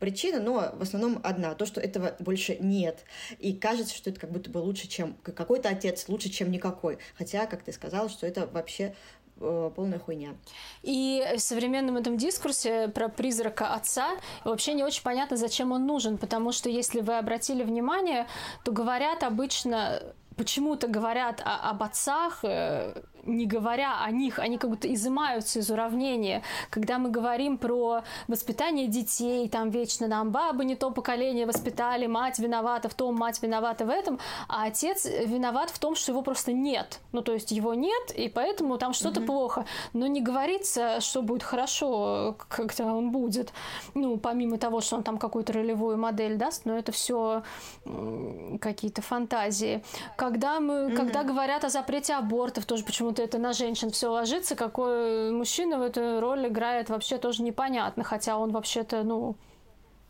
причин, 0.00 0.42
но 0.42 0.72
в 0.74 0.82
основном 0.82 1.20
одна, 1.22 1.54
то, 1.54 1.64
что 1.64 1.80
этого 1.80 2.16
больше 2.18 2.56
нет. 2.58 3.04
И 3.38 3.52
кажется, 3.54 3.94
что 3.94 4.10
это 4.10 4.20
как 4.20 4.32
будто 4.32 4.50
бы 4.50 4.58
лучше, 4.58 4.88
чем 4.88 5.14
какой-то 5.22 5.68
отец, 5.68 6.08
лучше, 6.08 6.28
чем 6.28 6.50
никакой. 6.50 6.98
Хотя, 7.16 7.46
как 7.46 7.62
ты 7.62 7.72
сказала, 7.72 8.08
что 8.08 8.26
это 8.26 8.48
вообще 8.48 8.96
э, 9.40 9.70
полная 9.74 10.00
хуйня. 10.00 10.34
И 10.82 11.24
в 11.36 11.40
современном 11.40 11.96
этом 11.96 12.16
дискурсе 12.16 12.88
про 12.88 13.08
призрака 13.08 13.74
отца 13.74 14.16
вообще 14.44 14.74
не 14.74 14.82
очень 14.82 15.02
понятно, 15.02 15.36
зачем 15.36 15.70
он 15.70 15.86
нужен, 15.86 16.18
потому 16.18 16.50
что, 16.50 16.68
если 16.68 17.00
вы 17.00 17.16
обратили 17.16 17.62
внимание, 17.62 18.26
то 18.64 18.72
говорят 18.72 19.22
обычно 19.22 20.02
почему-то 20.36 20.86
говорят 20.86 21.40
о, 21.44 21.70
об 21.70 21.82
отцах, 21.82 22.40
э, 22.42 22.94
не 23.26 23.46
говоря 23.46 24.02
о 24.02 24.10
них, 24.10 24.38
они 24.38 24.58
как 24.58 24.70
будто 24.70 24.92
изымаются 24.92 25.58
из 25.58 25.70
уравнения. 25.70 26.42
Когда 26.70 26.98
мы 26.98 27.10
говорим 27.10 27.58
про 27.58 28.02
воспитание 28.28 28.88
детей, 28.88 29.48
там 29.48 29.70
вечно 29.70 30.06
нам 30.06 30.30
бабы 30.30 30.64
не 30.64 30.76
то 30.76 30.90
поколение 30.90 31.46
воспитали, 31.46 32.06
мать 32.06 32.38
виновата 32.38 32.88
в 32.88 32.94
том, 32.94 33.14
мать 33.16 33.42
виновата 33.42 33.84
в 33.84 33.90
этом, 33.90 34.18
а 34.48 34.66
отец 34.66 35.04
виноват 35.04 35.70
в 35.70 35.78
том, 35.78 35.94
что 35.94 36.12
его 36.12 36.22
просто 36.22 36.52
нет. 36.52 37.00
Ну, 37.12 37.22
то 37.22 37.32
есть 37.32 37.50
его 37.50 37.74
нет, 37.74 38.10
и 38.14 38.28
поэтому 38.28 38.78
там 38.78 38.92
что-то 38.92 39.20
mm-hmm. 39.20 39.26
плохо. 39.26 39.66
Но 39.92 40.06
не 40.06 40.20
говорится, 40.20 41.00
что 41.00 41.22
будет 41.22 41.42
хорошо, 41.42 42.36
когда 42.48 42.94
он 42.94 43.10
будет. 43.10 43.52
Ну, 43.94 44.16
помимо 44.16 44.58
того, 44.58 44.80
что 44.80 44.96
он 44.96 45.02
там 45.02 45.18
какую-то 45.18 45.52
ролевую 45.52 45.96
модель 45.96 46.36
даст, 46.36 46.64
но 46.64 46.76
это 46.76 46.92
все 46.92 47.42
какие-то 48.60 49.02
фантазии. 49.02 49.82
Когда 50.16 50.60
мы, 50.60 50.74
mm-hmm. 50.74 50.96
когда 50.96 51.22
говорят 51.22 51.64
о 51.64 51.68
запрете 51.68 52.14
абортов, 52.14 52.66
тоже 52.66 52.84
почему-то 52.84 53.15
почему-то 53.16 53.22
это 53.22 53.38
на 53.38 53.52
женщин 53.52 53.90
все 53.90 54.08
ложится, 54.08 54.54
какой 54.54 55.30
мужчина 55.30 55.78
в 55.78 55.82
эту 55.82 56.20
роль 56.20 56.48
играет, 56.48 56.90
вообще 56.90 57.18
тоже 57.18 57.42
непонятно, 57.42 58.04
хотя 58.04 58.36
он 58.36 58.52
вообще-то, 58.52 59.02
ну, 59.02 59.36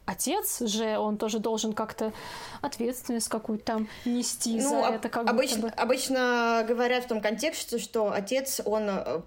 отец 0.07 0.61
же, 0.61 0.99
он 0.99 1.17
тоже 1.17 1.39
должен 1.39 1.73
как-то 1.73 2.13
ответственность 2.63 3.29
какую-то 3.29 3.65
там 3.65 3.89
нести 4.05 4.61
ну, 4.61 4.71
за 4.71 4.77
это. 4.95 5.09
Как 5.09 5.29
обычно, 5.29 5.63
бы. 5.63 5.69
обычно 5.69 6.65
говорят 6.67 7.05
в 7.05 7.09
том 7.09 7.21
контексте, 7.21 7.79
что 7.79 8.13
отец, 8.13 8.61
он 8.65 8.89
э, 8.89 9.21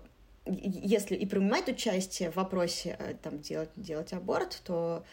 если 0.45 1.15
и 1.15 1.25
принимает 1.25 1.67
участие 1.67 2.31
в 2.31 2.35
вопросе 2.35 2.97
э, 2.99 3.15
там, 3.21 3.39
делать, 3.39 3.69
делать 3.75 4.13
аборт, 4.13 4.61
то 4.65 5.03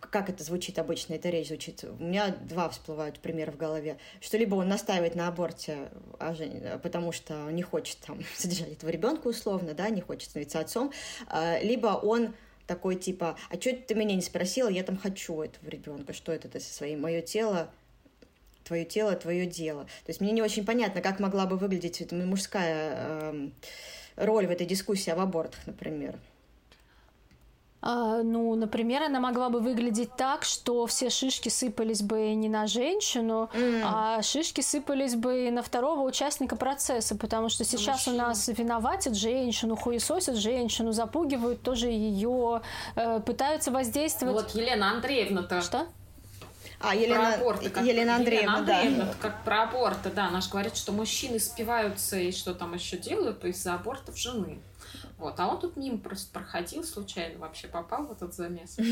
как 0.00 0.28
это 0.28 0.42
звучит 0.42 0.78
обычно, 0.78 1.14
эта 1.14 1.28
речь 1.28 1.48
звучит. 1.48 1.84
У 1.84 2.02
меня 2.02 2.28
два 2.28 2.68
всплывают 2.68 3.20
примера 3.20 3.50
в 3.50 3.56
голове. 3.56 3.98
Что 4.20 4.36
либо 4.36 4.54
он 4.56 4.68
настаивает 4.68 5.14
на 5.14 5.28
аборте, 5.28 5.88
а 6.18 6.78
потому 6.82 7.12
что 7.12 7.50
не 7.50 7.62
хочет 7.62 7.98
там 7.98 8.20
содержать 8.36 8.72
этого 8.72 8.90
ребенка 8.90 9.28
условно, 9.28 9.74
да, 9.74 9.88
не 9.90 10.00
хочет 10.00 10.30
становиться 10.30 10.60
отцом, 10.60 10.92
а, 11.28 11.58
либо 11.60 11.88
он 11.88 12.34
такой 12.66 12.96
типа, 12.96 13.36
а 13.50 13.60
что 13.60 13.74
ты 13.74 13.94
меня 13.94 14.14
не 14.14 14.22
спросила, 14.22 14.68
я 14.68 14.82
там 14.82 14.98
хочу 14.98 15.40
этого 15.40 15.68
ребенка, 15.70 16.12
что 16.12 16.32
это 16.32 16.48
ты 16.48 16.60
со 16.60 16.72
своим, 16.72 17.00
мое 17.00 17.22
тело, 17.22 17.70
твое 18.64 18.84
тело, 18.84 19.16
твое 19.16 19.46
дело. 19.46 19.84
То 19.84 20.10
есть 20.10 20.20
мне 20.20 20.32
не 20.32 20.42
очень 20.42 20.64
понятно, 20.64 21.00
как 21.00 21.18
могла 21.18 21.46
бы 21.46 21.56
выглядеть 21.56 22.12
мужская 22.12 23.32
э, 23.32 23.48
роль 24.16 24.46
в 24.46 24.50
этой 24.50 24.66
дискуссии 24.66 25.10
об 25.10 25.20
абортах, 25.20 25.66
например. 25.66 26.18
А, 27.80 28.22
ну, 28.22 28.54
например, 28.56 29.04
она 29.04 29.20
могла 29.20 29.50
бы 29.50 29.60
выглядеть 29.60 30.10
так, 30.16 30.44
что 30.44 30.86
все 30.86 31.10
шишки 31.10 31.48
сыпались 31.48 32.02
бы 32.02 32.34
не 32.34 32.48
на 32.48 32.66
женщину, 32.66 33.50
mm. 33.54 33.82
а 33.84 34.22
шишки 34.22 34.60
сыпались 34.62 35.14
бы 35.14 35.50
на 35.52 35.62
второго 35.62 36.00
участника 36.00 36.56
процесса, 36.56 37.16
потому 37.16 37.48
что 37.48 37.64
сейчас 37.64 38.06
Мужчина. 38.06 38.24
у 38.24 38.28
нас 38.28 38.48
виноватят 38.48 39.14
женщину, 39.14 39.76
хуесосят 39.76 40.36
женщину, 40.36 40.90
запугивают 40.90 41.62
тоже 41.62 41.86
ее, 41.88 42.62
э, 42.96 43.20
пытаются 43.20 43.70
воздействовать. 43.70 44.34
Вот 44.34 44.54
Елена 44.54 44.90
Андреевна-то. 44.90 45.62
Что? 45.62 45.86
А, 46.80 46.94
Елена, 46.94 47.14
про 47.14 47.34
аборты, 47.34 47.70
как, 47.70 47.84
Елена 47.84 48.16
Андреевна, 48.16 48.58
Елена 48.58 48.76
Андреевна 48.76 49.04
да. 49.04 49.14
как 49.20 49.44
про 49.44 49.62
аборты, 49.64 50.10
да, 50.10 50.26
она 50.28 50.40
же 50.40 50.50
говорит, 50.50 50.76
что 50.76 50.92
мужчины 50.92 51.40
спиваются 51.40 52.16
и 52.16 52.30
что 52.30 52.54
там 52.54 52.74
еще 52.74 52.96
делают 52.96 53.44
из-за 53.44 53.74
абортов 53.74 54.16
жены. 54.16 54.60
Вот, 55.18 55.38
а 55.40 55.48
он 55.48 55.58
тут 55.58 55.76
мимо 55.76 55.98
просто 55.98 56.32
проходил 56.32 56.84
случайно, 56.84 57.40
вообще 57.40 57.68
попал 57.68 58.06
в 58.06 58.12
этот 58.12 58.34
замес. 58.34 58.78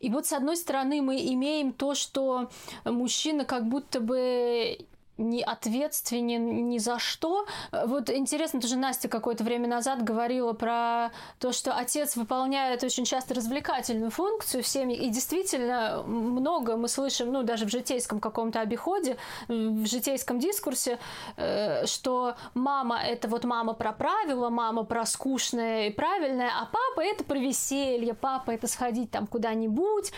И 0.00 0.10
вот 0.10 0.26
с 0.26 0.32
одной 0.32 0.56
стороны 0.56 1.02
мы 1.02 1.16
имеем 1.32 1.72
то, 1.72 1.94
что 1.94 2.48
мужчина 2.84 3.44
как 3.44 3.68
будто 3.68 4.00
бы 4.00 4.78
не 5.18 5.42
ответственен 5.42 6.68
ни 6.68 6.78
за 6.78 6.98
что. 6.98 7.46
Вот 7.70 8.10
интересно, 8.10 8.60
тоже 8.60 8.76
Настя 8.76 9.08
какое-то 9.08 9.44
время 9.44 9.68
назад 9.68 10.02
говорила 10.02 10.52
про 10.52 11.10
то, 11.38 11.52
что 11.52 11.74
отец 11.74 12.16
выполняет 12.16 12.82
очень 12.82 13.04
часто 13.04 13.34
развлекательную 13.34 14.10
функцию 14.10 14.62
в 14.62 14.66
семье, 14.66 14.96
и 14.96 15.10
действительно 15.10 16.02
много 16.06 16.76
мы 16.76 16.88
слышим, 16.88 17.32
ну, 17.32 17.42
даже 17.42 17.66
в 17.66 17.70
житейском 17.70 18.20
каком-то 18.20 18.60
обиходе, 18.60 19.16
в 19.48 19.86
житейском 19.86 20.38
дискурсе, 20.38 20.98
э, 21.36 21.86
что 21.86 22.34
мама— 22.54 23.00
это 23.04 23.28
вот 23.28 23.44
мама 23.44 23.74
про 23.74 23.92
правила, 23.92 24.48
мама 24.48 24.84
про 24.84 25.04
скучное 25.06 25.88
и 25.88 25.90
правильное, 25.90 26.50
а 26.50 26.66
папа— 26.66 27.00
это 27.06 27.24
про 27.24 27.38
веселье, 27.38 28.14
папа— 28.14 28.50
это 28.52 28.66
сходить 28.66 29.10
там 29.10 29.26
куда-нибудь. 29.26 30.12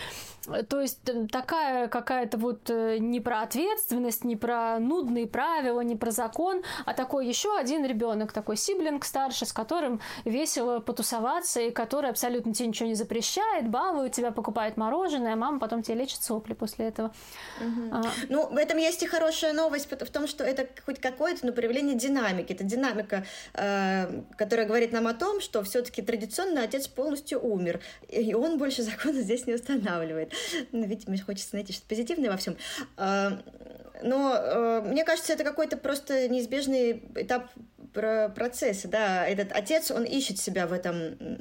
То 0.69 0.81
есть 0.81 1.01
такая 1.31 1.89
какая-то 1.89 2.37
вот 2.37 2.69
э, 2.69 2.99
не 2.99 3.21
про 3.21 3.43
ответственность, 3.43 4.25
не 4.25 4.37
про 4.37 4.79
нудные 4.89 5.27
правила, 5.27 5.81
не 5.81 5.97
про 5.97 6.11
закон, 6.11 6.63
а 6.85 6.95
такой 6.95 7.27
еще 7.27 7.57
один 7.57 7.85
ребенок, 7.85 8.33
такой 8.33 8.57
сиблинг 8.57 9.05
старший, 9.05 9.47
с 9.47 9.53
которым 9.53 10.01
весело 10.25 10.81
потусоваться 10.81 11.61
и 11.61 11.71
который 11.71 12.11
абсолютно 12.11 12.55
тебе 12.55 12.69
ничего 12.69 12.89
не 12.89 12.95
запрещает, 12.95 13.69
балует 13.69 14.13
тебя, 14.13 14.31
покупает 14.31 14.77
мороженое, 14.77 15.35
а 15.35 15.37
мама 15.37 15.59
потом 15.59 15.83
тебе 15.83 15.97
лечит 15.97 16.23
сопли 16.23 16.55
после 16.55 16.87
этого. 16.87 17.13
Угу. 17.61 17.89
А. 17.93 18.03
Ну, 18.29 18.49
в 18.49 18.57
этом 18.57 18.79
есть 18.79 19.03
и 19.03 19.07
хорошая 19.07 19.53
новость 19.53 19.91
в 19.91 20.11
том, 20.11 20.27
что 20.27 20.45
это 20.45 20.69
хоть 20.85 21.01
какое-то, 21.01 21.47
но 21.47 21.53
проявление 21.53 21.97
динамики. 21.97 22.53
Это 22.53 22.65
динамика, 22.65 23.25
э, 23.55 24.23
которая 24.37 24.67
говорит 24.67 24.93
нам 24.93 25.07
о 25.07 25.15
том, 25.15 25.41
что 25.41 25.63
все-таки 25.63 26.03
традиционно 26.03 26.63
отец 26.63 26.89
полностью 26.89 27.41
умер, 27.41 27.81
и 28.09 28.35
он 28.35 28.59
больше 28.59 28.83
закона 28.91 29.21
здесь 29.21 29.47
не 29.47 29.55
устанавливает. 29.55 30.33
Ну, 30.73 30.85
видимо, 30.87 31.17
хочется 31.25 31.55
найти 31.55 31.73
что-то 31.73 31.89
позитивное 31.89 32.31
во 32.31 32.37
всем. 32.37 32.57
Э, 32.97 33.39
но 34.05 34.35
э, 34.37 34.83
мне 34.85 35.03
кажется, 35.03 35.33
это 35.33 35.45
какой-то 35.45 35.77
просто 35.79 36.29
неизбежный 36.29 37.03
этап 37.15 37.51
процесса, 38.35 38.89
да, 38.89 39.27
этот 39.27 39.53
отец, 39.53 39.91
он 39.91 40.05
ищет 40.05 40.39
себя 40.39 40.67
в 40.67 40.73
этом, 40.73 41.39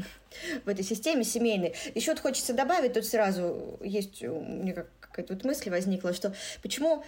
в 0.65 0.69
этой 0.69 0.83
системе 0.85 1.23
семейной. 1.23 1.75
Еще 1.95 2.11
вот 2.11 2.21
хочется 2.21 2.53
добавить, 2.53 2.93
тут 2.93 3.05
сразу 3.05 3.79
есть 3.81 4.23
у 4.23 4.39
меня 4.39 4.85
какая-то 4.99 5.33
вот 5.33 5.43
мысль 5.43 5.69
возникла, 5.69 6.13
что 6.13 6.33
почему 6.61 7.03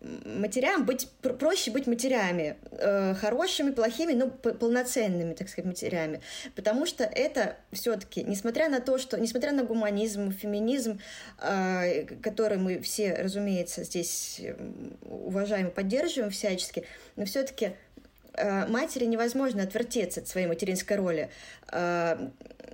матерям 0.00 0.86
быть 0.86 1.08
проще 1.20 1.70
быть 1.70 1.86
матерями 1.86 2.56
э, 2.72 3.14
хорошими 3.14 3.70
плохими 3.70 4.14
но 4.14 4.28
полноценными 4.28 5.34
так 5.34 5.48
сказать 5.48 5.66
матерями. 5.66 6.20
Потому 6.54 6.86
что 6.86 7.04
это 7.04 7.56
все-таки 7.72 8.22
несмотря 8.22 8.68
на 8.70 8.80
то 8.80 8.96
что 8.96 9.20
несмотря 9.20 9.52
на 9.52 9.62
гуманизм 9.64 10.32
феминизм 10.32 11.00
э, 11.38 12.04
который 12.22 12.56
мы 12.56 12.80
все 12.80 13.14
разумеется 13.14 13.84
здесь 13.84 14.40
уважаем 15.02 15.68
и 15.68 15.70
поддерживаем 15.70 16.30
всячески 16.30 16.86
но 17.16 17.26
все-таки 17.26 17.72
э, 18.34 18.66
матери 18.68 19.04
невозможно 19.04 19.62
отвертеться 19.62 20.20
от 20.20 20.28
своей 20.28 20.46
материнской 20.46 20.96
роли. 20.96 21.30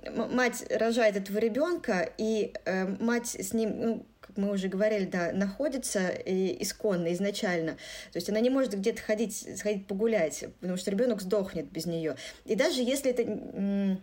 Мать 0.09 0.63
рожает 0.69 1.17
этого 1.17 1.37
ребенка 1.37 2.09
и 2.17 2.53
мать 2.99 3.35
с 3.37 3.51
ним 3.51 4.05
мы 4.37 4.51
уже 4.51 4.67
говорили, 4.67 5.05
да, 5.05 5.31
находится 5.31 6.09
и 6.09 6.61
исконно, 6.63 7.11
изначально. 7.13 7.73
То 8.11 8.17
есть 8.17 8.29
она 8.29 8.39
не 8.39 8.49
может 8.49 8.73
где-то 8.73 9.01
ходить, 9.01 9.57
сходить 9.57 9.87
погулять, 9.87 10.45
потому 10.59 10.77
что 10.77 10.91
ребенок 10.91 11.21
сдохнет 11.21 11.71
без 11.71 11.85
нее. 11.85 12.15
И 12.45 12.55
даже 12.55 12.81
если 12.81 13.11
это 13.11 13.99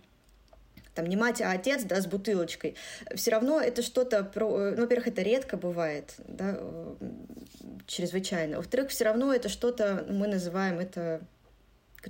там 0.94 1.06
не 1.06 1.16
мать, 1.16 1.40
а 1.40 1.50
отец, 1.50 1.82
да, 1.82 2.00
с 2.00 2.06
бутылочкой, 2.06 2.76
все 3.14 3.32
равно 3.32 3.60
это 3.60 3.82
что-то 3.82 4.22
про... 4.22 4.70
Ну, 4.70 4.82
во-первых, 4.82 5.08
это 5.08 5.22
редко 5.22 5.56
бывает, 5.56 6.14
да, 6.28 6.60
чрезвычайно. 7.86 8.58
Во-вторых, 8.58 8.90
все 8.90 9.04
равно 9.04 9.32
это 9.34 9.48
что-то, 9.48 10.06
мы 10.08 10.28
называем 10.28 10.78
это 10.78 11.20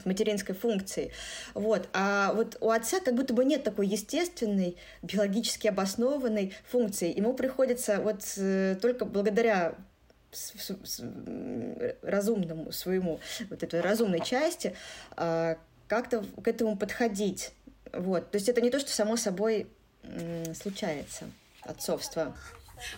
материнской 0.05 0.55
функции. 0.55 1.13
Вот. 1.55 1.89
А 1.93 2.33
вот 2.35 2.57
у 2.61 2.71
отца 2.71 3.01
как 3.01 3.15
будто 3.15 3.35
бы 3.35 3.45
нет 3.45 3.65
такой 3.65 3.87
естественной, 3.87 4.77
биологически 5.03 5.69
обоснованной 5.69 6.55
функции. 6.71 7.17
Ему 7.17 7.35
приходится 7.35 8.01
вот 8.01 8.23
э, 8.37 8.77
только 8.81 9.05
благодаря 9.05 9.75
разумному 12.03 12.73
своему, 12.73 13.21
вот 13.51 13.63
этой 13.63 13.81
разумной 13.81 14.21
части, 14.21 14.75
а, 15.17 15.57
как-то 15.87 16.25
к 16.43 16.49
этому 16.49 16.77
подходить. 16.77 17.53
Вот. 17.93 18.33
То 18.33 18.37
есть 18.37 18.49
это 18.49 18.61
не 18.61 18.71
то, 18.71 18.81
что 18.81 18.91
само 18.91 19.17
собой 19.17 19.69
случается, 20.55 21.27
отцовство. 21.63 22.37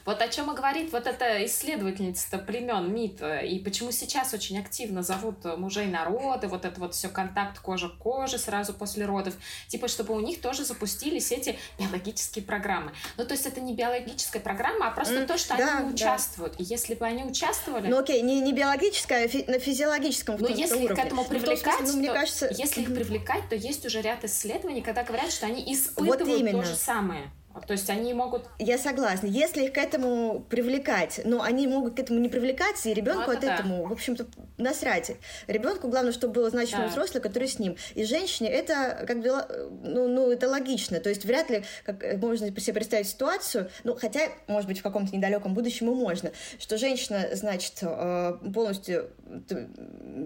Вот 0.04 0.20
о 0.20 0.28
чем 0.28 0.52
и 0.52 0.56
говорит 0.56 0.92
вот 0.92 1.06
эта 1.06 1.44
исследовательница 1.46 2.38
племен 2.38 2.92
МИД, 2.92 3.22
и 3.44 3.58
почему 3.58 3.92
сейчас 3.92 4.34
очень 4.34 4.58
активно 4.58 5.02
зовут 5.02 5.44
мужей 5.56 5.86
на 5.86 6.04
роды, 6.04 6.48
вот 6.48 6.64
это 6.64 6.80
вот 6.80 6.94
все 6.94 7.08
контакт 7.08 7.58
кожа 7.58 7.88
к 7.88 7.98
коже 7.98 8.38
сразу 8.38 8.72
после 8.74 9.06
родов, 9.06 9.34
типа 9.68 9.88
чтобы 9.88 10.14
у 10.14 10.20
них 10.20 10.40
тоже 10.40 10.64
запустились 10.64 11.32
эти 11.32 11.58
биологические 11.78 12.44
программы. 12.44 12.92
Ну, 13.16 13.24
то 13.24 13.32
есть 13.32 13.46
это 13.46 13.60
не 13.60 13.74
биологическая 13.74 14.40
программа, 14.40 14.88
а 14.88 14.90
просто 14.90 15.14
mm, 15.14 15.26
то, 15.26 15.38
что 15.38 15.56
да, 15.56 15.78
они 15.78 15.92
участвуют. 15.92 16.56
Да. 16.56 16.64
И 16.64 16.66
если 16.66 16.94
бы 16.94 17.06
они 17.06 17.24
участвовали... 17.24 17.88
Ну, 17.88 17.98
окей, 17.98 18.22
не, 18.22 18.40
не 18.40 18.52
биологическая, 18.52 19.24
а 19.24 19.28
фи- 19.28 19.44
на 19.46 19.58
физиологическом 19.58 20.36
Но 20.38 20.48
если 20.48 20.74
уровне. 20.74 20.84
их 20.86 20.94
к 20.94 20.98
этому 20.98 21.24
привлекать, 21.24 21.78
смысле, 21.78 21.92
ну, 21.92 21.98
мне 21.98 22.08
то, 22.08 22.14
кажется... 22.14 22.48
если 22.50 22.82
их 22.82 22.94
привлекать, 22.94 23.48
то 23.48 23.56
есть 23.56 23.84
уже 23.86 24.00
ряд 24.00 24.24
исследований, 24.24 24.82
когда 24.82 25.02
говорят, 25.02 25.32
что 25.32 25.46
они 25.46 25.62
испытывают 25.72 26.20
вот 26.20 26.28
именно. 26.28 26.62
то 26.62 26.68
же 26.68 26.74
самое. 26.74 27.30
То 27.66 27.72
есть 27.72 27.88
они 27.90 28.12
могут... 28.14 28.44
Я 28.58 28.78
согласна. 28.78 29.26
Если 29.26 29.64
их 29.64 29.72
к 29.72 29.78
этому 29.78 30.40
привлекать, 30.40 31.20
но 31.24 31.42
они 31.42 31.66
могут 31.66 31.96
к 31.96 32.00
этому 32.00 32.20
не 32.20 32.28
привлекаться, 32.28 32.88
и 32.88 32.94
ребенку 32.94 33.30
ну, 33.30 33.32
от 33.32 33.40
да. 33.40 33.54
этому, 33.54 33.86
в 33.86 33.92
общем-то, 33.92 34.26
насрать. 34.58 35.12
Ребенку 35.46 35.88
главное, 35.88 36.12
чтобы 36.12 36.34
был 36.34 36.50
значимый 36.50 36.86
да. 36.86 36.90
взрослый, 36.90 37.22
который 37.22 37.48
с 37.48 37.58
ним. 37.58 37.76
И 37.94 38.04
женщине 38.04 38.50
это 38.50 39.04
как 39.06 39.20
бы, 39.20 39.30
ну, 39.82 40.08
ну, 40.08 40.30
это 40.30 40.48
логично. 40.48 41.00
То 41.00 41.08
есть 41.08 41.24
вряд 41.24 41.50
ли 41.50 41.64
как, 41.84 42.02
можно 42.18 42.48
себе 42.60 42.74
представить 42.74 43.08
ситуацию, 43.08 43.70
ну, 43.84 43.94
хотя, 43.94 44.20
может 44.46 44.68
быть, 44.68 44.80
в 44.80 44.82
каком-то 44.82 45.14
недалеком 45.16 45.54
будущем 45.54 45.90
и 45.90 45.94
можно, 45.94 46.32
что 46.58 46.76
женщина, 46.78 47.28
значит, 47.32 47.78
э, 47.82 48.38
полностью 48.52 49.10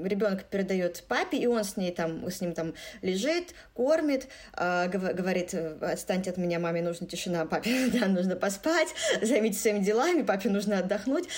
ребенка 0.04 0.44
передает 0.50 1.02
папе, 1.08 1.38
и 1.38 1.46
он 1.46 1.64
с 1.64 1.76
ней 1.76 1.92
там, 1.92 2.28
с 2.30 2.40
ним 2.40 2.54
там 2.54 2.74
лежит, 3.02 3.54
кормит, 3.74 4.28
э, 4.56 4.88
говорит, 4.88 5.54
отстаньте 5.54 6.30
от 6.30 6.36
меня, 6.36 6.58
маме 6.58 6.82
нужно 6.82 7.06
тишина 7.06 7.19
тишина, 7.20 7.44
папе 7.44 7.88
да, 7.92 8.06
нужно 8.06 8.36
поспать, 8.36 8.88
займитесь 9.22 9.60
своими 9.60 9.80
делами, 9.80 10.22
папе 10.22 10.48
нужно 10.48 10.78
отдохнуть, 10.78 11.28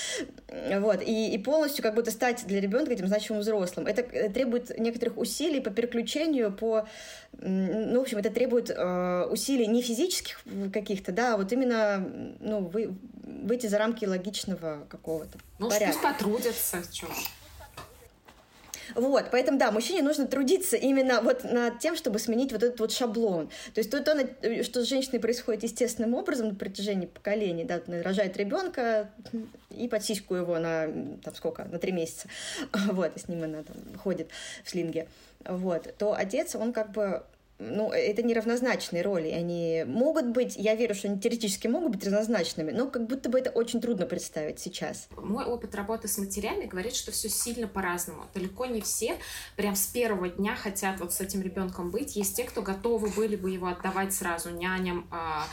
вот, 0.79 1.03
и, 1.03 1.35
и 1.35 1.39
полностью 1.39 1.83
как 1.83 1.95
будто 1.95 2.11
стать 2.11 2.47
для 2.47 2.61
ребенка 2.61 2.93
этим 2.93 3.09
значимым 3.09 3.43
взрослым. 3.43 3.87
Это 3.87 4.03
э, 4.03 4.31
требует 4.31 4.79
некоторых 4.79 5.19
усилий 5.19 5.61
по 5.61 5.71
переключению, 5.71 6.53
по, 6.53 6.89
ну, 7.39 7.99
в 7.99 8.03
общем, 8.03 8.19
это 8.19 8.31
требует 8.31 8.71
э, 8.71 9.27
усилий 9.31 9.67
не 9.67 9.83
физических 9.83 10.41
каких-то, 10.73 11.13
да, 11.13 11.35
а 11.35 11.37
вот 11.37 11.53
именно, 11.53 11.99
ну, 12.41 12.61
вы, 12.61 12.95
выйти 13.23 13.67
за 13.67 13.79
рамки 13.79 14.05
логичного 14.05 14.87
какого-то 14.89 15.39
ну, 15.59 15.69
порядка. 15.69 15.99
пусть 15.99 16.03
потрудятся, 16.03 16.83
что 16.93 17.09
вот, 18.95 19.27
поэтому, 19.31 19.59
да, 19.59 19.71
мужчине 19.71 20.03
нужно 20.03 20.27
трудиться 20.27 20.77
именно 20.77 21.21
вот 21.21 21.45
над 21.45 21.79
тем, 21.79 21.97
чтобы 21.97 22.19
сменить 22.19 22.53
вот 22.53 22.63
этот 22.63 22.81
вот 22.81 22.93
шаблон. 22.93 23.49
То 23.75 23.79
есть 23.79 23.91
то, 23.91 24.03
то 24.03 24.65
что 24.65 24.85
с 24.85 24.89
женщиной 24.89 25.21
происходит 25.21 25.63
естественным 25.63 26.15
образом 26.15 26.49
на 26.49 26.55
протяжении 26.55 27.07
поколений, 27.07 27.65
да, 27.65 27.81
рожает 28.03 28.37
ребенка 28.37 29.11
и 29.71 29.89
под 29.89 30.05
сиську 30.05 30.35
его 30.35 30.59
на, 30.59 30.87
там, 31.23 31.35
сколько, 31.35 31.65
на 31.65 31.79
три 31.79 31.93
месяца, 31.93 32.29
вот, 32.91 33.17
и 33.17 33.19
с 33.19 33.29
ним 33.29 33.45
она 33.45 33.63
там 33.63 33.77
ходит 33.99 34.29
в 34.65 34.71
слинге, 34.71 35.09
вот, 35.45 35.95
то 35.99 36.15
отец, 36.15 36.55
он 36.55 36.73
как 36.73 36.93
бы 36.93 37.23
ну, 37.71 37.93
это 37.93 38.23
неравнозначные 38.23 39.03
роли. 39.03 39.29
Они 39.29 39.85
могут 39.87 40.27
быть, 40.27 40.57
я 40.57 40.75
верю, 40.75 40.95
что 40.95 41.09
они 41.09 41.21
теоретически 41.21 41.67
могут 41.69 41.93
быть 41.93 42.05
равнозначными, 42.05 42.73
но 42.73 42.89
как 42.89 43.07
будто 43.07 43.29
бы 43.29 43.39
это 43.39 43.51
очень 43.51 43.81
трудно 43.81 44.07
представить 44.07 44.59
сейчас. 44.59 45.09
Мой 45.17 45.45
опыт 45.45 45.75
работы 45.75 46.09
с 46.09 46.19
матерями 46.19 46.67
говорит, 46.67 46.95
что 46.95 47.13
все 47.13 47.29
сильно 47.29 47.69
по-разному. 47.69 48.25
Далеко 48.35 48.67
не 48.67 48.81
все 48.81 49.17
прям 49.57 49.75
с 49.75 49.87
первого 49.87 50.29
дня 50.29 50.57
хотят 50.57 51.01
вот 51.01 51.13
с 51.13 51.21
этим 51.21 51.43
ребенком 51.43 51.91
быть. 51.91 52.17
Есть 52.17 52.37
те, 52.37 52.45
кто 52.45 52.63
готовы 52.63 53.09
были 53.09 53.37
бы 53.37 53.51
его 53.51 53.69
отдавать 53.69 54.13
сразу 54.13 54.51
няням, 54.51 55.07
а, 55.11 55.45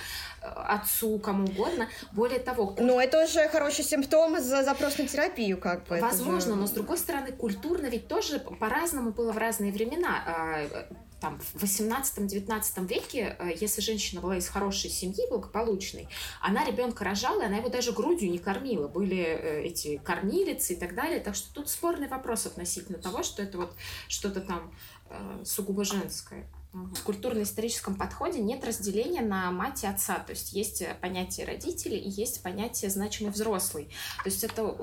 отцу, 0.41 1.19
кому 1.19 1.45
угодно. 1.45 1.87
Более 2.11 2.39
того... 2.39 2.75
Ну, 2.79 2.99
это 2.99 3.23
уже 3.23 3.47
хороший 3.49 3.83
симптом 3.83 4.39
за 4.39 4.63
запрос 4.63 4.97
на 4.97 5.07
терапию, 5.07 5.57
как 5.57 5.85
бы. 5.87 5.99
Возможно, 5.99 6.53
же... 6.53 6.59
но 6.59 6.67
с 6.67 6.71
другой 6.71 6.97
стороны, 6.97 7.31
культурно 7.31 7.87
ведь 7.87 8.07
тоже 8.07 8.39
по-разному 8.39 9.11
было 9.11 9.31
в 9.31 9.37
разные 9.37 9.71
времена 9.71 10.23
а, 10.25 10.85
там, 11.19 11.39
в 11.39 11.63
18-19 11.63 12.87
веке, 12.87 13.35
э, 13.39 13.51
если 13.59 13.81
женщина 13.81 14.21
была 14.21 14.37
из 14.37 14.47
хорошей 14.47 14.89
семьи, 14.89 15.27
благополучной, 15.29 16.07
она 16.41 16.65
ребенка 16.65 17.03
рожала, 17.03 17.41
и 17.41 17.45
она 17.45 17.57
его 17.57 17.69
даже 17.69 17.91
грудью 17.91 18.31
не 18.31 18.39
кормила. 18.39 18.87
Были 18.87 19.17
э, 19.17 19.63
эти 19.63 19.97
кормилицы 19.97 20.73
и 20.73 20.75
так 20.75 20.95
далее. 20.95 21.19
Так 21.19 21.35
что 21.35 21.53
тут 21.53 21.69
спорный 21.69 22.07
вопрос 22.07 22.45
относительно 22.45 22.97
того, 22.99 23.23
что 23.23 23.41
это 23.41 23.57
вот 23.57 23.75
что-то 24.07 24.41
там 24.41 24.73
э, 25.09 25.43
сугубо 25.43 25.83
женское. 25.83 26.47
В 26.71 27.03
культурно-историческом 27.03 27.95
подходе 27.95 28.39
нет 28.39 28.63
разделения 28.63 29.21
на 29.21 29.49
мать 29.49 29.83
и 29.83 29.87
отца. 29.87 30.19
То 30.19 30.31
есть 30.31 30.53
есть 30.53 30.83
понятие 31.01 31.47
родителей 31.47 31.97
и 31.97 32.09
есть 32.09 32.43
понятие 32.43 32.91
значимый 32.91 33.33
взрослый. 33.33 33.85
То 34.23 34.29
есть 34.29 34.43
это, 34.43 34.75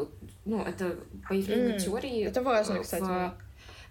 ну, 0.44 0.62
это 0.62 0.98
появление 1.28 1.76
mm, 1.76 1.84
теории. 1.84 2.24
Это 2.24 2.42
важно, 2.42 2.82
кстати. 2.82 3.45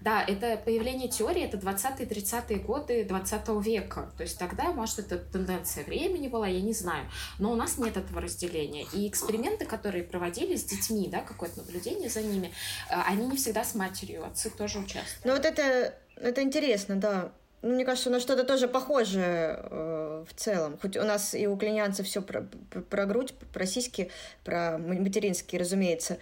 Да, 0.06 0.24
это 0.24 0.56
появление 0.58 1.10
теории, 1.10 1.42
это 1.42 1.58
20-30-е 1.58 2.60
годы 2.60 3.06
20 3.06 3.48
века. 3.66 4.12
То 4.16 4.22
есть 4.22 4.38
тогда, 4.38 4.66
может, 4.66 5.00
это 5.00 5.18
тенденция 5.18 5.84
времени 5.84 6.28
была, 6.28 6.48
я 6.48 6.62
не 6.62 6.74
знаю. 6.74 7.10
Но 7.40 7.52
у 7.52 7.56
нас 7.56 7.80
нет 7.80 7.98
этого 7.98 8.22
разделения. 8.22 8.86
И 8.94 9.08
эксперименты, 9.08 9.66
которые 9.66 10.04
проводили 10.04 10.58
с 10.58 10.64
детьми, 10.64 11.10
да, 11.12 11.22
какое-то 11.22 11.58
наблюдение 11.58 12.08
за 12.08 12.22
ними, 12.22 12.52
э, 12.92 12.94
они 13.08 13.26
не 13.26 13.36
всегда 13.36 13.64
с 13.64 13.74
матерью, 13.74 14.24
отцы 14.24 14.52
тоже 14.52 14.78
участвуют. 14.78 15.26
Ну 15.26 15.32
вот 15.32 15.44
это, 15.44 15.96
это 16.18 16.44
интересно, 16.44 16.98
да. 16.98 17.32
Ну, 17.64 17.74
мне 17.74 17.84
кажется, 17.84 18.12
на 18.12 18.20
что-то 18.20 18.44
тоже 18.44 18.68
похожее 18.68 19.58
э, 19.60 20.26
в 20.30 20.36
целом. 20.36 20.78
Хоть 20.80 20.98
у 20.98 21.04
нас 21.04 21.34
и 21.34 21.48
у 21.48 21.58
клинянцев 21.58 22.06
все 22.06 22.22
про, 22.22 22.44
про, 22.70 22.82
про 22.82 23.06
грудь, 23.08 23.34
про 23.52 23.66
сиськи, 23.66 24.12
про 24.44 24.78
материнские, 24.78 25.60
разумеется. 25.60 26.20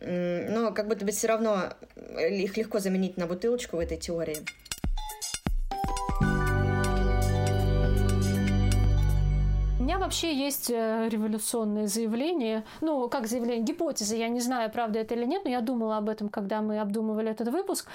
Но 0.00 0.72
как 0.72 0.88
будто 0.88 1.04
бы 1.04 1.12
все 1.12 1.28
равно 1.28 1.72
их 2.18 2.56
легко 2.56 2.78
заменить 2.78 3.16
на 3.16 3.26
бутылочку 3.26 3.76
в 3.76 3.80
этой 3.80 3.96
теории. 3.96 4.38
У 9.78 9.82
меня 9.82 9.98
вообще 9.98 10.34
есть 10.34 10.70
э, 10.70 11.08
революционные 11.10 11.86
заявления. 11.86 12.64
Ну, 12.80 13.08
как 13.08 13.26
заявление, 13.26 13.64
гипотеза. 13.64 14.16
Я 14.16 14.28
не 14.28 14.40
знаю, 14.40 14.70
правда 14.70 14.98
это 14.98 15.14
или 15.14 15.24
нет, 15.24 15.44
но 15.44 15.50
я 15.50 15.60
думала 15.60 15.96
об 15.96 16.08
этом, 16.08 16.28
когда 16.28 16.60
мы 16.60 16.78
обдумывали 16.78 17.30
этот 17.30 17.48
выпуск 17.48 17.88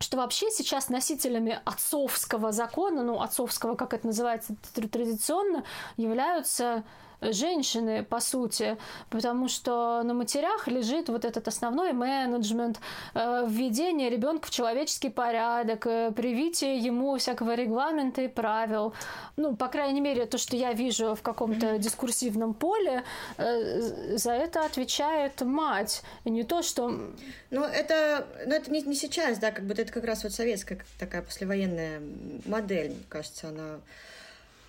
что 0.00 0.16
вообще 0.16 0.50
сейчас 0.50 0.90
носителями 0.90 1.60
отцовского 1.64 2.52
закона, 2.52 3.02
ну, 3.02 3.20
отцовского, 3.20 3.74
как 3.74 3.94
это 3.94 4.06
называется 4.06 4.54
традиционно, 4.72 5.64
являются 5.96 6.84
женщины, 7.20 8.04
по 8.04 8.20
сути, 8.20 8.76
потому 9.10 9.48
что 9.48 10.02
на 10.02 10.14
матерях 10.14 10.68
лежит 10.68 11.08
вот 11.08 11.24
этот 11.24 11.48
основной 11.48 11.92
менеджмент, 11.92 12.80
э, 13.14 13.46
введение 13.48 14.10
ребенка 14.10 14.46
в 14.46 14.50
человеческий 14.50 15.10
порядок, 15.10 15.86
э, 15.86 16.12
привитие 16.12 16.78
ему 16.78 17.16
всякого 17.18 17.54
регламента 17.54 18.22
и 18.22 18.28
правил. 18.28 18.92
Ну, 19.36 19.56
по 19.56 19.68
крайней 19.68 20.00
мере, 20.00 20.26
то, 20.26 20.38
что 20.38 20.56
я 20.56 20.72
вижу 20.72 21.14
в 21.14 21.22
каком-то 21.22 21.78
дискурсивном 21.78 22.54
поле, 22.54 23.04
э, 23.36 24.16
за 24.16 24.32
это 24.32 24.64
отвечает 24.64 25.40
мать. 25.42 26.02
И 26.24 26.30
не 26.30 26.44
то, 26.44 26.62
что... 26.62 26.88
Ну, 27.50 27.64
это, 27.64 28.26
ну, 28.46 28.54
это 28.54 28.70
не, 28.70 28.82
не 28.82 28.94
сейчас, 28.94 29.38
да, 29.38 29.50
как 29.50 29.64
бы 29.64 29.74
это 29.74 29.92
как 29.92 30.04
раз 30.04 30.22
вот 30.22 30.32
советская 30.32 30.78
такая 30.98 31.22
послевоенная 31.22 32.00
модель, 32.46 32.90
мне 32.90 33.04
кажется, 33.08 33.48
она 33.48 33.80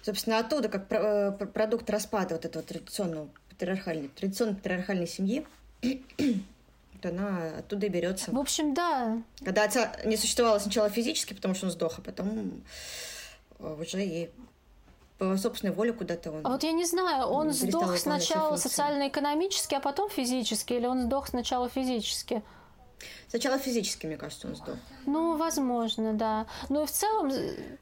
собственно, 0.02 0.40
оттуда, 0.40 0.70
как 0.70 0.86
э, 0.92 1.32
продукт 1.32 1.90
распада 1.90 2.36
вот 2.36 2.46
этого 2.46 2.64
традиционного 2.64 3.30
патриархальной, 3.50 4.10
традиционной 4.10 4.56
патриархальной 4.56 5.08
семьи, 5.08 5.46
то 7.02 7.10
она 7.10 7.58
оттуда 7.60 7.86
и 7.86 7.90
берется. 7.90 8.32
В 8.32 8.38
общем, 8.38 8.74
да. 8.74 9.22
Когда 9.44 9.64
отца 9.64 9.92
не 10.06 10.18
существовало 10.18 10.60
сначала 10.60 10.90
физически, 10.90 11.34
потому 11.34 11.56
что 11.56 11.68
он 11.68 11.72
сдох, 11.72 12.00
а 12.00 12.02
потом 12.02 12.64
э, 13.60 13.76
уже 13.80 14.04
и 14.04 14.30
по 15.18 15.36
собственной 15.38 15.74
воле 15.74 15.92
куда-то 15.92 16.32
он. 16.32 16.42
А 16.46 16.50
вот 16.52 16.64
я 16.64 16.72
не 16.72 16.86
знаю, 16.86 17.26
он 17.26 17.52
сдох 17.52 17.98
сначала 17.98 18.56
социально-экономически, 18.56 19.76
а 19.76 19.82
потом 19.82 20.10
физически, 20.10 20.74
или 20.74 20.86
он 20.86 21.04
сдох 21.04 21.28
сначала 21.28 21.70
физически? 21.70 22.42
Сначала 23.30 23.60
физически, 23.60 24.08
мне 24.08 24.18
кажется, 24.18 24.48
он 24.48 24.56
сдох. 24.56 24.76
Ну, 25.06 25.38
возможно, 25.38 26.14
да. 26.14 26.48
Ну 26.68 26.84
и 26.84 26.86
в 26.88 26.92
целом... 26.92 27.32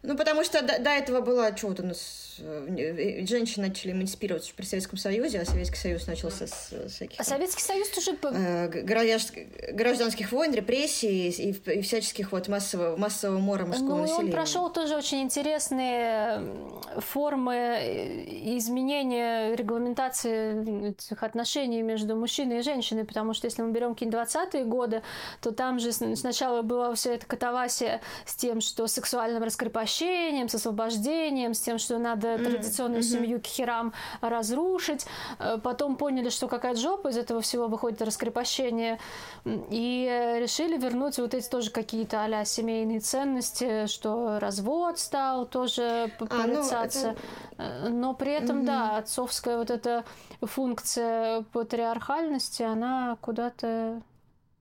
Ну, 0.03 0.17
потому 0.17 0.43
что 0.43 0.61
до, 0.61 0.79
до 0.79 0.89
этого 0.89 1.21
было 1.21 1.55
что 1.55 1.67
вот 1.67 1.79
у 1.79 1.83
нас... 1.83 2.35
Э, 2.39 3.25
женщины 3.25 3.69
начали 3.69 3.93
эмансипироваться 3.93 4.53
при 4.53 4.65
Советском 4.65 4.97
Союзе, 4.97 5.39
а 5.39 5.45
Советский 5.45 5.77
Союз 5.77 6.05
начался 6.05 6.47
с, 6.47 6.73
всяких... 6.89 7.19
А 7.19 7.23
Советский 7.23 7.63
Союз 7.63 7.87
тоже... 7.89 8.17
Э, 8.23 8.67
гражданских 9.71 10.33
войн, 10.33 10.53
репрессий 10.53 11.29
и, 11.29 11.51
и 11.51 11.81
всяческих 11.81 12.33
вот 12.33 12.49
массового, 12.49 12.97
массового 12.97 13.39
мора 13.39 13.65
мужского 13.65 13.87
ну, 13.87 14.01
населения. 14.01 14.25
он 14.25 14.31
прошел 14.31 14.69
тоже 14.69 14.97
очень 14.97 15.21
интересные 15.21 16.41
формы 16.97 17.55
э, 17.55 18.57
изменения 18.57 19.55
регламентации 19.55 20.89
этих 20.89 21.23
отношений 21.23 21.81
между 21.83 22.17
мужчиной 22.17 22.59
и 22.59 22.61
женщиной, 22.63 23.05
потому 23.05 23.33
что 23.33 23.47
если 23.47 23.61
мы 23.61 23.71
берем 23.71 23.93
какие-нибудь 23.93 24.27
20-е 24.27 24.65
годы, 24.65 25.03
то 25.41 25.51
там 25.51 25.79
же 25.79 25.91
сначала 25.91 26.61
была 26.61 26.93
вся 26.93 27.11
эта 27.11 27.25
катавасия 27.25 28.01
с 28.25 28.35
тем, 28.35 28.61
что 28.61 28.87
сексуальным 28.87 29.43
раскрепощением, 29.43 30.49
с 30.49 30.55
освобождением, 30.55 31.53
с 31.53 31.59
тем, 31.59 31.77
что 31.77 31.97
надо 31.97 32.37
традиционную 32.37 33.01
mm-hmm. 33.01 33.03
семью 33.03 33.41
к 33.41 33.45
херам 33.45 33.93
разрушить. 34.21 35.05
Э, 35.39 35.57
потом 35.61 35.95
поняли, 35.95 36.29
что 36.29 36.47
какая-то 36.47 36.79
жопа 36.79 37.09
из 37.09 37.17
этого 37.17 37.41
всего 37.41 37.67
выходит 37.67 38.01
раскрепощение. 38.01 38.99
И 39.45 40.37
решили 40.39 40.77
вернуть 40.77 41.17
вот 41.17 41.33
эти 41.33 41.47
тоже 41.47 41.71
какие-то 41.71 42.23
а 42.23 42.45
семейные 42.45 42.99
ценности, 42.99 43.87
что 43.87 44.39
развод 44.39 44.99
стал 44.99 45.45
тоже 45.45 46.11
порицаться. 46.19 47.15
А, 47.57 47.63
ну, 47.63 47.87
это... 47.87 47.89
Но 47.89 48.13
при 48.13 48.33
этом, 48.33 48.61
mm-hmm. 48.61 48.65
да, 48.65 48.97
отцовская 48.97 49.57
вот 49.57 49.71
эта 49.71 50.03
функция 50.41 51.43
патриархальности, 51.53 52.63
она 52.63 53.17
куда-то 53.21 54.01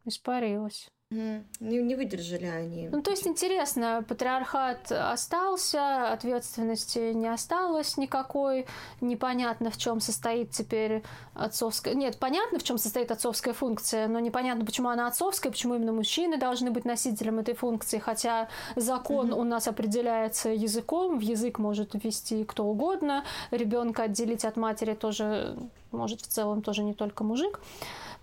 испарилась. 0.06 0.88
Не, 1.10 1.44
не 1.60 1.94
выдержали 1.94 2.46
они. 2.46 2.88
Ну, 2.88 3.00
то 3.00 3.12
есть 3.12 3.28
интересно, 3.28 4.04
патриархат 4.08 4.90
остался, 4.90 6.12
ответственности 6.12 7.12
не 7.12 7.28
осталось 7.28 7.96
никакой, 7.96 8.66
непонятно, 9.00 9.70
в 9.70 9.76
чем 9.76 10.00
состоит 10.00 10.50
теперь 10.50 11.04
отцовская... 11.32 11.94
Нет, 11.94 12.18
понятно, 12.18 12.58
в 12.58 12.64
чем 12.64 12.76
состоит 12.76 13.12
отцовская 13.12 13.54
функция, 13.54 14.08
но 14.08 14.18
непонятно, 14.18 14.64
почему 14.64 14.88
она 14.88 15.06
отцовская, 15.06 15.52
почему 15.52 15.76
именно 15.76 15.92
мужчины 15.92 16.38
должны 16.38 16.72
быть 16.72 16.84
носителем 16.84 17.38
этой 17.38 17.54
функции, 17.54 17.98
хотя 17.98 18.48
закон 18.74 19.30
mm-hmm. 19.30 19.40
у 19.40 19.44
нас 19.44 19.68
определяется 19.68 20.48
языком, 20.48 21.20
в 21.20 21.22
язык 21.22 21.60
может 21.60 21.94
ввести 21.94 22.42
кто 22.42 22.64
угодно, 22.64 23.24
ребенка 23.52 24.04
отделить 24.04 24.44
от 24.44 24.56
матери 24.56 24.94
тоже 24.94 25.56
может 25.92 26.20
в 26.20 26.26
целом 26.26 26.62
тоже 26.62 26.82
не 26.82 26.94
только 26.94 27.22
мужик. 27.22 27.60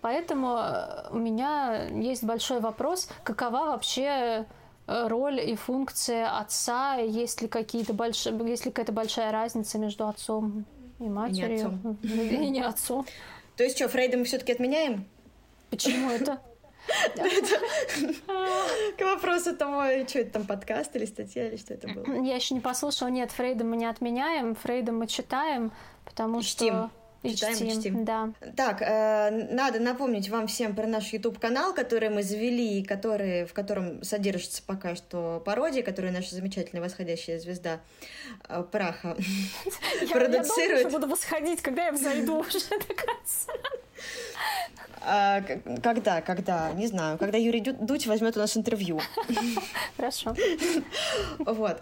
Поэтому 0.04 0.58
э, 0.58 1.08
у 1.12 1.18
меня 1.18 1.86
есть 1.86 2.26
большой 2.26 2.60
вопрос, 2.60 3.08
какова 3.24 3.68
вообще 3.68 4.46
э, 4.86 5.08
роль 5.08 5.40
и 5.40 5.56
функция 5.56 6.38
отца, 6.38 6.96
есть 6.96 7.42
ли 7.42 7.48
какие-то 7.48 7.94
большие, 7.94 8.38
есть 8.50 8.66
ли 8.66 8.72
какая-то 8.72 8.92
большая 8.92 9.32
разница 9.32 9.80
между 9.80 10.06
отцом 10.06 10.66
и 11.00 11.08
матерью, 11.08 11.48
и 11.48 11.48
не 11.48 11.64
отцом. 11.64 11.98
И 12.04 12.50
не 12.50 12.62
отцом. 12.62 13.06
То 13.56 13.64
есть 13.64 13.78
что, 13.78 13.88
Фрейда 13.88 14.18
мы 14.18 14.26
все-таки 14.26 14.52
отменяем? 14.52 15.06
Почему 15.70 16.10
это? 16.10 16.42
К 18.98 19.06
вопросу 19.06 19.56
того, 19.56 19.84
что 20.06 20.20
это 20.20 20.32
там 20.32 20.46
подкаст 20.46 20.94
или 20.98 21.06
статья, 21.06 21.48
или 21.48 21.56
что 21.56 21.76
это 21.76 21.88
было. 21.88 22.22
Я 22.24 22.36
еще 22.36 22.56
не 22.56 22.60
послушала. 22.60 23.08
Нет, 23.08 23.32
Фрейда 23.32 23.64
мы 23.64 23.78
не 23.78 23.86
отменяем, 23.86 24.54
Фрейда 24.56 24.92
мы 24.92 25.08
читаем, 25.08 25.72
потому 26.04 26.42
что... 26.42 26.92
Читаем 27.24 27.56
чтим, 27.56 27.82
чтим. 27.82 28.06
Да. 28.06 28.34
Так, 28.56 28.82
э, 28.82 29.48
надо 29.52 29.80
напомнить 29.80 30.30
вам 30.30 30.48
всем 30.48 30.76
про 30.76 30.88
наш 30.88 31.14
YouTube-канал, 31.14 31.74
который 31.74 32.10
мы 32.10 32.22
завели, 32.22 32.84
который, 32.84 33.46
в 33.46 33.54
котором 33.54 34.04
содержится 34.04 34.62
пока 34.66 34.96
что 34.96 35.42
пародия, 35.46 35.84
которую 35.84 36.12
наша 36.12 36.36
замечательная 36.36 36.84
восходящая 36.84 37.40
звезда 37.40 37.80
э, 38.50 38.64
Праха 38.72 39.16
продуцирует. 40.12 40.84
Я 40.84 40.90
буду 40.90 41.08
восходить, 41.08 41.62
когда 41.62 41.86
я 41.86 41.92
взойду 41.94 42.40
уже 42.40 42.60
до 42.70 42.94
конца. 42.94 43.54
А, 45.06 45.42
когда, 45.82 46.22
когда, 46.22 46.72
не 46.74 46.88
знаю, 46.88 47.18
когда 47.18 47.38
Юрий 47.38 47.62
Дудь 47.62 48.08
возьмет 48.08 48.38
у 48.38 48.40
нас 48.40 48.56
интервью. 48.56 49.02
Хорошо. 49.98 50.36
Вот. 51.40 51.82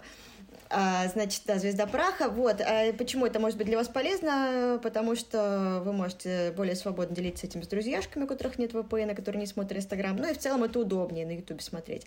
А, 0.74 1.06
значит, 1.08 1.42
да, 1.44 1.58
«Звезда 1.58 1.86
праха». 1.86 2.30
Вот. 2.30 2.60
А 2.62 2.92
почему 2.94 3.26
это 3.26 3.38
может 3.38 3.58
быть 3.58 3.66
для 3.66 3.76
вас 3.76 3.88
полезно? 3.88 4.80
Потому 4.82 5.14
что 5.14 5.82
вы 5.84 5.92
можете 5.92 6.52
более 6.56 6.74
свободно 6.74 7.14
делиться 7.14 7.46
этим 7.46 7.62
с 7.62 7.66
друзьяшками, 7.66 8.24
у 8.24 8.26
которых 8.26 8.58
нет 8.58 8.72
VPN, 8.72 9.14
которые 9.14 9.40
не 9.40 9.46
смотрят 9.46 9.78
Инстаграм. 9.80 10.16
Ну 10.16 10.30
и 10.30 10.32
в 10.32 10.38
целом 10.38 10.64
это 10.64 10.78
удобнее 10.78 11.26
на 11.26 11.32
Ютубе 11.32 11.60
смотреть. 11.60 12.06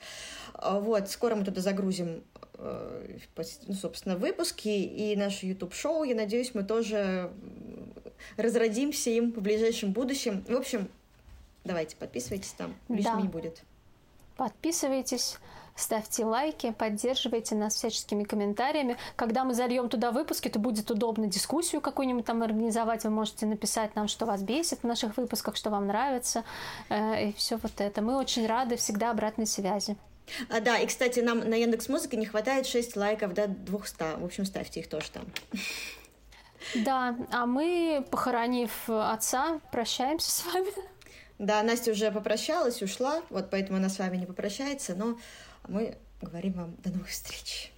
А, 0.53 0.79
вот. 0.79 1.09
Скоро 1.11 1.35
мы 1.35 1.45
туда 1.45 1.61
загрузим, 1.61 2.23
ну, 2.57 3.73
собственно, 3.79 4.15
выпуски 4.15 4.67
и 4.67 5.15
наше 5.15 5.45
YouTube-шоу. 5.45 6.03
Я 6.03 6.15
надеюсь, 6.15 6.55
мы 6.55 6.63
тоже 6.63 7.31
разродимся 8.35 9.11
им 9.11 9.31
в 9.31 9.41
ближайшем 9.41 9.91
будущем. 9.91 10.43
В 10.47 10.55
общем, 10.55 10.89
давайте, 11.65 11.95
подписывайтесь 11.97 12.53
там. 12.57 12.73
Лишнего 12.89 13.17
да. 13.17 13.21
не 13.21 13.27
будет. 13.27 13.61
Подписывайтесь 14.37 15.37
ставьте 15.75 16.25
лайки, 16.25 16.71
поддерживайте 16.71 17.55
нас 17.55 17.75
всяческими 17.75 18.23
комментариями. 18.23 18.97
Когда 19.15 19.43
мы 19.43 19.53
зальем 19.53 19.89
туда 19.89 20.11
выпуски, 20.11 20.47
то 20.47 20.59
будет 20.59 20.89
удобно 20.89 21.27
дискуссию 21.27 21.81
какую-нибудь 21.81 22.25
там 22.25 22.41
организовать. 22.43 23.03
Вы 23.03 23.09
можете 23.09 23.45
написать 23.45 23.95
нам, 23.95 24.07
что 24.07 24.25
вас 24.25 24.41
бесит 24.41 24.79
в 24.79 24.83
наших 24.85 25.17
выпусках, 25.17 25.55
что 25.55 25.69
вам 25.69 25.87
нравится, 25.87 26.43
э, 26.89 27.29
и 27.29 27.33
все 27.33 27.57
вот 27.57 27.79
это. 27.79 28.01
Мы 28.01 28.17
очень 28.17 28.47
рады 28.47 28.77
всегда 28.77 29.11
обратной 29.11 29.47
связи. 29.47 29.97
А, 30.49 30.59
да, 30.59 30.79
и, 30.79 30.87
кстати, 30.87 31.19
нам 31.19 31.39
на 31.39 31.55
Яндекс 31.55 31.87
Музыке 31.89 32.17
не 32.17 32.25
хватает 32.25 32.65
6 32.65 32.95
лайков 32.95 33.33
до 33.33 33.47
200. 33.47 34.19
В 34.19 34.25
общем, 34.25 34.45
ставьте 34.45 34.79
их 34.79 34.89
тоже 34.89 35.11
там. 35.11 35.25
Да, 36.73 37.15
а 37.31 37.45
мы, 37.45 38.03
похоронив 38.09 38.89
отца, 38.89 39.59
прощаемся 39.71 40.31
с 40.31 40.45
вами. 40.45 40.71
Да, 41.37 41.61
Настя 41.63 41.91
уже 41.91 42.11
попрощалась, 42.11 42.81
ушла, 42.81 43.21
вот 43.29 43.49
поэтому 43.49 43.77
она 43.77 43.89
с 43.89 43.99
вами 43.99 44.17
не 44.17 44.25
попрощается, 44.25 44.95
но 44.95 45.17
мы 45.67 45.97
говорим 46.21 46.53
вам 46.53 46.75
до 46.83 46.89
новых 46.91 47.09
встреч. 47.09 47.71